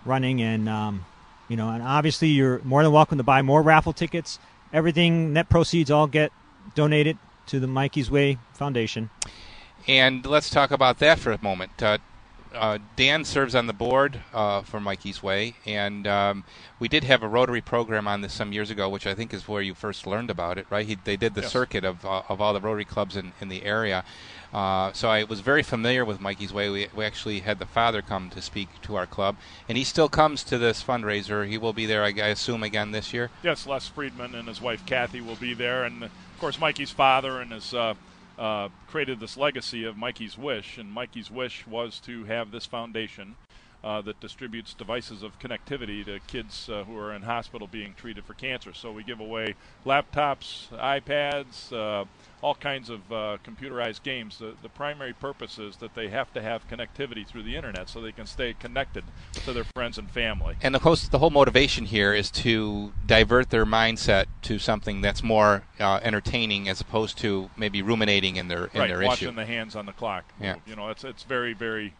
running, 0.05 0.41
and 0.41 0.67
um, 0.67 1.05
you 1.47 1.55
know, 1.55 1.69
and 1.69 1.81
obviously, 1.81 2.27
you're 2.29 2.59
more 2.63 2.83
than 2.83 2.91
welcome 2.91 3.17
to 3.17 3.23
buy 3.23 3.41
more 3.41 3.61
raffle 3.61 3.93
tickets. 3.93 4.39
Everything 4.73 5.33
net 5.33 5.49
proceeds 5.49 5.89
all 5.89 6.07
get 6.07 6.31
donated 6.75 7.17
to 7.47 7.59
the 7.59 7.67
Mikey's 7.67 8.11
Way 8.11 8.37
Foundation. 8.53 9.09
And 9.87 10.25
let's 10.25 10.49
talk 10.49 10.71
about 10.71 10.99
that 10.99 11.17
for 11.19 11.31
a 11.31 11.41
moment. 11.41 11.81
Uh, 11.81 11.97
uh, 12.53 12.79
Dan 12.95 13.23
serves 13.23 13.53
on 13.55 13.67
the 13.67 13.73
board 13.73 14.21
uh, 14.33 14.61
for 14.61 14.79
Mikey's 14.79 15.21
Way, 15.23 15.55
and 15.65 16.05
um, 16.07 16.43
we 16.79 16.87
did 16.87 17.03
have 17.03 17.21
a 17.23 17.27
Rotary 17.27 17.61
program 17.61 18.07
on 18.07 18.21
this 18.21 18.33
some 18.33 18.53
years 18.53 18.69
ago, 18.71 18.89
which 18.89 19.05
I 19.07 19.13
think 19.13 19.33
is 19.33 19.47
where 19.47 19.61
you 19.61 19.73
first 19.75 20.05
learned 20.07 20.29
about 20.29 20.57
it, 20.57 20.65
right? 20.69 20.85
He, 20.85 20.95
they 20.95 21.15
did 21.15 21.35
the 21.35 21.41
Yes. 21.41 21.51
circuit 21.51 21.83
of, 21.83 22.03
uh, 22.05 22.23
of 22.27 22.41
all 22.41 22.53
the 22.53 22.59
Rotary 22.61 22.85
clubs 22.85 23.15
in, 23.15 23.33
in 23.39 23.49
the 23.49 23.63
area. 23.63 24.03
Uh, 24.53 24.91
so 24.93 25.09
I 25.09 25.23
was 25.23 25.41
very 25.41 25.63
familiar 25.63 26.03
with 26.03 26.19
Mikey's 26.19 26.51
Way. 26.51 26.69
We, 26.69 26.87
we 26.95 27.05
actually 27.05 27.41
had 27.41 27.59
the 27.59 27.65
father 27.65 28.01
come 28.01 28.29
to 28.31 28.41
speak 28.41 28.69
to 28.83 28.95
our 28.95 29.05
club, 29.05 29.35
and 29.67 29.77
he 29.77 29.83
still 29.83 30.09
comes 30.09 30.43
to 30.45 30.57
this 30.57 30.83
fundraiser. 30.83 31.47
He 31.47 31.57
will 31.57 31.73
be 31.73 31.85
there, 31.85 32.03
I, 32.03 32.07
I 32.07 32.27
assume, 32.27 32.63
again 32.63 32.91
this 32.91 33.13
year. 33.13 33.29
Yes, 33.43 33.67
Les 33.67 33.87
Friedman 33.87 34.35
and 34.35 34.47
his 34.47 34.61
wife 34.61 34.85
Kathy 34.85 35.21
will 35.21 35.35
be 35.35 35.53
there, 35.53 35.83
and 35.83 36.03
of 36.03 36.11
course 36.39 36.59
Mikey's 36.59 36.91
father 36.91 37.39
and 37.39 37.51
his 37.51 37.73
uh, 37.73 37.93
uh, 38.39 38.69
created 38.87 39.19
this 39.19 39.37
legacy 39.37 39.83
of 39.83 39.97
Mikey's 39.97 40.37
Wish, 40.37 40.77
and 40.77 40.91
Mikey's 40.91 41.29
Wish 41.29 41.67
was 41.67 41.99
to 42.01 42.23
have 42.23 42.51
this 42.51 42.65
foundation 42.65 43.35
uh, 43.83 44.01
that 44.01 44.19
distributes 44.19 44.73
devices 44.73 45.23
of 45.23 45.39
connectivity 45.39 46.03
to 46.05 46.19
kids 46.27 46.69
uh, 46.69 46.83
who 46.83 46.97
are 46.97 47.13
in 47.13 47.21
hospital 47.21 47.67
being 47.67 47.93
treated 47.93 48.25
for 48.25 48.33
cancer. 48.33 48.73
So 48.73 48.91
we 48.91 49.03
give 49.03 49.19
away 49.19 49.55
laptops, 49.85 50.67
iPads, 50.77 51.71
uh, 51.71 52.05
all 52.41 52.55
kinds 52.55 52.89
of 52.89 53.11
uh, 53.11 53.37
computerized 53.45 54.03
games. 54.03 54.37
The, 54.37 54.53
the 54.61 54.69
primary 54.69 55.13
purpose 55.13 55.57
is 55.57 55.77
that 55.77 55.95
they 55.95 56.09
have 56.09 56.33
to 56.33 56.41
have 56.41 56.67
connectivity 56.69 57.25
through 57.27 57.43
the 57.43 57.55
internet 57.55 57.89
so 57.89 58.01
they 58.01 58.11
can 58.11 58.25
stay 58.25 58.53
connected 58.53 59.03
to 59.45 59.53
their 59.53 59.65
friends 59.75 59.97
and 59.97 60.09
family. 60.09 60.55
And 60.61 60.73
the 60.73 60.79
host, 60.79 61.11
the 61.11 61.19
whole 61.19 61.29
motivation 61.29 61.85
here 61.85 62.13
is 62.13 62.31
to 62.31 62.93
divert 63.05 63.49
their 63.49 63.65
mindset 63.65 64.25
to 64.43 64.59
something 64.59 65.01
that's 65.01 65.23
more 65.23 65.63
uh, 65.79 65.99
entertaining, 66.01 66.69
as 66.69 66.81
opposed 66.81 67.17
to 67.19 67.49
maybe 67.57 67.81
ruminating 67.81 68.35
in 68.37 68.47
their 68.47 68.65
in 68.73 68.79
right, 68.79 68.87
their 68.89 69.01
watching 69.01 69.29
issue. 69.29 69.35
the 69.35 69.45
hands 69.45 69.75
on 69.75 69.85
the 69.85 69.93
clock. 69.93 70.25
Yeah. 70.39 70.55
You 70.65 70.75
know, 70.75 70.89
it's 70.89 71.03
it's 71.03 71.23
very 71.23 71.53
very 71.53 71.93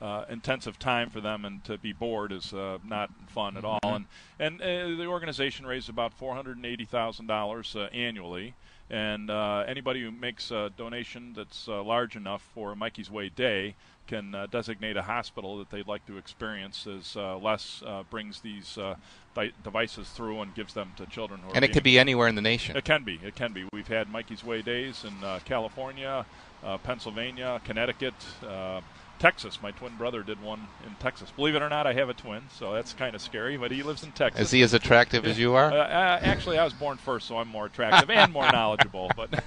uh, 0.00 0.24
intensive 0.28 0.78
time 0.78 1.10
for 1.10 1.20
them, 1.20 1.44
and 1.44 1.64
to 1.64 1.78
be 1.78 1.92
bored 1.92 2.32
is 2.32 2.52
uh, 2.52 2.78
not 2.84 3.10
fun 3.28 3.56
at 3.56 3.64
all. 3.64 3.80
Mhm. 3.84 4.04
And 4.38 4.60
and 4.60 4.60
uh, 4.60 4.96
the 5.02 5.06
organization 5.06 5.66
raised 5.66 5.88
about 5.88 6.12
four 6.14 6.34
hundred 6.34 6.56
and 6.56 6.66
eighty 6.66 6.84
thousand 6.84 7.26
dollars 7.26 7.74
uh, 7.76 7.88
annually. 7.92 8.54
And 8.88 9.30
uh, 9.32 9.64
anybody 9.66 10.00
who 10.00 10.12
makes 10.12 10.52
a 10.52 10.70
donation 10.76 11.32
that's 11.34 11.66
uh, 11.66 11.82
large 11.82 12.14
enough 12.14 12.42
for 12.54 12.76
Mikey's 12.76 13.10
Way 13.10 13.28
Day 13.30 13.74
can 14.06 14.32
uh, 14.32 14.46
designate 14.46 14.96
a 14.96 15.02
hospital 15.02 15.58
that 15.58 15.70
they'd 15.70 15.88
like 15.88 16.06
to 16.06 16.16
experience 16.18 16.86
as 16.86 17.16
uh, 17.16 17.36
Les 17.38 17.82
uh, 17.84 18.04
brings 18.10 18.40
these 18.42 18.78
uh, 18.78 18.94
di- 19.34 19.50
devices 19.64 20.08
through 20.10 20.40
and 20.40 20.54
gives 20.54 20.72
them 20.74 20.92
to 20.96 21.04
children 21.06 21.40
who 21.40 21.48
are 21.50 21.56
And 21.56 21.64
it 21.64 21.68
being 21.68 21.74
could 21.74 21.82
be 21.82 21.98
anywhere 21.98 22.28
in 22.28 22.36
the 22.36 22.42
nation. 22.42 22.76
it 22.76 22.84
can 22.84 23.02
be. 23.02 23.18
It 23.24 23.34
can 23.34 23.52
be. 23.52 23.64
We've 23.72 23.88
had 23.88 24.08
Mikey's 24.08 24.44
Way 24.44 24.62
days 24.62 25.04
in 25.04 25.24
uh, 25.24 25.40
California, 25.44 26.24
uh, 26.64 26.78
Pennsylvania, 26.78 27.60
Connecticut, 27.64 28.14
uh, 28.46 28.80
Texas. 29.18 29.60
My 29.62 29.70
twin 29.70 29.96
brother 29.96 30.22
did 30.22 30.42
one 30.42 30.68
in 30.86 30.94
Texas. 30.96 31.30
Believe 31.34 31.54
it 31.54 31.62
or 31.62 31.68
not, 31.68 31.86
I 31.86 31.92
have 31.94 32.08
a 32.08 32.14
twin, 32.14 32.44
so 32.56 32.72
that's 32.74 32.92
kind 32.92 33.14
of 33.14 33.22
scary. 33.22 33.56
But 33.56 33.70
he 33.70 33.82
lives 33.82 34.02
in 34.02 34.12
Texas. 34.12 34.40
Is 34.42 34.50
he 34.50 34.62
as 34.62 34.74
attractive 34.74 35.24
as 35.24 35.38
you 35.38 35.54
are? 35.54 35.72
Uh, 35.72 35.76
uh, 35.76 36.18
actually, 36.22 36.58
I 36.58 36.64
was 36.64 36.72
born 36.72 36.96
first, 36.98 37.26
so 37.26 37.38
I'm 37.38 37.48
more 37.48 37.66
attractive 37.66 38.10
and 38.10 38.32
more 38.32 38.50
knowledgeable. 38.52 39.10
But 39.16 39.42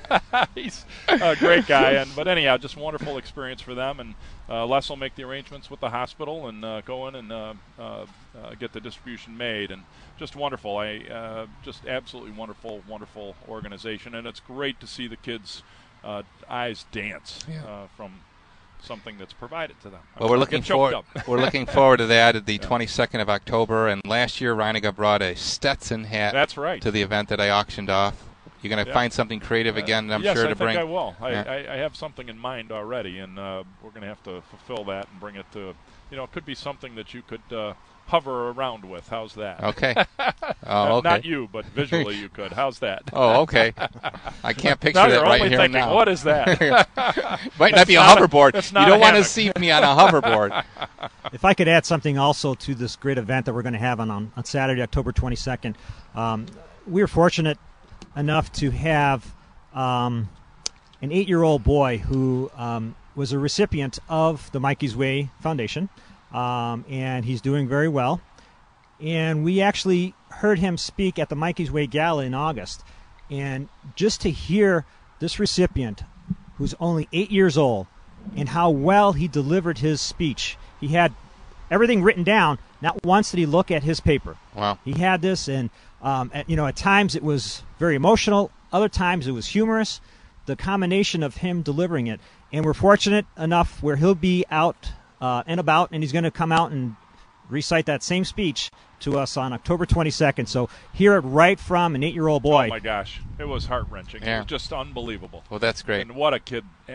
he's 0.55 0.86
a 1.07 1.36
great 1.36 1.67
guy. 1.67 1.91
And 1.93 2.09
but 2.15 2.28
anyhow, 2.28 2.57
just 2.57 2.78
wonderful 2.78 3.17
experience 3.17 3.61
for 3.61 3.76
them. 3.76 3.99
And 3.99 4.15
uh, 4.49 4.65
Les 4.65 4.89
will 4.89 4.97
make 4.97 5.15
the 5.15 5.24
arrangements 5.24 5.70
with 5.70 5.80
the 5.80 5.89
hospital 5.89 6.47
and 6.47 6.63
uh, 6.65 6.82
go 6.82 7.07
in 7.07 7.15
and 7.15 7.32
uh, 7.32 7.53
uh, 7.78 7.82
uh, 7.82 8.05
get 8.59 8.74
the 8.74 8.82
distribution 8.82 9.38
made. 9.38 9.72
And 9.72 9.84
just 10.17 10.36
wonderful. 10.36 10.78
I 10.78 10.97
uh, 10.99 11.45
just 11.63 11.86
absolutely 11.86 12.32
wonderful, 12.32 12.82
wonderful 12.88 13.36
organization. 13.47 14.15
And 14.15 14.26
it's 14.28 14.39
great 14.39 14.80
to 14.80 14.88
see 14.88 15.07
the 15.07 15.17
kids' 15.17 15.63
uh, 16.03 16.24
eyes 16.49 16.86
dance 16.91 17.39
Yeah. 17.49 17.63
uh, 17.65 17.88
from 17.95 18.22
something 18.82 19.17
that's 19.17 19.34
provided 19.34 19.80
to 19.82 19.89
them. 19.89 20.01
Well, 20.19 20.30
we're 20.30 20.38
looking 20.38 20.61
forward. 20.61 20.95
we're 21.27 21.39
looking 21.41 21.65
forward 21.65 21.97
to 21.97 22.05
that 22.07 22.36
at 22.36 22.45
the 22.45 22.59
22nd 22.59 23.21
of 23.21 23.30
October. 23.30 23.88
And 23.88 24.01
last 24.05 24.41
year, 24.41 24.55
Reininga 24.55 24.95
brought 24.95 25.21
a 25.21 25.36
Stetson 25.36 26.05
hat. 26.05 26.34
That's 26.34 26.57
right. 26.57 26.82
To 26.82 26.91
the 26.91 27.01
event 27.01 27.30
that 27.30 27.39
I 27.39 27.49
auctioned 27.49 27.89
off. 27.89 28.25
You're 28.61 28.69
going 28.69 28.84
to 28.84 28.89
Yeah. 28.89 28.93
find 28.93 29.13
something 29.13 29.39
creative 29.39 29.75
Uh, 29.77 29.80
again. 29.80 30.11
I'm 30.11 30.21
yes, 30.21 30.36
sure 30.36 30.43
to 30.43 30.49
think 30.49 30.57
bring. 30.59 30.77
I 30.77 30.84
will. 30.84 31.15
I, 31.21 31.32
Yeah. 31.32 31.43
I, 31.47 31.73
I 31.75 31.77
have 31.77 31.95
something 31.95 32.27
in 32.27 32.38
mind 32.38 32.71
already, 32.73 33.19
and 33.19 33.39
uh, 33.39 33.63
we're 33.82 33.91
going 33.91 34.01
to 34.01 34.07
have 34.07 34.21
to 34.23 34.41
fulfill 34.49 34.84
that 34.86 35.07
and 35.09 35.19
bring 35.19 35.36
it 35.36 35.45
to. 35.53 35.73
You 36.11 36.17
know, 36.17 36.23
it 36.23 36.32
could 36.34 36.45
be 36.45 36.55
something 36.55 36.95
that 36.95 37.13
you 37.13 37.21
could 37.21 37.41
uh, 37.55 37.73
hover 38.10 38.49
around 38.49 38.84
with. 38.84 39.07
How's 39.07 39.34
that? 39.36 39.64
Okay. 39.64 39.95
Oh, 40.72 40.84
Not- 40.84 40.91
okay. 40.91 41.10
Not 41.10 41.26
you, 41.26 41.49
but 41.51 41.66
visually 41.66 42.16
you 42.20 42.30
could. 42.30 42.51
How's 42.51 42.78
that? 42.80 43.01
Oh, 43.12 43.41
okay. 43.41 43.74
I 44.43 44.53
can't 44.53 44.80
picture 44.80 44.99
Now 44.99 45.07
that 45.07 45.16
you're 45.16 45.24
right 45.24 45.41
only 45.41 45.49
here 45.49 45.57
thinking, 45.57 45.80
now. 45.80 45.95
What 45.95 46.07
is 46.07 46.22
that? 46.24 46.60
Might 47.57 47.72
not 47.72 47.76
That's 47.78 47.88
be 47.88 47.95
a 47.95 47.99
not 47.99 48.20
hoverboard. 48.20 48.51
that's 48.51 48.72
You 48.72 48.86
don't 48.86 48.99
wanna 48.99 49.24
see 49.24 49.51
me 49.57 49.72
on 49.72 49.84
a 49.84 49.88
hoverboard. 49.88 50.64
If 51.34 51.43
I 51.45 51.53
could 51.55 51.68
add 51.68 51.86
something 51.88 52.20
also 52.20 52.53
to 52.55 52.76
this 52.76 52.95
great 52.97 53.18
event 53.18 53.47
that 53.47 53.53
we're 53.53 53.64
going 53.64 53.74
to 53.74 53.80
have 53.80 53.99
on, 53.99 54.12
on, 54.12 54.32
on 54.36 54.43
Saturday, 54.45 54.82
October 54.82 55.12
22nd, 55.12 55.76
um, 56.14 56.45
we 56.86 57.01
were 57.01 57.07
fortunate 57.07 57.57
enough 58.16 58.51
to 58.53 58.70
have 58.72 59.34
um, 59.74 60.30
an 61.01 61.12
eight 61.12 61.28
year 61.28 61.41
old 61.41 61.64
boy 61.64 61.97
who 61.97 62.51
um, 62.55 62.95
was 63.16 63.32
a 63.32 63.39
recipient 63.39 63.97
of 64.07 64.51
the 64.51 64.60
Mikey's 64.60 64.95
Way 64.95 65.30
Foundation, 65.41 65.89
um, 66.34 66.86
and 66.89 67.25
he's 67.25 67.41
doing 67.41 67.67
very 67.67 67.88
well. 67.88 68.21
And 68.99 69.43
we 69.43 69.61
actually 69.61 70.13
heard 70.30 70.59
him 70.59 70.77
speak 70.77 71.17
at 71.19 71.30
the 71.30 71.36
Mikey's 71.36 71.71
Way 71.71 71.88
Gala 71.88 72.23
in 72.23 72.34
August. 72.34 72.84
And 73.30 73.69
just 73.95 74.21
to 74.21 74.32
hear 74.32 74.86
this 75.19 75.39
recipient, 75.39 76.03
who's 76.57 76.75
only 76.80 77.07
eight 77.13 77.32
years 77.32 77.57
old, 77.57 77.88
and 78.36 78.49
how 78.49 78.69
well 78.69 79.13
he 79.13 79.27
delivered 79.27 79.77
his 79.77 80.01
speech. 80.01 80.57
He 80.80 80.89
had 80.89 81.13
everything 81.71 82.03
written 82.03 82.23
down. 82.23 82.59
Not 82.82 83.03
once 83.05 83.32
did 83.32 83.38
he 83.38 83.45
look 83.45 83.71
at 83.71 83.84
his 83.84 83.99
paper. 83.99 84.38
Wow. 84.55 84.77
He 84.84 84.93
had 84.93 85.21
this, 85.21 85.47
and 85.47 85.69
um, 86.01 86.32
at, 86.34 86.49
you 86.49 86.55
know, 86.55 86.65
at 86.65 86.75
times 86.75 87.15
it 87.15 87.23
was 87.23 87.63
very 87.77 87.95
emotional. 87.95 88.51
Other 88.71 88.89
times 88.89 89.27
it 89.27 89.32
was 89.32 89.47
humorous. 89.47 90.01
The 90.45 90.55
combination 90.55 91.23
of 91.23 91.38
him 91.38 91.61
delivering 91.61 92.07
it, 92.07 92.19
and 92.51 92.65
we're 92.65 92.73
fortunate 92.73 93.25
enough 93.38 93.82
where 93.84 93.95
he'll 93.95 94.15
be 94.15 94.45
out 94.49 94.91
uh, 95.22 95.43
and 95.47 95.59
about, 95.59 95.89
and 95.91 96.03
he's 96.03 96.11
going 96.11 96.24
to 96.24 96.32
come 96.32 96.51
out 96.51 96.72
and 96.72 96.95
recite 97.49 97.86
that 97.88 98.03
same 98.03 98.24
speech 98.26 98.70
to 98.99 99.17
us 99.17 99.38
on 99.38 99.53
October 99.53 99.86
22nd. 99.86 100.47
So 100.47 100.70
hear 100.93 101.15
it 101.15 101.22
right 101.22 101.59
from 101.59 101.95
an 101.95 102.03
eight-year-old 102.03 102.43
boy. 102.43 102.65
Oh 102.65 102.70
my 102.70 102.80
gosh, 102.80 103.22
it 103.39 103.45
was 103.45 103.65
heart 103.65 103.88
wrenching. 103.89 104.22
It 104.22 104.28
Yeah. 104.28 104.39
was 104.39 104.47
just 104.47 104.72
unbelievable. 104.74 105.43
Well, 105.49 105.59
that's 105.59 105.82
great. 105.82 106.01
And 106.01 106.15
what 106.15 106.34
a 106.34 106.39
kid 106.39 106.65
uh, 106.88 106.93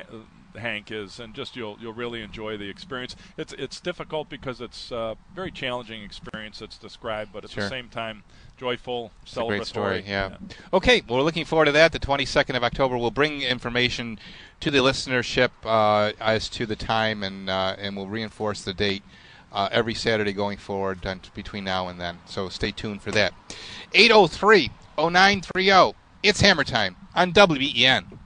Hank 0.57 0.91
is, 0.91 1.21
and 1.21 1.35
just 1.35 1.57
you'll 1.57 1.77
you'll 1.81 1.93
really 1.93 2.23
enjoy 2.23 2.57
the 2.57 2.69
experience. 2.69 3.17
It's 3.37 3.53
it's 3.55 3.81
difficult 3.81 4.29
because 4.29 4.61
it's 4.61 4.91
a 4.93 5.17
very 5.35 5.51
challenging 5.51 6.03
experience 6.03 6.59
that's 6.59 6.79
described, 6.79 7.33
but 7.33 7.45
at 7.45 7.51
Sure. 7.51 7.65
the 7.65 7.69
same 7.69 7.89
time 7.89 8.23
joyful, 8.57 9.11
It's 9.23 9.35
celebratory. 9.35 9.47
great 9.49 9.67
story, 9.67 10.05
yeah. 10.07 10.37
Okay, 10.73 11.03
well, 11.09 11.19
we're 11.19 11.25
looking 11.25 11.45
forward 11.45 11.65
to 11.67 11.73
that. 11.73 11.93
The 11.93 11.99
22nd 11.99 12.57
of 12.57 12.63
October, 12.63 12.97
we'll 12.97 13.11
bring 13.11 13.43
information 13.43 14.19
to 14.61 14.71
the 14.71 14.79
listenership 14.79 15.51
uh, 15.65 16.13
as 16.21 16.49
to 16.51 16.67
the 16.67 16.77
time, 16.77 17.23
and 17.23 17.51
uh, 17.51 17.77
and 17.79 17.97
we'll 17.97 18.07
reinforce 18.09 18.63
the 18.63 18.73
date 18.75 19.03
uh, 19.53 19.69
every 19.73 19.95
Saturday 19.95 20.33
going 20.33 20.59
forward 20.59 21.05
and 21.05 21.29
between 21.35 21.65
now 21.65 21.89
and 21.89 22.01
then. 22.01 22.19
So 22.27 22.49
stay 22.49 22.71
tuned 22.71 23.03
for 23.03 23.11
that. 23.13 23.33
803 23.93 24.71
0930. 24.97 25.95
It's 26.23 26.41
Hammer 26.41 26.65
Time 26.65 26.97
on 27.15 27.33
WBEN. 27.33 28.19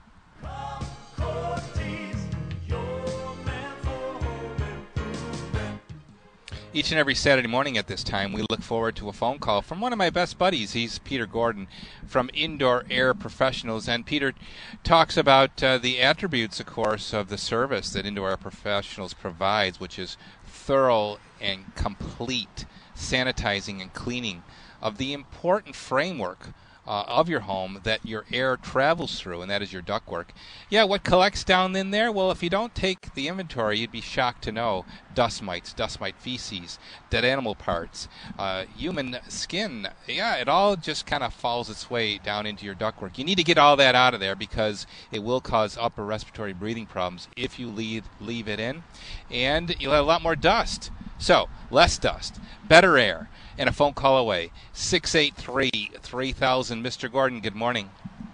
Each 6.71 6.91
and 6.91 6.99
every 6.99 7.15
Saturday 7.15 7.47
morning 7.47 7.79
at 7.79 7.87
this 7.87 8.03
time, 8.03 8.31
we 8.31 8.45
look 8.47 8.61
forward 8.61 8.95
to 8.97 9.09
a 9.09 9.13
phone 9.13 9.39
call 9.39 9.63
from 9.63 9.81
one 9.81 9.91
of 9.91 9.97
my 9.97 10.11
best 10.11 10.37
buddies. 10.37 10.73
He's 10.73 10.99
Peter 10.99 11.25
Gordon 11.25 11.67
from 12.05 12.29
Indoor 12.31 12.85
Air 12.91 13.15
Professionals. 13.15 13.89
And 13.89 14.05
Peter 14.05 14.35
talks 14.83 15.17
about 15.17 15.63
uh, 15.63 15.79
the 15.79 15.99
attributes, 15.99 16.59
of 16.59 16.67
course, 16.67 17.11
of 17.11 17.29
the 17.29 17.39
service 17.39 17.89
that 17.93 18.05
Indoor 18.05 18.29
Air 18.29 18.37
Professionals 18.37 19.15
provides, 19.15 19.79
which 19.79 19.97
is 19.97 20.15
thorough 20.45 21.17
and 21.41 21.73
complete 21.73 22.65
sanitizing 22.95 23.81
and 23.81 23.91
cleaning 23.91 24.43
of 24.79 24.99
the 24.99 25.11
important 25.11 25.75
framework 25.75 26.49
uh, 26.89 27.03
of 27.07 27.29
your 27.29 27.41
home 27.41 27.79
that 27.83 28.03
your 28.03 28.25
air 28.33 28.57
travels 28.57 29.19
through, 29.19 29.43
and 29.43 29.51
that 29.51 29.61
is 29.61 29.71
your 29.71 29.83
ductwork. 29.83 30.29
Yeah, 30.71 30.85
what 30.85 31.03
collects 31.03 31.43
down 31.43 31.75
in 31.75 31.91
there? 31.91 32.11
Well, 32.11 32.31
if 32.31 32.41
you 32.41 32.49
don't 32.49 32.73
take 32.73 33.13
the 33.13 33.27
inventory, 33.27 33.77
you'd 33.77 33.91
be 33.91 34.01
shocked 34.01 34.43
to 34.45 34.51
know 34.51 34.85
dust 35.13 35.43
mites, 35.43 35.71
dust 35.71 36.01
mite 36.01 36.15
feces, 36.17 36.79
dead 37.11 37.23
animal 37.23 37.53
parts, 37.53 38.07
uh, 38.39 38.65
human 38.75 39.17
skin. 39.27 39.87
Yeah, 40.07 40.37
it 40.37 40.49
all 40.49 40.75
just 40.75 41.05
kind 41.05 41.21
of 41.21 41.31
falls 41.31 41.69
its 41.69 41.91
way 41.91 42.17
down 42.17 42.47
into 42.47 42.65
your 42.65 42.75
ductwork. 42.75 43.19
You 43.19 43.23
need 43.23 43.37
to 43.37 43.43
get 43.43 43.59
all 43.59 43.75
that 43.75 43.93
out 43.93 44.15
of 44.15 44.19
there 44.19 44.35
because 44.35 44.87
it 45.11 45.21
will 45.21 45.41
cause 45.41 45.77
upper 45.77 46.03
respiratory 46.03 46.53
breathing 46.53 46.87
problems 46.87 47.27
if 47.37 47.59
you 47.59 47.67
leave 47.67 48.09
leave 48.19 48.47
it 48.47 48.59
in, 48.59 48.81
and 49.29 49.75
you'll 49.79 49.93
have 49.93 50.03
a 50.05 50.07
lot 50.07 50.23
more 50.23 50.35
dust. 50.35 50.89
So, 51.19 51.49
less 51.69 51.99
dust, 51.99 52.39
better 52.67 52.97
air, 52.97 53.29
and 53.59 53.67
a 53.67 53.73
phone 53.73 53.93
call 53.93 54.17
away. 54.17 54.51
683 54.73 55.91
3000. 56.01 56.83
Mr. 56.83 57.11
Gordon, 57.11 57.41
good 57.41 57.55
morning. 57.55 57.91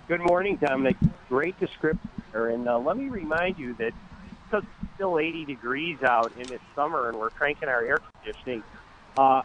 Good 0.08 0.22
morning, 0.22 0.58
Domenic. 0.60 0.96
Great 1.28 1.60
description. 1.60 2.10
And 2.34 2.70
uh, 2.70 2.78
let 2.78 2.96
me 2.96 3.10
remind 3.10 3.58
you 3.58 3.74
that 3.80 3.92
it's 4.54 4.68
still 4.94 5.20
80 5.20 5.46
degrees 5.46 5.98
out 6.04 6.32
and 6.38 6.50
it's 6.52 6.64
summer 6.76 7.10
and 7.10 7.18
we're 7.18 7.32
cranking 7.32 7.68
our 7.68 7.84
air 7.84 7.98
conditioning, 8.22 8.64
uh, 9.18 9.42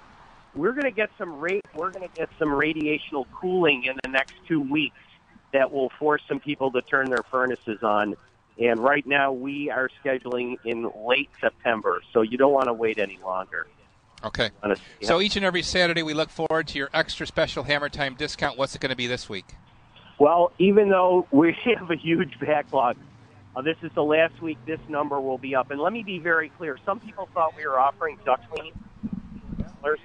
we're 0.54 0.72
going 0.72 0.84
to 0.84 0.90
get 0.90 1.10
some 1.16 1.40
rate. 1.40 1.64
We're 1.74 1.90
going 1.90 2.08
to 2.08 2.14
get 2.14 2.28
some 2.38 2.48
radiational 2.48 3.24
cooling 3.32 3.84
in 3.84 3.96
the 4.04 4.10
next 4.10 4.34
two 4.46 4.60
weeks 4.60 4.96
that 5.52 5.72
will 5.72 5.90
force 5.98 6.22
some 6.28 6.40
people 6.40 6.70
to 6.72 6.82
turn 6.82 7.08
their 7.08 7.24
furnaces 7.30 7.82
on. 7.82 8.16
And 8.58 8.78
right 8.78 9.06
now, 9.06 9.32
we 9.32 9.70
are 9.70 9.88
scheduling 10.04 10.56
in 10.64 10.90
late 11.06 11.30
September, 11.40 12.02
so 12.12 12.20
you 12.20 12.36
don't 12.36 12.52
want 12.52 12.66
to 12.66 12.74
wait 12.74 12.98
any 12.98 13.18
longer. 13.24 13.66
Okay. 14.24 14.50
So 15.02 15.20
each 15.20 15.36
and 15.36 15.44
every 15.44 15.62
Saturday, 15.62 16.02
we 16.02 16.14
look 16.14 16.30
forward 16.30 16.68
to 16.68 16.78
your 16.78 16.90
extra 16.92 17.26
special 17.26 17.64
Hammer 17.64 17.88
Time 17.88 18.14
discount. 18.14 18.58
What's 18.58 18.74
it 18.74 18.80
going 18.80 18.90
to 18.90 18.96
be 18.96 19.06
this 19.06 19.28
week? 19.28 19.54
Well, 20.18 20.52
even 20.58 20.90
though 20.90 21.26
we 21.30 21.56
have 21.78 21.90
a 21.90 21.96
huge 21.96 22.38
backlog, 22.38 22.96
uh, 23.56 23.62
this 23.62 23.76
is 23.82 23.90
the 23.94 24.02
last 24.02 24.40
week 24.42 24.58
this 24.66 24.80
number 24.88 25.20
will 25.20 25.38
be 25.38 25.54
up. 25.54 25.70
And 25.70 25.80
let 25.80 25.92
me 25.92 26.02
be 26.02 26.18
very 26.18 26.50
clear. 26.50 26.78
Some 26.84 27.00
people 27.00 27.28
thought 27.32 27.56
we 27.56 27.66
were 27.66 27.80
offering 27.80 28.18
duck 28.24 28.40
cleaning. 28.52 28.74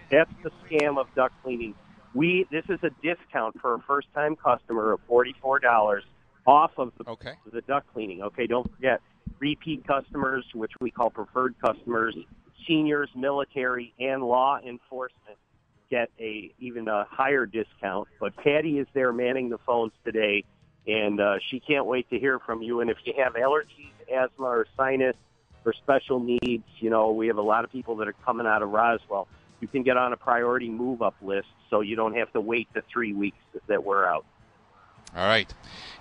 That's 0.09 0.31
the 0.41 0.51
scam 0.65 0.97
of 0.97 1.07
duck 1.15 1.33
cleaning. 1.43 1.75
We 2.13 2.47
this 2.49 2.63
is 2.69 2.79
a 2.81 2.89
discount 3.03 3.59
for 3.59 3.73
a 3.73 3.79
first 3.79 4.07
time 4.13 4.37
customer 4.37 4.93
of 4.93 5.01
forty 5.05 5.35
four 5.41 5.59
dollars 5.59 6.03
off 6.47 6.71
of 6.77 6.93
the, 6.97 7.09
okay. 7.09 7.33
the 7.51 7.59
duct 7.61 7.91
cleaning. 7.93 8.21
Okay, 8.23 8.47
don't 8.47 8.71
forget 8.73 9.01
repeat 9.39 9.85
customers, 9.85 10.45
which 10.53 10.71
we 10.79 10.91
call 10.91 11.09
preferred 11.09 11.55
customers, 11.63 12.15
seniors, 12.67 13.09
military, 13.15 13.93
and 13.99 14.23
law 14.23 14.59
enforcement 14.59 15.37
get 15.89 16.09
a 16.19 16.51
even 16.59 16.87
a 16.87 17.05
higher 17.09 17.45
discount. 17.45 18.07
But 18.19 18.35
Patty 18.37 18.79
is 18.79 18.87
there 18.93 19.13
manning 19.13 19.49
the 19.49 19.57
phones 19.59 19.93
today, 20.03 20.43
and 20.87 21.19
uh, 21.19 21.35
she 21.49 21.59
can't 21.59 21.85
wait 21.85 22.09
to 22.09 22.19
hear 22.19 22.39
from 22.39 22.61
you. 22.61 22.81
And 22.81 22.89
if 22.89 22.97
you 23.05 23.13
have 23.17 23.33
allergies, 23.33 23.91
asthma, 24.11 24.45
or 24.45 24.67
sinus, 24.77 25.15
or 25.65 25.73
special 25.73 26.19
needs, 26.19 26.63
you 26.79 26.89
know 26.89 27.11
we 27.11 27.27
have 27.27 27.37
a 27.37 27.43
lot 27.43 27.63
of 27.63 27.71
people 27.71 27.95
that 27.97 28.07
are 28.07 28.15
coming 28.25 28.47
out 28.47 28.61
of 28.61 28.69
Roswell. 28.69 29.27
You 29.61 29.67
can 29.67 29.83
get 29.83 29.97
on 29.97 30.13
a 30.13 30.17
priority 30.17 30.69
move 30.69 31.01
up 31.01 31.15
list, 31.21 31.47
so 31.69 31.81
you 31.81 31.95
don't 31.95 32.15
have 32.15 32.31
to 32.33 32.41
wait 32.41 32.67
the 32.73 32.83
three 32.91 33.13
weeks 33.13 33.37
that 33.67 33.83
we're 33.83 34.05
out. 34.05 34.25
All 35.15 35.25
right. 35.25 35.51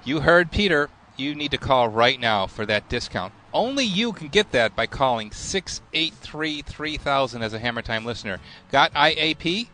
You 0.04 0.20
heard 0.20 0.50
Peter. 0.50 0.90
You 1.16 1.34
need 1.36 1.52
to 1.52 1.58
call 1.58 1.88
right 1.88 2.18
now 2.18 2.48
for 2.48 2.66
that 2.66 2.88
discount. 2.88 3.32
Only 3.54 3.84
you 3.84 4.12
can 4.12 4.28
get 4.28 4.50
that 4.50 4.74
by 4.74 4.88
calling 4.88 5.30
683 5.30 6.62
3000 6.62 7.42
as 7.42 7.54
a 7.54 7.58
Hammer 7.58 7.82
Time 7.82 8.04
listener. 8.04 8.40
Got 8.72 8.92
IAP? 8.94 9.68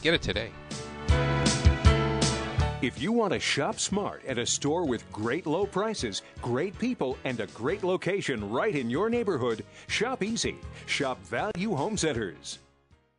Get 0.00 0.14
it 0.14 0.22
today. 0.22 0.50
If 2.82 3.02
you 3.02 3.10
want 3.10 3.32
to 3.32 3.40
shop 3.40 3.80
smart 3.80 4.24
at 4.26 4.38
a 4.38 4.46
store 4.46 4.86
with 4.86 5.10
great 5.10 5.44
low 5.44 5.66
prices, 5.66 6.22
great 6.40 6.78
people, 6.78 7.18
and 7.24 7.40
a 7.40 7.48
great 7.48 7.82
location 7.82 8.48
right 8.48 8.76
in 8.76 8.88
your 8.88 9.10
neighborhood, 9.10 9.64
shop 9.88 10.22
easy. 10.22 10.56
Shop 10.86 11.20
Value 11.26 11.74
Home 11.74 11.96
Centers. 11.96 12.60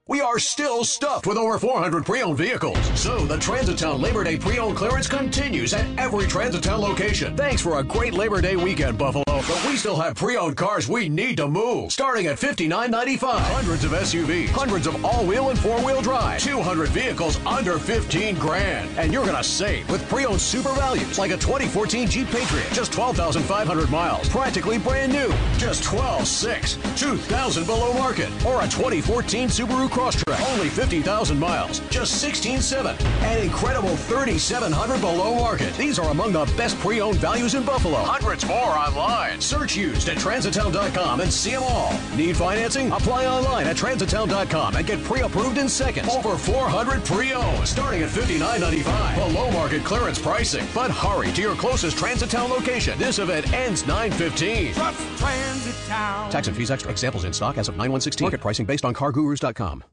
We 0.09 0.21
are 0.21 0.39
still 0.39 0.85
stuffed 0.85 1.27
with 1.27 1.37
over 1.37 1.59
400 1.59 2.05
pre-owned 2.05 2.37
vehicles. 2.37 2.77
So 2.97 3.25
the 3.25 3.37
Transit 3.37 3.77
Town 3.77 3.99
Labor 3.99 4.23
Day 4.23 4.37
pre-owned 4.37 4.77
clearance 4.77 5.05
continues 5.05 5.73
at 5.73 5.85
every 5.99 6.27
Transit 6.27 6.63
Town 6.63 6.79
location. 6.79 7.35
Thanks 7.35 7.61
for 7.61 7.79
a 7.79 7.83
great 7.83 8.13
Labor 8.13 8.39
Day 8.39 8.55
weekend, 8.55 8.97
Buffalo. 8.97 9.25
But 9.27 9.65
we 9.67 9.75
still 9.75 9.97
have 9.97 10.15
pre-owned 10.15 10.55
cars 10.55 10.87
we 10.87 11.09
need 11.09 11.35
to 11.37 11.47
move. 11.49 11.91
Starting 11.91 12.27
at 12.27 12.37
$59.95. 12.37 13.37
Hundreds 13.37 13.83
of 13.83 13.91
SUVs, 13.91 14.47
hundreds 14.47 14.87
of 14.87 15.03
all-wheel 15.03 15.49
and 15.49 15.59
four-wheel 15.59 16.01
drive, 16.01 16.39
200 16.39 16.87
vehicles 16.89 17.37
under 17.45 17.77
15 17.77 18.35
grand. 18.35 18.89
And 18.97 19.11
you're 19.11 19.25
gonna 19.25 19.43
save 19.43 19.89
with 19.89 20.07
pre-owned 20.07 20.39
super 20.39 20.73
values 20.73 21.19
like 21.19 21.31
a 21.31 21.37
2014 21.37 22.07
Jeep 22.07 22.29
Patriot, 22.29 22.71
just 22.71 22.93
12,500 22.93 23.89
miles, 23.89 24.29
practically 24.29 24.77
brand 24.77 25.11
new, 25.11 25.33
just 25.57 25.83
12.6, 25.83 26.97
2,000 26.97 27.65
below 27.65 27.93
market, 27.93 28.29
or 28.45 28.61
a 28.61 28.67
2014 28.67 29.49
Subaru 29.49 29.96
Crosstrek, 29.97 30.53
only 30.53 30.69
50,000 30.69 31.39
miles, 31.39 31.79
just 31.89 32.23
16.7, 32.23 33.01
and 33.23 33.43
incredible 33.43 33.95
3,700 33.95 35.01
below 35.01 35.33
market. 35.33 35.73
These 35.73 35.97
are 35.97 36.11
among 36.11 36.33
the 36.33 36.45
best 36.55 36.77
pre-owned 36.77 37.17
values 37.17 37.55
in 37.55 37.63
Buffalo. 37.63 37.97
Hundreds 37.97 38.45
more 38.45 38.77
online. 38.77 39.41
Search 39.41 39.75
used 39.75 40.07
at 40.07 40.17
transitowne.com 40.17 41.21
and 41.21 41.33
see 41.33 41.49
them 41.49 41.63
all. 41.63 41.97
Need 42.15 42.37
financing? 42.37 42.91
Apply 42.91 43.25
online 43.25 43.65
at 43.65 43.75
transitowne.com 43.75 44.75
and 44.75 44.85
get 44.85 45.03
pre-approved 45.03 45.57
in 45.57 45.67
seconds. 45.67 46.13
Over 46.13 46.37
400 46.37 47.03
pre-owned, 47.03 47.67
starting 47.67 48.03
at 48.03 48.09
$59.95. 48.09 49.15
Below 49.15 49.49
market 49.49 49.83
clearance 49.83 50.19
pricing. 50.19 50.67
But 50.75 50.91
hurry 50.91 51.31
to 51.31 51.41
your 51.41 51.55
closest 51.55 51.97
Transitowne 51.97 52.49
location. 52.49 52.99
This 52.99 53.17
event 53.17 53.51
ends 53.51 53.81
9:15. 53.87 54.75
Transit 55.17 55.75
Town. 55.87 56.29
Tax 56.29 56.47
and 56.47 56.55
fees 56.55 56.69
extra. 56.69 56.91
Examples 56.91 57.23
in 57.23 57.33
stock 57.33 57.57
as 57.57 57.67
of 57.67 57.75
9116. 57.77 58.25
Market 58.25 58.41
pricing 58.41 58.67
based 58.67 58.85
on 58.85 58.93
cargurus.com. 58.93 59.83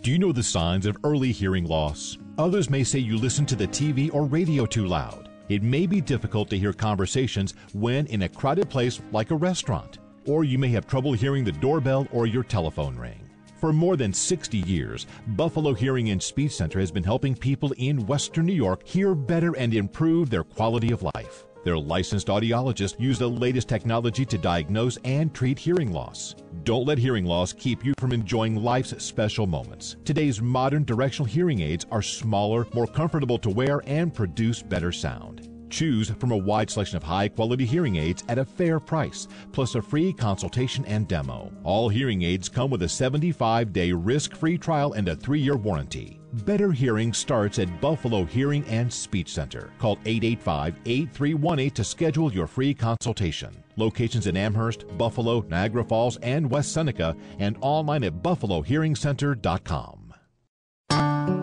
Do 0.00 0.10
you 0.10 0.18
know 0.18 0.32
the 0.32 0.42
signs 0.42 0.86
of 0.86 0.96
early 1.04 1.30
hearing 1.32 1.66
loss? 1.66 2.16
Others 2.38 2.70
may 2.70 2.82
say 2.82 2.98
you 2.98 3.18
listen 3.18 3.44
to 3.44 3.54
the 3.54 3.68
TV 3.68 4.12
or 4.12 4.24
radio 4.24 4.64
too 4.64 4.86
loud. 4.86 5.28
It 5.50 5.62
may 5.62 5.86
be 5.86 6.00
difficult 6.00 6.48
to 6.50 6.58
hear 6.58 6.72
conversations 6.72 7.54
when 7.74 8.06
in 8.06 8.22
a 8.22 8.28
crowded 8.28 8.70
place 8.70 9.00
like 9.12 9.30
a 9.30 9.36
restaurant, 9.36 9.98
or 10.26 10.44
you 10.44 10.58
may 10.58 10.70
have 10.70 10.86
trouble 10.86 11.12
hearing 11.12 11.44
the 11.44 11.52
doorbell 11.52 12.08
or 12.10 12.26
your 12.26 12.42
telephone 12.42 12.96
ring. 12.96 13.30
For 13.60 13.72
more 13.72 13.96
than 13.96 14.14
60 14.14 14.58
years, 14.58 15.06
Buffalo 15.28 15.74
Hearing 15.74 16.08
and 16.08 16.20
Speech 16.20 16.52
Center 16.52 16.80
has 16.80 16.90
been 16.90 17.04
helping 17.04 17.36
people 17.36 17.72
in 17.76 18.06
Western 18.06 18.46
New 18.46 18.54
York 18.54 18.84
hear 18.84 19.14
better 19.14 19.54
and 19.56 19.74
improve 19.74 20.30
their 20.30 20.42
quality 20.42 20.90
of 20.90 21.02
life. 21.14 21.44
Their 21.64 21.78
licensed 21.78 22.26
audiologists 22.26 22.98
use 22.98 23.20
the 23.20 23.28
latest 23.30 23.68
technology 23.68 24.24
to 24.24 24.38
diagnose 24.38 24.96
and 25.04 25.32
treat 25.32 25.60
hearing 25.60 25.92
loss. 25.92 26.34
Don't 26.64 26.86
let 26.86 26.98
hearing 26.98 27.24
loss 27.24 27.52
keep 27.52 27.84
you 27.84 27.92
from 27.98 28.12
enjoying 28.12 28.54
life's 28.54 29.02
special 29.02 29.48
moments. 29.48 29.96
Today's 30.04 30.40
modern 30.40 30.84
directional 30.84 31.26
hearing 31.26 31.60
aids 31.60 31.86
are 31.90 32.02
smaller, 32.02 32.68
more 32.72 32.86
comfortable 32.86 33.38
to 33.38 33.50
wear, 33.50 33.82
and 33.84 34.14
produce 34.14 34.62
better 34.62 34.92
sound. 34.92 35.48
Choose 35.70 36.10
from 36.10 36.30
a 36.30 36.36
wide 36.36 36.70
selection 36.70 36.98
of 36.98 37.02
high 37.02 37.26
quality 37.26 37.64
hearing 37.64 37.96
aids 37.96 38.22
at 38.28 38.38
a 38.38 38.44
fair 38.44 38.78
price, 38.78 39.26
plus 39.50 39.74
a 39.74 39.82
free 39.82 40.12
consultation 40.12 40.84
and 40.84 41.08
demo. 41.08 41.50
All 41.64 41.88
hearing 41.88 42.22
aids 42.22 42.48
come 42.48 42.70
with 42.70 42.82
a 42.82 42.88
75 42.88 43.72
day 43.72 43.90
risk 43.90 44.36
free 44.36 44.56
trial 44.56 44.92
and 44.92 45.08
a 45.08 45.16
three 45.16 45.40
year 45.40 45.56
warranty. 45.56 46.20
Better 46.44 46.70
hearing 46.70 47.12
starts 47.12 47.58
at 47.58 47.80
Buffalo 47.80 48.24
Hearing 48.24 48.64
and 48.66 48.92
Speech 48.92 49.32
Center. 49.32 49.72
Call 49.78 49.98
885 50.04 50.76
8318 50.86 51.70
to 51.72 51.84
schedule 51.84 52.32
your 52.32 52.46
free 52.46 52.72
consultation. 52.72 53.61
Locations 53.76 54.26
in 54.26 54.36
Amherst, 54.36 54.84
Buffalo, 54.98 55.44
Niagara 55.48 55.84
Falls, 55.84 56.16
and 56.18 56.50
West 56.50 56.72
Seneca, 56.72 57.16
and 57.38 57.56
online 57.60 58.04
at 58.04 58.22
buffalohearingcenter.com. 58.22 60.14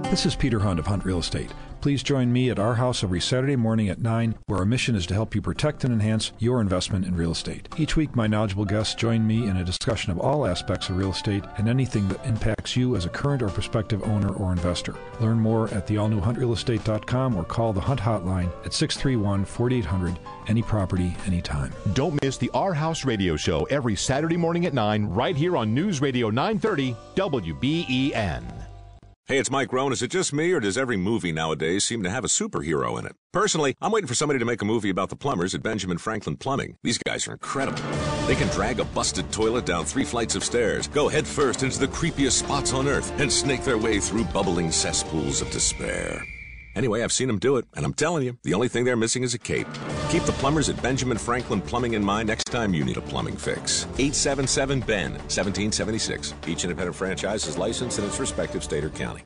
This 0.09 0.25
is 0.25 0.35
Peter 0.35 0.59
Hunt 0.59 0.79
of 0.79 0.87
Hunt 0.87 1.05
Real 1.05 1.19
Estate. 1.19 1.53
Please 1.81 2.03
join 2.03 2.33
me 2.33 2.49
at 2.49 2.59
our 2.59 2.75
house 2.75 3.03
every 3.03 3.21
Saturday 3.21 3.55
morning 3.55 3.87
at 3.87 4.01
9, 4.01 4.35
where 4.47 4.59
our 4.59 4.65
mission 4.65 4.95
is 4.95 5.05
to 5.05 5.13
help 5.13 5.33
you 5.33 5.41
protect 5.41 5.85
and 5.85 5.93
enhance 5.93 6.33
your 6.37 6.59
investment 6.59 7.05
in 7.05 7.15
real 7.15 7.31
estate. 7.31 7.69
Each 7.77 7.95
week, 7.95 8.15
my 8.15 8.27
knowledgeable 8.27 8.65
guests 8.65 8.95
join 8.95 9.25
me 9.25 9.47
in 9.47 9.57
a 9.57 9.63
discussion 9.63 10.11
of 10.11 10.19
all 10.19 10.45
aspects 10.45 10.89
of 10.89 10.97
real 10.97 11.11
estate 11.11 11.43
and 11.57 11.69
anything 11.69 12.07
that 12.09 12.25
impacts 12.25 12.75
you 12.75 12.97
as 12.97 13.05
a 13.05 13.09
current 13.09 13.41
or 13.41 13.47
prospective 13.47 14.03
owner 14.03 14.33
or 14.33 14.51
investor. 14.51 14.93
Learn 15.21 15.39
more 15.39 15.69
at 15.69 15.87
theallnewhuntrealestate.com 15.87 17.35
or 17.35 17.45
call 17.45 17.71
the 17.71 17.79
Hunt 17.79 18.01
Hotline 18.01 18.51
at 18.65 18.73
631 18.73 19.45
4800, 19.45 20.19
any 20.47 20.61
property, 20.61 21.15
anytime. 21.25 21.71
Don't 21.93 22.21
miss 22.21 22.37
the 22.37 22.49
Our 22.53 22.73
House 22.73 23.05
Radio 23.05 23.37
Show 23.37 23.63
every 23.65 23.95
Saturday 23.95 24.37
morning 24.37 24.65
at 24.65 24.73
9, 24.73 25.05
right 25.05 25.35
here 25.35 25.55
on 25.55 25.73
News 25.73 26.01
Radio 26.01 26.29
930 26.29 26.95
WBEN. 27.15 28.68
Hey, 29.29 29.37
it's 29.37 29.51
Mike 29.51 29.71
Rohn. 29.71 29.91
Is 29.91 30.01
it 30.01 30.09
just 30.09 30.33
me, 30.33 30.51
or 30.53 30.59
does 30.59 30.75
every 30.75 30.97
movie 30.97 31.31
nowadays 31.31 31.83
seem 31.83 32.01
to 32.01 32.09
have 32.09 32.23
a 32.23 32.27
superhero 32.27 32.97
in 32.97 33.05
it? 33.05 33.15
Personally, 33.31 33.75
I'm 33.79 33.91
waiting 33.91 34.07
for 34.07 34.15
somebody 34.15 34.39
to 34.39 34.45
make 34.45 34.63
a 34.63 34.65
movie 34.65 34.89
about 34.89 35.09
the 35.09 35.15
plumbers 35.15 35.53
at 35.53 35.61
Benjamin 35.61 35.99
Franklin 35.99 36.35
Plumbing. 36.35 36.77
These 36.81 36.97
guys 36.97 37.27
are 37.27 37.33
incredible. 37.33 37.79
They 38.25 38.33
can 38.33 38.47
drag 38.47 38.79
a 38.79 38.85
busted 38.85 39.31
toilet 39.31 39.67
down 39.67 39.85
three 39.85 40.03
flights 40.03 40.33
of 40.33 40.43
stairs, 40.43 40.87
go 40.87 41.07
headfirst 41.07 41.61
into 41.61 41.77
the 41.77 41.85
creepiest 41.85 42.39
spots 42.43 42.73
on 42.73 42.87
earth, 42.87 43.11
and 43.19 43.31
snake 43.31 43.63
their 43.63 43.77
way 43.77 43.99
through 43.99 44.23
bubbling 44.23 44.71
cesspools 44.71 45.43
of 45.43 45.51
despair. 45.51 46.25
Anyway, 46.75 47.03
I've 47.03 47.11
seen 47.11 47.27
them 47.27 47.39
do 47.39 47.57
it, 47.57 47.65
and 47.75 47.85
I'm 47.85 47.93
telling 47.93 48.23
you, 48.23 48.37
the 48.43 48.53
only 48.53 48.67
thing 48.67 48.85
they're 48.85 48.95
missing 48.95 49.23
is 49.23 49.33
a 49.33 49.39
cape. 49.39 49.67
Keep 50.09 50.23
the 50.23 50.31
plumbers 50.33 50.69
at 50.69 50.81
Benjamin 50.81 51.17
Franklin 51.17 51.61
Plumbing 51.61 51.93
in 51.93 52.03
mind 52.03 52.27
next 52.27 52.45
time 52.45 52.73
you 52.73 52.83
need 52.83 52.97
a 52.97 53.01
plumbing 53.01 53.37
fix. 53.37 53.85
877 53.97 54.81
Ben, 54.81 55.11
1776. 55.11 56.33
Each 56.47 56.63
independent 56.63 56.95
franchise 56.95 57.47
is 57.47 57.57
licensed 57.57 57.99
in 57.99 58.05
its 58.05 58.19
respective 58.19 58.63
state 58.63 58.83
or 58.83 58.89
county. 58.89 59.23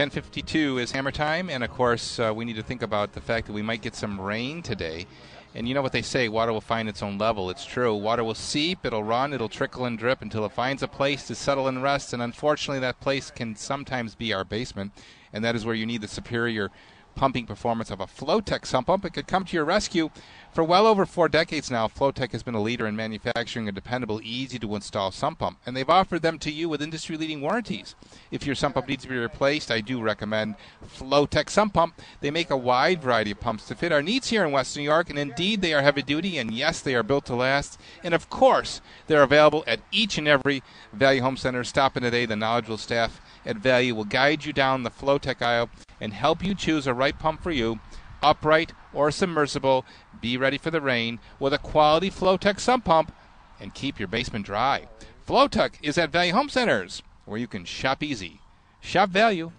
1052 0.00 0.78
is 0.78 0.92
hammer 0.92 1.12
time, 1.12 1.50
and 1.50 1.62
of 1.62 1.70
course, 1.70 2.18
uh, 2.18 2.32
we 2.34 2.46
need 2.46 2.56
to 2.56 2.62
think 2.62 2.80
about 2.80 3.12
the 3.12 3.20
fact 3.20 3.46
that 3.46 3.52
we 3.52 3.60
might 3.60 3.82
get 3.82 3.94
some 3.94 4.18
rain 4.18 4.62
today. 4.62 5.06
And 5.54 5.66
you 5.66 5.74
know 5.74 5.82
what 5.82 5.92
they 5.92 6.02
say 6.02 6.28
water 6.28 6.52
will 6.52 6.60
find 6.60 6.88
its 6.88 7.02
own 7.02 7.18
level. 7.18 7.50
It's 7.50 7.64
true. 7.64 7.94
Water 7.94 8.22
will 8.22 8.34
seep, 8.34 8.84
it'll 8.84 9.02
run, 9.02 9.32
it'll 9.32 9.48
trickle 9.48 9.84
and 9.84 9.98
drip 9.98 10.22
until 10.22 10.44
it 10.44 10.52
finds 10.52 10.82
a 10.82 10.88
place 10.88 11.26
to 11.26 11.34
settle 11.34 11.66
and 11.66 11.82
rest. 11.82 12.12
And 12.12 12.22
unfortunately, 12.22 12.80
that 12.80 13.00
place 13.00 13.30
can 13.30 13.56
sometimes 13.56 14.14
be 14.14 14.32
our 14.32 14.44
basement. 14.44 14.92
And 15.32 15.44
that 15.44 15.56
is 15.56 15.64
where 15.64 15.74
you 15.74 15.86
need 15.86 16.02
the 16.02 16.08
superior 16.08 16.70
pumping 17.14 17.46
performance 17.46 17.90
of 17.90 18.00
a 18.00 18.06
Flotec 18.06 18.66
sump 18.66 18.86
pump. 18.86 19.04
It 19.04 19.12
could 19.12 19.26
come 19.26 19.44
to 19.44 19.56
your 19.56 19.64
rescue. 19.64 20.10
For 20.52 20.64
well 20.64 20.86
over 20.86 21.06
four 21.06 21.28
decades 21.28 21.70
now, 21.70 21.86
Flotec 21.86 22.32
has 22.32 22.42
been 22.42 22.56
a 22.56 22.60
leader 22.60 22.86
in 22.86 22.96
manufacturing 22.96 23.68
a 23.68 23.72
dependable, 23.72 24.20
easy 24.24 24.58
to 24.58 24.74
install 24.74 25.12
sump 25.12 25.38
pump, 25.38 25.58
and 25.64 25.76
they've 25.76 25.88
offered 25.88 26.22
them 26.22 26.40
to 26.40 26.50
you 26.50 26.68
with 26.68 26.82
industry 26.82 27.16
leading 27.16 27.40
warranties. 27.40 27.94
If 28.32 28.44
your 28.44 28.56
sump 28.56 28.74
pump 28.74 28.88
needs 28.88 29.04
to 29.04 29.08
be 29.08 29.16
replaced, 29.16 29.70
I 29.70 29.80
do 29.80 30.00
recommend 30.00 30.56
Flotec 30.84 31.50
sump 31.50 31.74
pump. 31.74 32.00
They 32.20 32.32
make 32.32 32.50
a 32.50 32.56
wide 32.56 33.00
variety 33.00 33.30
of 33.30 33.38
pumps 33.38 33.68
to 33.68 33.76
fit 33.76 33.92
our 33.92 34.02
needs 34.02 34.30
here 34.30 34.44
in 34.44 34.50
West 34.50 34.76
New 34.76 34.82
York, 34.82 35.08
and 35.08 35.18
indeed 35.18 35.60
they 35.60 35.72
are 35.72 35.82
heavy 35.82 36.02
duty, 36.02 36.36
and 36.36 36.50
yes, 36.52 36.80
they 36.80 36.96
are 36.96 37.04
built 37.04 37.26
to 37.26 37.36
last. 37.36 37.78
And 38.02 38.12
of 38.12 38.28
course, 38.28 38.80
they're 39.06 39.22
available 39.22 39.62
at 39.68 39.80
each 39.92 40.18
and 40.18 40.26
every 40.26 40.64
Value 40.92 41.22
Home 41.22 41.36
Center. 41.36 41.62
Stop 41.62 41.96
in 41.96 42.02
today. 42.02 42.26
The 42.26 42.34
knowledgeable 42.34 42.78
staff 42.78 43.20
at 43.46 43.56
Value 43.56 43.94
will 43.94 44.04
guide 44.04 44.44
you 44.44 44.52
down 44.52 44.82
the 44.82 44.90
Flotec 44.90 45.42
aisle 45.42 45.70
and 46.00 46.12
help 46.12 46.44
you 46.44 46.54
choose 46.54 46.86
a 46.86 46.94
right 46.94 47.18
pump 47.18 47.42
for 47.42 47.50
you, 47.50 47.80
upright 48.22 48.72
or 48.92 49.10
submersible. 49.10 49.84
Be 50.20 50.36
ready 50.36 50.58
for 50.58 50.70
the 50.70 50.80
rain 50.80 51.18
with 51.38 51.52
a 51.52 51.58
quality 51.58 52.10
Flotec 52.10 52.60
sump 52.60 52.84
pump 52.84 53.12
and 53.58 53.74
keep 53.74 53.98
your 53.98 54.08
basement 54.08 54.46
dry. 54.46 54.88
Flotec 55.26 55.74
is 55.82 55.98
at 55.98 56.10
Value 56.10 56.32
Home 56.32 56.48
Centers, 56.48 57.02
where 57.24 57.38
you 57.38 57.46
can 57.46 57.64
shop 57.64 58.02
easy. 58.02 58.40
Shop 58.80 59.10
value. 59.10 59.52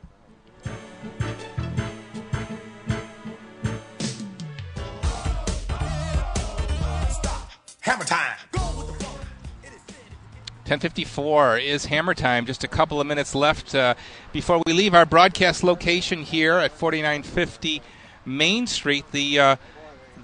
Hammer 7.81 8.03
time. 8.03 8.50
1054 10.71 11.57
is 11.57 11.87
hammer 11.87 12.13
time. 12.13 12.45
Just 12.45 12.63
a 12.63 12.67
couple 12.69 13.01
of 13.01 13.05
minutes 13.05 13.35
left 13.35 13.75
uh, 13.75 13.93
before 14.31 14.63
we 14.65 14.71
leave 14.71 14.95
our 14.95 15.05
broadcast 15.05 15.65
location 15.65 16.23
here 16.23 16.53
at 16.59 16.71
4950 16.71 17.81
Main 18.25 18.65
Street. 18.67 19.03
The 19.11 19.37
uh, 19.37 19.55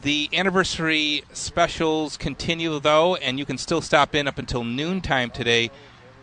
the 0.03 0.29
anniversary 0.31 1.25
specials 1.33 2.15
continue 2.15 2.79
though, 2.79 3.17
and 3.17 3.37
you 3.37 3.43
can 3.43 3.57
still 3.57 3.81
stop 3.81 4.15
in 4.15 4.25
up 4.25 4.37
until 4.37 4.63
noontime 4.63 5.31
today 5.31 5.69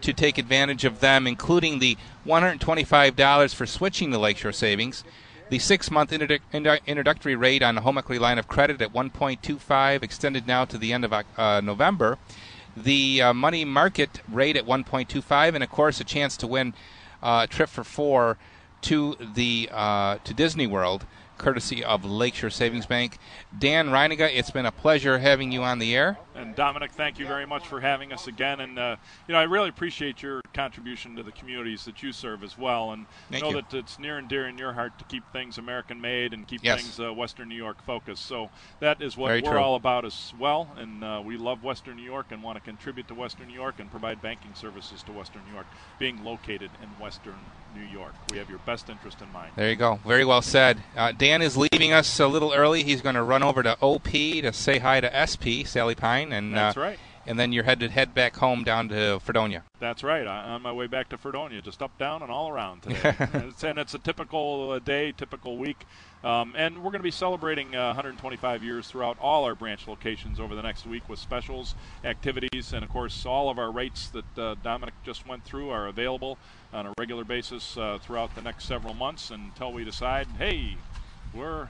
to 0.00 0.14
take 0.14 0.38
advantage 0.38 0.86
of 0.86 1.00
them, 1.00 1.26
including 1.26 1.78
the 1.78 1.98
$125 2.26 3.54
for 3.54 3.66
switching 3.66 4.10
to 4.10 4.18
Lakeshore 4.18 4.52
Savings, 4.52 5.04
the 5.50 5.58
six-month 5.58 6.12
introdu- 6.12 6.86
introductory 6.86 7.36
rate 7.36 7.62
on 7.62 7.76
a 7.76 7.82
home 7.82 7.98
equity 7.98 8.18
line 8.18 8.38
of 8.38 8.48
credit 8.48 8.80
at 8.80 8.94
1.25, 8.94 10.02
extended 10.02 10.46
now 10.46 10.64
to 10.64 10.78
the 10.78 10.94
end 10.94 11.04
of 11.04 11.12
uh, 11.12 11.60
November 11.60 12.16
the 12.76 13.22
uh, 13.22 13.32
money 13.32 13.64
market 13.64 14.20
rate 14.28 14.56
at 14.56 14.66
1.25, 14.66 15.54
and 15.54 15.62
of 15.62 15.70
course 15.70 16.00
a 16.00 16.04
chance 16.04 16.36
to 16.38 16.46
win 16.46 16.74
uh, 17.22 17.42
a 17.44 17.46
trip 17.46 17.68
for 17.68 17.84
four 17.84 18.38
to 18.82 19.16
the 19.34 19.68
uh, 19.72 20.18
to 20.24 20.34
Disney 20.34 20.66
World, 20.66 21.06
courtesy 21.38 21.84
of 21.84 22.04
Lakeshore 22.04 22.50
Savings 22.50 22.86
Bank. 22.86 23.18
Dan 23.58 23.88
Reininga, 23.88 24.30
it's 24.34 24.50
been 24.50 24.66
a 24.66 24.72
pleasure 24.72 25.18
having 25.18 25.52
you 25.52 25.62
on 25.62 25.78
the 25.78 25.94
air. 25.94 26.18
And 26.34 26.54
Domenic, 26.56 26.90
thank 26.92 27.18
you 27.18 27.26
very 27.26 27.46
much 27.46 27.66
for 27.66 27.80
having 27.80 28.12
us 28.12 28.26
again. 28.26 28.60
And 28.60 28.78
uh, 28.78 28.96
you 29.28 29.32
know, 29.32 29.38
I 29.38 29.44
really 29.44 29.68
appreciate 29.68 30.22
your 30.22 30.40
contribution 30.52 31.16
to 31.16 31.22
the 31.22 31.32
communities 31.32 31.84
that 31.84 32.02
you 32.02 32.12
serve 32.12 32.42
as 32.44 32.56
well. 32.56 32.92
And 32.92 33.06
Thank 33.30 33.42
know 33.42 33.50
you. 33.50 33.56
that 33.56 33.74
it's 33.74 33.98
near 33.98 34.18
and 34.18 34.28
dear 34.28 34.46
in 34.48 34.56
your 34.58 34.72
heart 34.72 34.98
to 34.98 35.04
keep 35.04 35.24
things 35.32 35.58
American-made 35.58 36.32
and 36.32 36.46
keep 36.46 36.62
Yes. 36.62 36.80
things 36.82 37.00
uh, 37.00 37.12
Western 37.12 37.48
New 37.48 37.56
York 37.56 37.82
focused. 37.84 38.26
So 38.26 38.50
that 38.80 39.02
is 39.02 39.16
what 39.16 39.28
Very 39.28 39.42
we're 39.42 39.50
true. 39.52 39.60
all 39.60 39.74
about 39.76 40.04
as 40.04 40.32
well. 40.38 40.68
And 40.76 41.02
uh, 41.04 41.22
we 41.24 41.36
love 41.36 41.62
Western 41.62 41.96
New 41.96 42.02
York 42.02 42.26
and 42.30 42.42
want 42.42 42.56
to 42.56 42.62
contribute 42.62 43.08
to 43.08 43.14
Western 43.14 43.48
New 43.48 43.54
York 43.54 43.76
and 43.78 43.90
provide 43.90 44.22
banking 44.22 44.54
services 44.54 45.02
to 45.04 45.12
Western 45.12 45.42
New 45.48 45.54
York, 45.54 45.66
being 45.98 46.22
located 46.24 46.70
in 46.82 46.88
Western 47.02 47.34
New 47.74 47.84
York. 47.84 48.12
We 48.30 48.38
have 48.38 48.48
your 48.48 48.58
best 48.60 48.88
interest 48.88 49.20
in 49.20 49.30
mind. 49.32 49.52
There 49.56 49.68
you 49.68 49.76
go. 49.76 50.00
Very 50.06 50.24
well 50.24 50.42
said. 50.42 50.82
Uh, 50.96 51.12
Dan 51.12 51.42
is 51.42 51.56
leaving 51.56 51.92
us 51.92 52.18
a 52.20 52.26
little 52.26 52.52
early. 52.52 52.82
He's 52.82 53.02
going 53.02 53.14
to 53.14 53.22
run 53.22 53.42
over 53.42 53.62
to 53.62 53.76
OP 53.80 54.10
to 54.10 54.52
say 54.52 54.78
hi 54.78 55.00
to 55.00 55.10
SP, 55.12 55.66
Sally 55.66 55.94
Pine, 55.94 56.32
and 56.32 56.54
That's 56.54 56.76
uh, 56.76 56.80
right. 56.80 56.98
And 57.26 57.38
then 57.38 57.52
you're 57.52 57.64
headed 57.64 57.90
head 57.90 58.14
back 58.14 58.36
home 58.36 58.64
down 58.64 58.90
to 58.90 59.18
Fredonia. 59.20 59.62
That's 59.80 60.02
right. 60.02 60.26
I, 60.26 60.44
on 60.44 60.62
my 60.62 60.72
way 60.72 60.86
back 60.86 61.08
to 61.08 61.16
Fredonia, 61.16 61.62
just 61.62 61.82
up, 61.82 61.96
down, 61.98 62.22
and 62.22 62.30
all 62.30 62.50
around 62.50 62.82
today. 62.82 63.14
and, 63.32 63.44
it's, 63.46 63.64
and 63.64 63.78
it's 63.78 63.94
a 63.94 63.98
typical 63.98 64.72
uh, 64.72 64.78
day, 64.78 65.12
typical 65.12 65.56
week. 65.56 65.86
Um, 66.24 66.54
and 66.56 66.78
we're 66.78 66.90
going 66.90 67.00
to 67.00 67.02
be 67.02 67.10
celebrating 67.10 67.76
uh, 67.76 67.88
125 67.88 68.64
years 68.64 68.88
throughout 68.88 69.18
all 69.20 69.44
our 69.44 69.54
branch 69.54 69.86
locations 69.86 70.40
over 70.40 70.54
the 70.54 70.62
next 70.62 70.86
week 70.86 71.06
with 71.06 71.18
specials, 71.18 71.74
activities, 72.02 72.72
and 72.72 72.82
of 72.82 72.88
course, 72.88 73.26
all 73.26 73.50
of 73.50 73.58
our 73.58 73.70
rates 73.70 74.08
that 74.08 74.38
uh, 74.38 74.54
Domenic 74.64 74.92
just 75.04 75.28
went 75.28 75.44
through 75.44 75.68
are 75.68 75.86
available 75.86 76.38
on 76.72 76.86
a 76.86 76.92
regular 76.98 77.24
basis 77.24 77.76
uh, 77.76 77.98
throughout 78.00 78.34
the 78.34 78.40
next 78.40 78.64
several 78.64 78.94
months 78.94 79.30
until 79.30 79.70
we 79.70 79.84
decide, 79.84 80.26
hey, 80.38 80.78
we're 81.34 81.68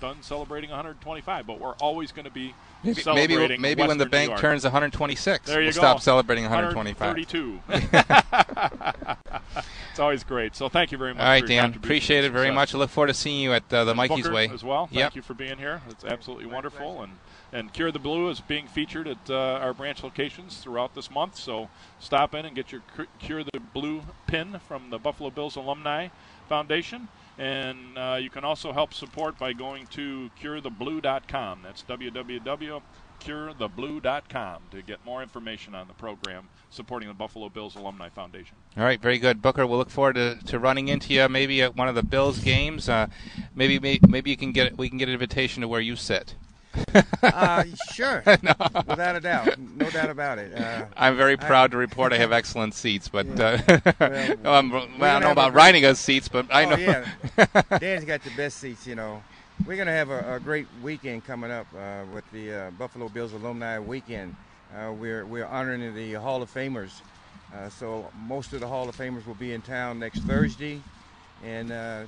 done 0.00 0.22
celebrating 0.22 0.70
125, 0.70 1.46
but 1.46 1.60
we're 1.60 1.74
always 1.74 2.12
going 2.12 2.24
to 2.24 2.30
be 2.30 2.54
Maybe, 2.82 2.94
maybe, 2.94 3.02
celebrating 3.02 3.60
maybe 3.60 3.82
when 3.82 3.98
the 3.98 4.06
bank 4.06 4.36
turns 4.38 4.64
126, 4.64 5.46
There 5.46 5.60
you 5.60 5.66
we'll 5.66 5.72
go. 5.72 5.78
stop 5.78 6.00
celebrating 6.02 6.44
125. 6.44 7.00
132. 7.00 7.60
it's 9.90 9.98
always 9.98 10.24
great. 10.24 10.54
So 10.54 10.68
thank 10.68 10.92
you 10.92 10.98
very 10.98 11.14
much. 11.14 11.22
All 11.22 11.28
right, 11.28 11.46
Dan. 11.46 11.74
Appreciate 11.74 12.24
it 12.24 12.32
very 12.32 12.50
much. 12.50 12.74
I 12.74 12.78
look 12.78 12.90
forward 12.90 13.08
to 13.08 13.14
seeing 13.14 13.40
you 13.40 13.52
at 13.54 13.62
uh, 13.72 13.84
the 13.84 13.92
And 13.92 13.96
Mikey's 13.96 14.24
Booker 14.24 14.34
Way. 14.34 14.48
as 14.48 14.62
well. 14.62 14.86
Thank 14.86 14.98
Yep. 14.98 15.16
you 15.16 15.22
for 15.22 15.34
being 15.34 15.58
here. 15.58 15.82
It's 15.88 16.04
absolutely 16.04 16.46
wonderful, 16.46 17.02
and 17.02 17.12
and 17.52 17.72
Cure 17.72 17.92
the 17.92 17.98
Blue 17.98 18.28
is 18.28 18.40
being 18.40 18.66
featured 18.66 19.08
at 19.08 19.30
uh, 19.30 19.34
our 19.62 19.72
branch 19.72 20.02
locations 20.02 20.58
throughout 20.58 20.94
this 20.94 21.10
month. 21.10 21.36
So 21.36 21.70
stop 21.98 22.34
in 22.34 22.44
and 22.44 22.54
get 22.54 22.72
your 22.72 22.82
Cure 23.18 23.44
the 23.44 23.60
Blue 23.72 24.02
pin 24.26 24.60
from 24.66 24.90
the 24.90 24.98
Buffalo 24.98 25.30
Bills 25.30 25.56
Alumni 25.56 26.08
Foundation. 26.48 27.08
And 27.38 27.98
uh, 27.98 28.18
you 28.20 28.30
can 28.30 28.44
also 28.44 28.72
help 28.72 28.94
support 28.94 29.38
by 29.38 29.52
going 29.52 29.86
to 29.88 30.30
curetheblue.com. 30.40 31.60
That's 31.62 31.82
www.curetheblue.com 31.82 34.62
to 34.70 34.82
get 34.82 35.04
more 35.04 35.22
information 35.22 35.74
on 35.74 35.86
the 35.86 35.94
program 35.94 36.48
supporting 36.70 37.08
the 37.08 37.14
Buffalo 37.14 37.48
Bills 37.48 37.76
Alumni 37.76 38.08
Foundation. 38.08 38.56
All 38.76 38.84
right, 38.84 39.00
very 39.00 39.18
good, 39.18 39.42
Booker. 39.42 39.66
We'll 39.66 39.78
look 39.78 39.90
forward 39.90 40.14
to, 40.14 40.38
to 40.46 40.58
running 40.58 40.88
into 40.88 41.12
you 41.12 41.28
maybe 41.28 41.62
at 41.62 41.76
one 41.76 41.88
of 41.88 41.94
the 41.94 42.02
Bills 42.02 42.40
games. 42.40 42.88
Uh, 42.88 43.08
maybe, 43.54 43.78
maybe 43.78 44.00
maybe 44.08 44.30
you 44.30 44.36
can 44.36 44.52
get 44.52 44.78
we 44.78 44.88
can 44.88 44.98
get 44.98 45.08
an 45.08 45.14
invitation 45.14 45.60
to 45.60 45.68
where 45.68 45.80
you 45.80 45.96
sit. 45.96 46.34
uh, 47.22 47.64
sure, 47.92 48.22
without 48.26 49.16
a 49.16 49.20
doubt, 49.20 49.58
no 49.58 49.90
doubt 49.90 50.10
about 50.10 50.38
it. 50.38 50.54
Uh, 50.54 50.86
I'm 50.96 51.16
very 51.16 51.34
I- 51.34 51.36
proud 51.36 51.70
to 51.72 51.76
report 51.76 52.12
I 52.12 52.18
have 52.18 52.32
excellent 52.32 52.74
seats, 52.74 53.08
but 53.08 53.26
uh, 53.38 53.58
Well, 54.00 54.38
well, 54.42 54.84
I 55.00 55.12
don't 55.12 55.22
know 55.22 55.30
about 55.30 55.54
riding 55.54 55.84
us 55.84 55.98
seats, 55.98 56.28
but 56.28 56.46
I 56.52 56.64
oh, 56.64 56.70
know. 56.70 56.76
yeah, 56.76 57.06
Dan's 57.78 58.04
got 58.04 58.22
the 58.22 58.30
best 58.36 58.58
seats. 58.58 58.86
You 58.86 58.94
know, 58.94 59.22
we're 59.66 59.76
gonna 59.76 59.92
have 59.92 60.10
a, 60.10 60.36
a 60.36 60.40
great 60.40 60.66
weekend 60.82 61.24
coming 61.24 61.50
up 61.50 61.66
uh, 61.76 62.04
with 62.12 62.24
the 62.32 62.52
uh, 62.52 62.70
Buffalo 62.72 63.08
Bills 63.08 63.32
Alumni 63.32 63.78
Weekend. 63.78 64.36
Uh, 64.74 64.92
we're 64.92 65.24
we're 65.24 65.46
honoring 65.46 65.94
the 65.94 66.14
Hall 66.14 66.42
of 66.42 66.52
Famers. 66.52 67.00
Uh, 67.54 67.68
so 67.68 68.10
most 68.26 68.52
of 68.52 68.60
the 68.60 68.66
Hall 68.66 68.88
of 68.88 68.96
Famers 68.96 69.26
will 69.26 69.34
be 69.34 69.52
in 69.52 69.62
town 69.62 69.98
next 69.98 70.20
Thursday, 70.20 70.80
and 71.44 71.70
uh, 71.70 72.04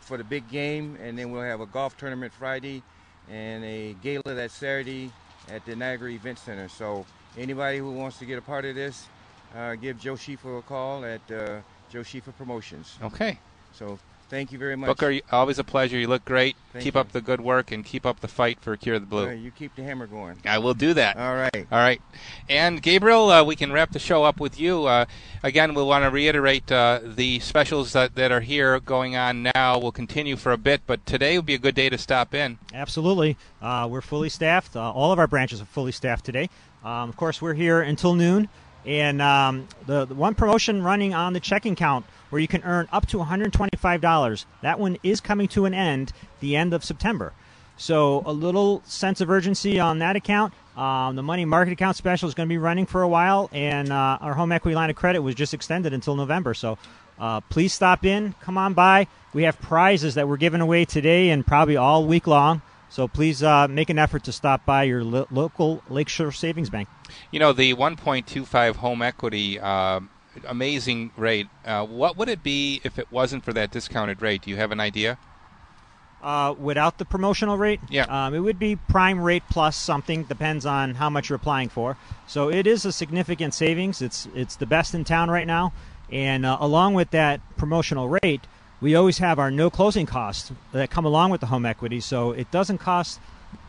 for 0.00 0.16
the 0.16 0.24
big 0.24 0.48
game, 0.48 0.96
and 1.02 1.18
then 1.18 1.30
we'll 1.30 1.42
have 1.42 1.60
a 1.60 1.66
golf 1.66 1.96
tournament 1.96 2.32
Friday, 2.32 2.82
and 3.30 3.64
a 3.64 3.94
gala 4.02 4.22
that 4.24 4.50
Saturday 4.50 5.10
at 5.48 5.64
the 5.64 5.76
Niagara 5.76 6.10
Event 6.10 6.38
Center. 6.38 6.68
So 6.68 7.04
anybody 7.36 7.78
who 7.78 7.92
wants 7.92 8.18
to 8.18 8.24
get 8.24 8.38
a 8.38 8.42
part 8.42 8.64
of 8.64 8.74
this, 8.74 9.06
uh, 9.56 9.74
give 9.74 9.98
Joe 9.98 10.14
Schiefer 10.14 10.58
a 10.58 10.62
call 10.62 11.04
at 11.04 11.20
uh, 11.30 11.60
Joe 11.90 12.02
Schiefer 12.02 12.32
Promotions. 12.32 12.98
Okay. 13.02 13.38
So 13.72 13.98
thank 14.28 14.52
you 14.52 14.58
very 14.58 14.76
much. 14.76 14.88
Booker, 14.88 15.20
always 15.32 15.58
a 15.58 15.64
pleasure. 15.64 15.98
You 15.98 16.08
look 16.08 16.24
great. 16.24 16.56
Thank 16.72 16.84
keep 16.84 16.94
you. 16.94 17.00
up 17.00 17.12
the 17.12 17.20
good 17.20 17.40
work 17.40 17.72
and 17.72 17.84
keep 17.84 18.06
up 18.06 18.20
the 18.20 18.28
fight 18.28 18.58
for 18.60 18.76
Cure 18.76 18.98
the 18.98 19.06
Blue. 19.06 19.30
You 19.30 19.50
keep 19.50 19.74
the 19.74 19.82
hammer 19.82 20.06
going. 20.06 20.38
I 20.44 20.58
will 20.58 20.74
do 20.74 20.94
that. 20.94 21.16
All 21.16 21.34
right. 21.34 21.66
All 21.70 21.78
right. 21.78 22.00
And 22.48 22.82
Gabriel, 22.82 23.30
uh, 23.30 23.44
we 23.44 23.56
can 23.56 23.72
wrap 23.72 23.92
the 23.92 23.98
show 23.98 24.24
up 24.24 24.40
with 24.40 24.58
you. 24.58 24.86
Uh, 24.86 25.06
again, 25.42 25.74
we 25.74 25.82
want 25.82 26.04
to 26.04 26.10
reiterate 26.10 26.70
uh, 26.70 27.00
the 27.02 27.40
specials 27.40 27.92
that, 27.92 28.14
that 28.14 28.32
are 28.32 28.40
here 28.40 28.78
going 28.80 29.16
on 29.16 29.50
now 29.54 29.78
will 29.78 29.92
continue 29.92 30.36
for 30.36 30.52
a 30.52 30.58
bit, 30.58 30.82
but 30.86 31.04
today 31.06 31.36
would 31.38 31.46
be 31.46 31.54
a 31.54 31.58
good 31.58 31.74
day 31.74 31.88
to 31.88 31.98
stop 31.98 32.34
in. 32.34 32.58
Absolutely. 32.72 33.36
Uh, 33.60 33.88
we're 33.90 34.00
fully 34.00 34.28
staffed. 34.28 34.76
Uh, 34.76 34.92
all 34.92 35.12
of 35.12 35.18
our 35.18 35.26
branches 35.26 35.60
are 35.60 35.66
fully 35.66 35.92
staffed 35.92 36.24
today. 36.24 36.48
Um, 36.84 37.08
of 37.08 37.16
course, 37.16 37.42
we're 37.42 37.54
here 37.54 37.80
until 37.80 38.14
noon. 38.14 38.48
And 38.88 39.20
um, 39.20 39.68
the, 39.84 40.06
the 40.06 40.14
one 40.14 40.34
promotion 40.34 40.82
running 40.82 41.12
on 41.12 41.34
the 41.34 41.40
checking 41.40 41.76
count 41.76 42.06
where 42.30 42.40
you 42.40 42.48
can 42.48 42.62
earn 42.64 42.88
up 42.90 43.06
to 43.08 43.18
$125, 43.18 44.44
that 44.62 44.80
one 44.80 44.96
is 45.02 45.20
coming 45.20 45.46
to 45.48 45.66
an 45.66 45.74
end 45.74 46.12
the 46.40 46.56
end 46.56 46.72
of 46.72 46.82
September. 46.82 47.34
So 47.76 48.22
a 48.24 48.32
little 48.32 48.82
sense 48.86 49.20
of 49.20 49.28
urgency 49.28 49.78
on 49.78 49.98
that 49.98 50.16
account. 50.16 50.54
Um, 50.74 51.16
the 51.16 51.22
money 51.22 51.44
market 51.44 51.72
account 51.72 51.98
special 51.98 52.28
is 52.28 52.34
going 52.34 52.48
to 52.48 52.52
be 52.52 52.56
running 52.56 52.86
for 52.86 53.02
a 53.02 53.08
while, 53.08 53.50
and 53.52 53.92
uh, 53.92 54.18
our 54.22 54.32
home 54.32 54.52
equity 54.52 54.74
line 54.74 54.88
of 54.88 54.96
credit 54.96 55.20
was 55.20 55.34
just 55.34 55.52
extended 55.52 55.92
until 55.92 56.16
November. 56.16 56.54
So 56.54 56.78
uh, 57.18 57.42
please 57.42 57.74
stop 57.74 58.06
in, 58.06 58.34
come 58.40 58.56
on 58.56 58.72
by. 58.72 59.06
We 59.34 59.42
have 59.42 59.60
prizes 59.60 60.14
that 60.14 60.26
we're 60.26 60.38
giving 60.38 60.62
away 60.62 60.86
today 60.86 61.28
and 61.28 61.46
probably 61.46 61.76
all 61.76 62.06
week 62.06 62.26
long. 62.26 62.62
So 62.90 63.06
please 63.06 63.42
uh, 63.42 63.68
make 63.68 63.90
an 63.90 63.98
effort 63.98 64.24
to 64.24 64.32
stop 64.32 64.64
by 64.64 64.84
your 64.84 65.04
lo- 65.04 65.26
local 65.30 65.82
Lakeshore 65.88 66.32
Savings 66.32 66.70
Bank. 66.70 66.88
You 67.30 67.38
know, 67.38 67.52
the 67.52 67.74
1.25 67.74 68.76
home 68.76 69.02
equity, 69.02 69.60
uh, 69.60 70.00
amazing 70.46 71.12
rate. 71.16 71.48
Uh, 71.64 71.84
what 71.84 72.16
would 72.16 72.28
it 72.28 72.42
be 72.42 72.80
if 72.84 72.98
it 72.98 73.08
wasn't 73.10 73.44
for 73.44 73.52
that 73.52 73.70
discounted 73.70 74.22
rate? 74.22 74.42
Do 74.42 74.50
you 74.50 74.56
have 74.56 74.72
an 74.72 74.80
idea? 74.80 75.18
Uh, 76.20 76.52
without 76.58 76.98
the 76.98 77.04
promotional 77.04 77.56
rate, 77.56 77.78
yeah, 77.88 78.04
um, 78.26 78.34
it 78.34 78.40
would 78.40 78.58
be 78.58 78.74
prime 78.74 79.20
rate 79.20 79.44
plus 79.50 79.76
something. 79.76 80.24
Depends 80.24 80.66
on 80.66 80.96
how 80.96 81.08
much 81.08 81.28
you're 81.28 81.36
applying 81.36 81.68
for. 81.68 81.96
So 82.26 82.50
it 82.50 82.66
is 82.66 82.84
a 82.84 82.90
significant 82.90 83.54
savings. 83.54 84.02
It's 84.02 84.26
it's 84.34 84.56
the 84.56 84.66
best 84.66 84.94
in 84.94 85.04
town 85.04 85.30
right 85.30 85.46
now. 85.46 85.72
And 86.10 86.44
uh, 86.44 86.56
along 86.58 86.94
with 86.94 87.10
that 87.10 87.40
promotional 87.56 88.08
rate, 88.08 88.40
we 88.80 88.94
always 88.94 89.18
have 89.18 89.38
our 89.38 89.50
no 89.50 89.70
closing 89.70 90.06
costs 90.06 90.52
that 90.72 90.90
come 90.90 91.04
along 91.04 91.30
with 91.30 91.40
the 91.40 91.46
home 91.46 91.66
equity. 91.66 92.00
So 92.00 92.32
it 92.32 92.50
doesn't 92.50 92.78
cost 92.78 93.20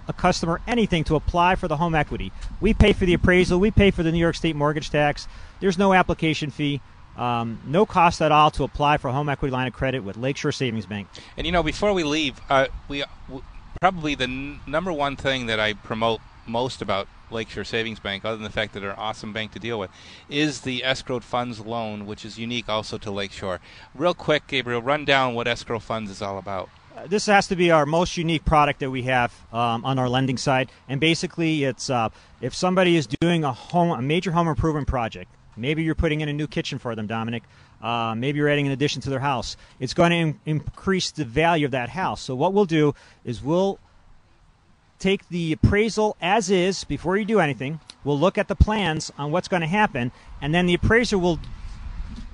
a 0.08 0.14
customer 0.14 0.60
anything 0.68 1.04
to 1.06 1.16
apply 1.16 1.56
for 1.56 1.68
the 1.68 1.78
home 1.78 1.96
equity. 1.96 2.32
We 2.62 2.74
pay 2.74 2.94
for 2.94 3.06
the 3.06 3.14
appraisal. 3.14 3.60
We 3.60 3.72
pay 3.72 3.92
for 3.92 4.04
the 4.04 4.12
New 4.12 4.20
York 4.20 4.36
State 4.36 4.56
mortgage 4.56 4.90
tax. 4.90 5.28
There's 5.60 5.78
no 5.78 5.94
application 5.94 6.50
fee. 6.50 6.82
Um, 7.18 7.60
no 7.66 7.86
cost 7.86 8.22
at 8.22 8.32
all 8.32 8.50
to 8.52 8.64
apply 8.64 8.98
for 8.98 9.10
a 9.10 9.12
home 9.12 9.30
equity 9.30 9.52
line 9.52 9.68
of 9.68 9.74
credit 9.74 10.04
with 10.04 10.16
Lakeshore 10.16 10.52
Savings 10.54 10.86
Bank. 10.86 11.08
And 11.38 11.46
you 11.46 11.52
know, 11.52 11.64
before 11.64 11.94
we 11.94 12.04
leave, 12.04 12.40
uh, 12.50 12.68
we 12.88 13.04
probably 13.82 14.16
the 14.16 14.24
n- 14.24 14.60
number 14.66 14.92
one 14.94 15.16
thing 15.16 15.48
that 15.48 15.60
I 15.60 15.74
promote 15.74 16.22
most 16.48 16.82
about 16.82 17.08
Lakeshore 17.32 17.64
Savings 17.64 18.00
Bank, 18.00 18.26
other 18.26 18.36
than 18.36 18.44
the 18.44 18.50
fact 18.50 18.74
that 18.74 18.80
they're 18.80 18.92
an 18.92 18.98
awesome 18.98 19.34
bank 19.34 19.52
to 19.54 19.60
deal 19.60 19.80
with, 19.80 19.90
is 20.30 20.62
the 20.62 20.82
escrowed 20.82 21.24
funds 21.24 21.60
loan, 21.60 22.06
which 22.06 22.26
is 22.26 22.38
unique 22.38 22.70
also 22.70 22.98
to 22.98 23.12
Lakeshore. 23.12 23.60
Real 23.96 24.14
quick, 24.14 24.48
Gabriel, 24.48 24.82
run 24.82 25.06
down 25.06 25.36
what 25.36 25.48
escrow 25.48 25.80
funds 25.80 26.12
is 26.12 26.22
all 26.22 26.38
about. 26.38 26.70
Uh, 26.96 27.08
this 27.08 27.28
has 27.28 27.48
to 27.48 27.56
be 27.56 27.72
our 27.72 27.86
most 27.86 28.18
unique 28.18 28.44
product 28.46 28.80
that 28.80 28.90
we 28.90 29.04
have 29.04 29.34
um, 29.54 29.86
on 29.86 30.00
our 30.00 30.10
lending 30.10 30.38
side. 30.38 30.70
And 30.88 31.00
basically, 31.00 31.64
it's 31.64 31.90
uh, 31.90 32.10
if 32.42 32.54
somebody 32.54 32.96
is 32.96 33.08
doing 33.08 33.44
a 33.44 33.54
home, 33.54 33.98
a 33.98 34.02
major 34.02 34.32
home 34.32 34.48
improvement 34.48 34.88
project. 34.88 35.32
Maybe 35.56 35.84
you're 35.84 35.96
putting 35.96 36.22
in 36.22 36.30
a 36.30 36.34
new 36.34 36.48
kitchen 36.48 36.80
for 36.80 36.96
them, 36.96 37.08
Domenic. 37.08 37.42
Uh, 37.82 38.16
maybe 38.16 38.38
you're 38.38 38.50
adding 38.50 38.66
an 38.66 38.72
addition 38.72 39.02
to 39.02 39.10
their 39.10 39.20
house. 39.20 39.58
It's 39.80 39.94
going 39.94 40.12
to 40.12 40.18
in- 40.18 40.40
increase 40.46 41.12
the 41.12 41.26
value 41.26 41.66
of 41.66 41.72
that 41.72 41.90
house. 41.90 42.22
So 42.22 42.36
what 42.36 42.54
we'll 42.54 42.66
do 42.66 42.94
is 43.26 43.42
we'll 43.42 43.80
take 45.00 45.28
the 45.30 45.54
appraisal 45.54 46.16
as 46.22 46.50
is 46.50 46.84
before 46.84 47.18
you 47.18 47.26
do 47.26 47.40
anything. 47.40 47.80
We'll 48.04 48.20
look 48.20 48.38
at 48.38 48.48
the 48.48 48.56
plans 48.56 49.12
on 49.18 49.32
what's 49.32 49.48
going 49.48 49.62
to 49.62 49.68
happen, 49.68 50.12
and 50.42 50.54
then 50.54 50.66
the 50.66 50.74
appraiser 50.74 51.18
will 51.18 51.40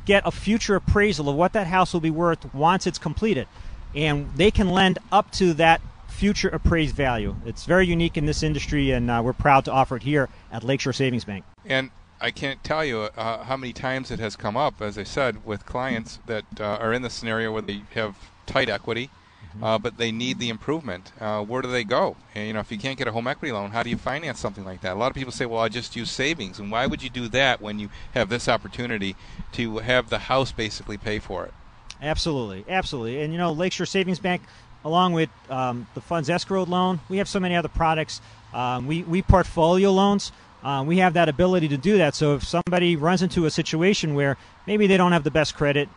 get 0.05 0.23
a 0.25 0.31
future 0.31 0.75
appraisal 0.75 1.29
of 1.29 1.35
what 1.35 1.53
that 1.53 1.67
house 1.67 1.93
will 1.93 2.01
be 2.01 2.11
worth 2.11 2.53
once 2.53 2.85
it's 2.85 2.99
completed. 2.99 3.47
And 3.95 4.29
they 4.35 4.51
can 4.51 4.69
lend 4.69 4.99
up 5.11 5.31
to 5.33 5.53
that 5.55 5.81
future 6.07 6.49
appraised 6.49 6.95
value. 6.95 7.35
It's 7.45 7.65
very 7.65 7.87
unique 7.87 8.17
in 8.17 8.25
this 8.25 8.43
industry, 8.43 8.91
and 8.91 9.09
uh, 9.09 9.21
we're 9.23 9.33
proud 9.33 9.65
to 9.65 9.71
offer 9.71 9.97
it 9.97 10.03
here 10.03 10.29
at 10.51 10.63
Lakeshore 10.63 10.93
Savings 10.93 11.25
Bank. 11.25 11.43
And 11.65 11.89
I 12.21 12.31
can't 12.31 12.63
tell 12.63 12.85
you 12.85 12.99
uh, 12.99 13.43
how 13.43 13.57
many 13.57 13.73
times 13.73 14.11
it 14.11 14.19
has 14.19 14.35
come 14.35 14.55
up, 14.55 14.81
as 14.81 14.97
I 14.97 15.03
said, 15.03 15.45
with 15.45 15.65
clients 15.65 16.19
that 16.27 16.45
uh, 16.59 16.77
are 16.79 16.93
in 16.93 17.01
the 17.01 17.09
scenario 17.09 17.51
where 17.51 17.61
they 17.61 17.81
have 17.93 18.15
tight 18.45 18.69
equity, 18.69 19.09
uh, 19.61 19.77
but 19.77 19.97
they 19.97 20.11
need 20.11 20.39
the 20.39 20.49
improvement. 20.49 21.11
Uh, 21.19 21.43
where 21.43 21.61
do 21.61 21.69
they 21.69 21.83
go? 21.83 22.15
And, 22.33 22.47
you 22.47 22.53
know, 22.53 22.59
if 22.59 22.71
you 22.71 22.77
can't 22.77 22.97
get 22.97 23.07
a 23.07 23.11
home 23.11 23.27
equity 23.27 23.51
loan, 23.51 23.71
how 23.71 23.83
do 23.83 23.89
you 23.89 23.97
finance 23.97 24.39
something 24.39 24.65
like 24.65 24.81
that? 24.81 24.93
A 24.93 24.99
lot 24.99 25.07
of 25.07 25.15
people 25.15 25.31
say, 25.31 25.45
"Well, 25.45 25.61
I 25.61 25.69
just 25.69 25.95
use 25.95 26.11
savings," 26.11 26.59
and 26.59 26.71
why 26.71 26.85
would 26.85 27.01
you 27.01 27.09
do 27.09 27.27
that 27.29 27.61
when 27.61 27.79
you 27.79 27.89
have 28.13 28.29
this 28.29 28.47
opportunity 28.47 29.15
to 29.53 29.79
have 29.79 30.09
the 30.09 30.19
house 30.19 30.51
basically 30.51 30.97
pay 30.97 31.19
for 31.19 31.45
it? 31.45 31.53
Absolutely, 32.01 32.65
absolutely. 32.67 33.21
And 33.21 33.31
you 33.31 33.39
know, 33.39 33.51
Lakeshore 33.51 33.85
Savings 33.85 34.19
Bank, 34.19 34.41
along 34.83 35.13
with 35.13 35.29
um, 35.49 35.87
the 35.93 36.01
funds 36.01 36.29
escrowed 36.29 36.67
loan, 36.67 36.99
we 37.09 37.17
have 37.17 37.29
so 37.29 37.39
many 37.39 37.55
other 37.55 37.69
products. 37.69 38.21
Um, 38.53 38.87
we 38.87 39.03
we 39.03 39.21
portfolio 39.21 39.91
loans. 39.91 40.31
Uh, 40.63 40.83
we 40.83 40.97
have 40.97 41.13
that 41.13 41.29
ability 41.29 41.67
to 41.67 41.77
do 41.77 41.97
that. 41.99 42.15
So 42.15 42.33
if 42.35 42.43
somebody 42.43 42.95
runs 42.95 43.21
into 43.21 43.45
a 43.45 43.51
situation 43.51 44.15
where 44.15 44.35
maybe 44.65 44.87
they 44.87 44.97
don't 44.97 45.11
have 45.11 45.23
the 45.23 45.29
best 45.29 45.55
credit, 45.55 45.89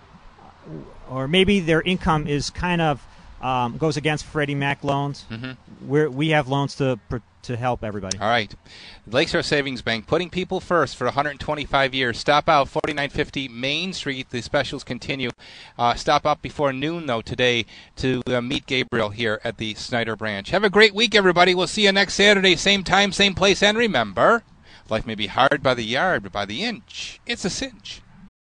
or 1.09 1.27
maybe 1.27 1.61
their 1.61 1.81
income 1.81 2.27
is 2.27 2.51
kind 2.51 2.83
of 2.83 3.03
um, 3.41 3.77
goes 3.79 3.97
against 3.97 4.25
Freddie 4.25 4.55
Mac 4.55 4.83
loans, 4.85 5.25
Mhm. 5.31 5.57
we're, 5.83 6.09
we 6.11 6.31
have 6.31 6.49
loans 6.49 6.75
to 6.77 6.99
to 7.41 7.57
help 7.57 7.83
everybody. 7.83 8.19
All 8.19 8.29
right. 8.29 8.53
Lakeshore 9.07 9.43
Savings 9.43 9.81
Bank, 9.81 10.07
putting 10.07 10.29
people 10.29 10.61
first 10.61 10.97
for 10.97 11.07
125 11.07 11.95
years. 11.95 12.19
Stop 12.19 12.47
out 12.49 12.69
4950 12.69 13.49
Main 13.49 13.95
Street. 13.95 14.29
The 14.29 14.43
specials 14.43 14.85
continue. 14.85 15.31
Uh, 15.79 15.95
stop 15.95 16.27
out 16.27 16.43
before 16.43 16.73
noon, 16.75 17.07
though, 17.07 17.23
today 17.23 17.65
to 17.97 18.23
uh, 18.27 18.41
meet 18.43 18.67
Gabriel 18.67 19.11
here 19.11 19.41
at 19.45 19.57
the 19.57 19.73
Snyder 19.75 20.15
branch. 20.17 20.51
Have 20.51 20.65
a 20.65 20.69
great 20.69 20.95
week, 20.95 21.15
everybody. 21.15 21.55
We'll 21.55 21.69
see 21.69 21.85
you 21.85 21.93
next 21.93 22.15
Saturday, 22.15 22.55
same 22.57 22.83
time, 22.85 23.13
same 23.13 23.35
place. 23.35 23.63
And 23.63 23.79
remember, 23.79 24.43
life 24.91 25.07
may 25.07 25.15
be 25.15 25.29
hard 25.29 25.63
by 25.63 25.73
the 25.75 25.85
yard, 25.85 26.25
but 26.25 26.33
by 26.33 26.45
the 26.45 26.65
inch, 26.65 27.19
it's 27.25 27.45
a 27.47 27.51
cinch. 27.51 28.03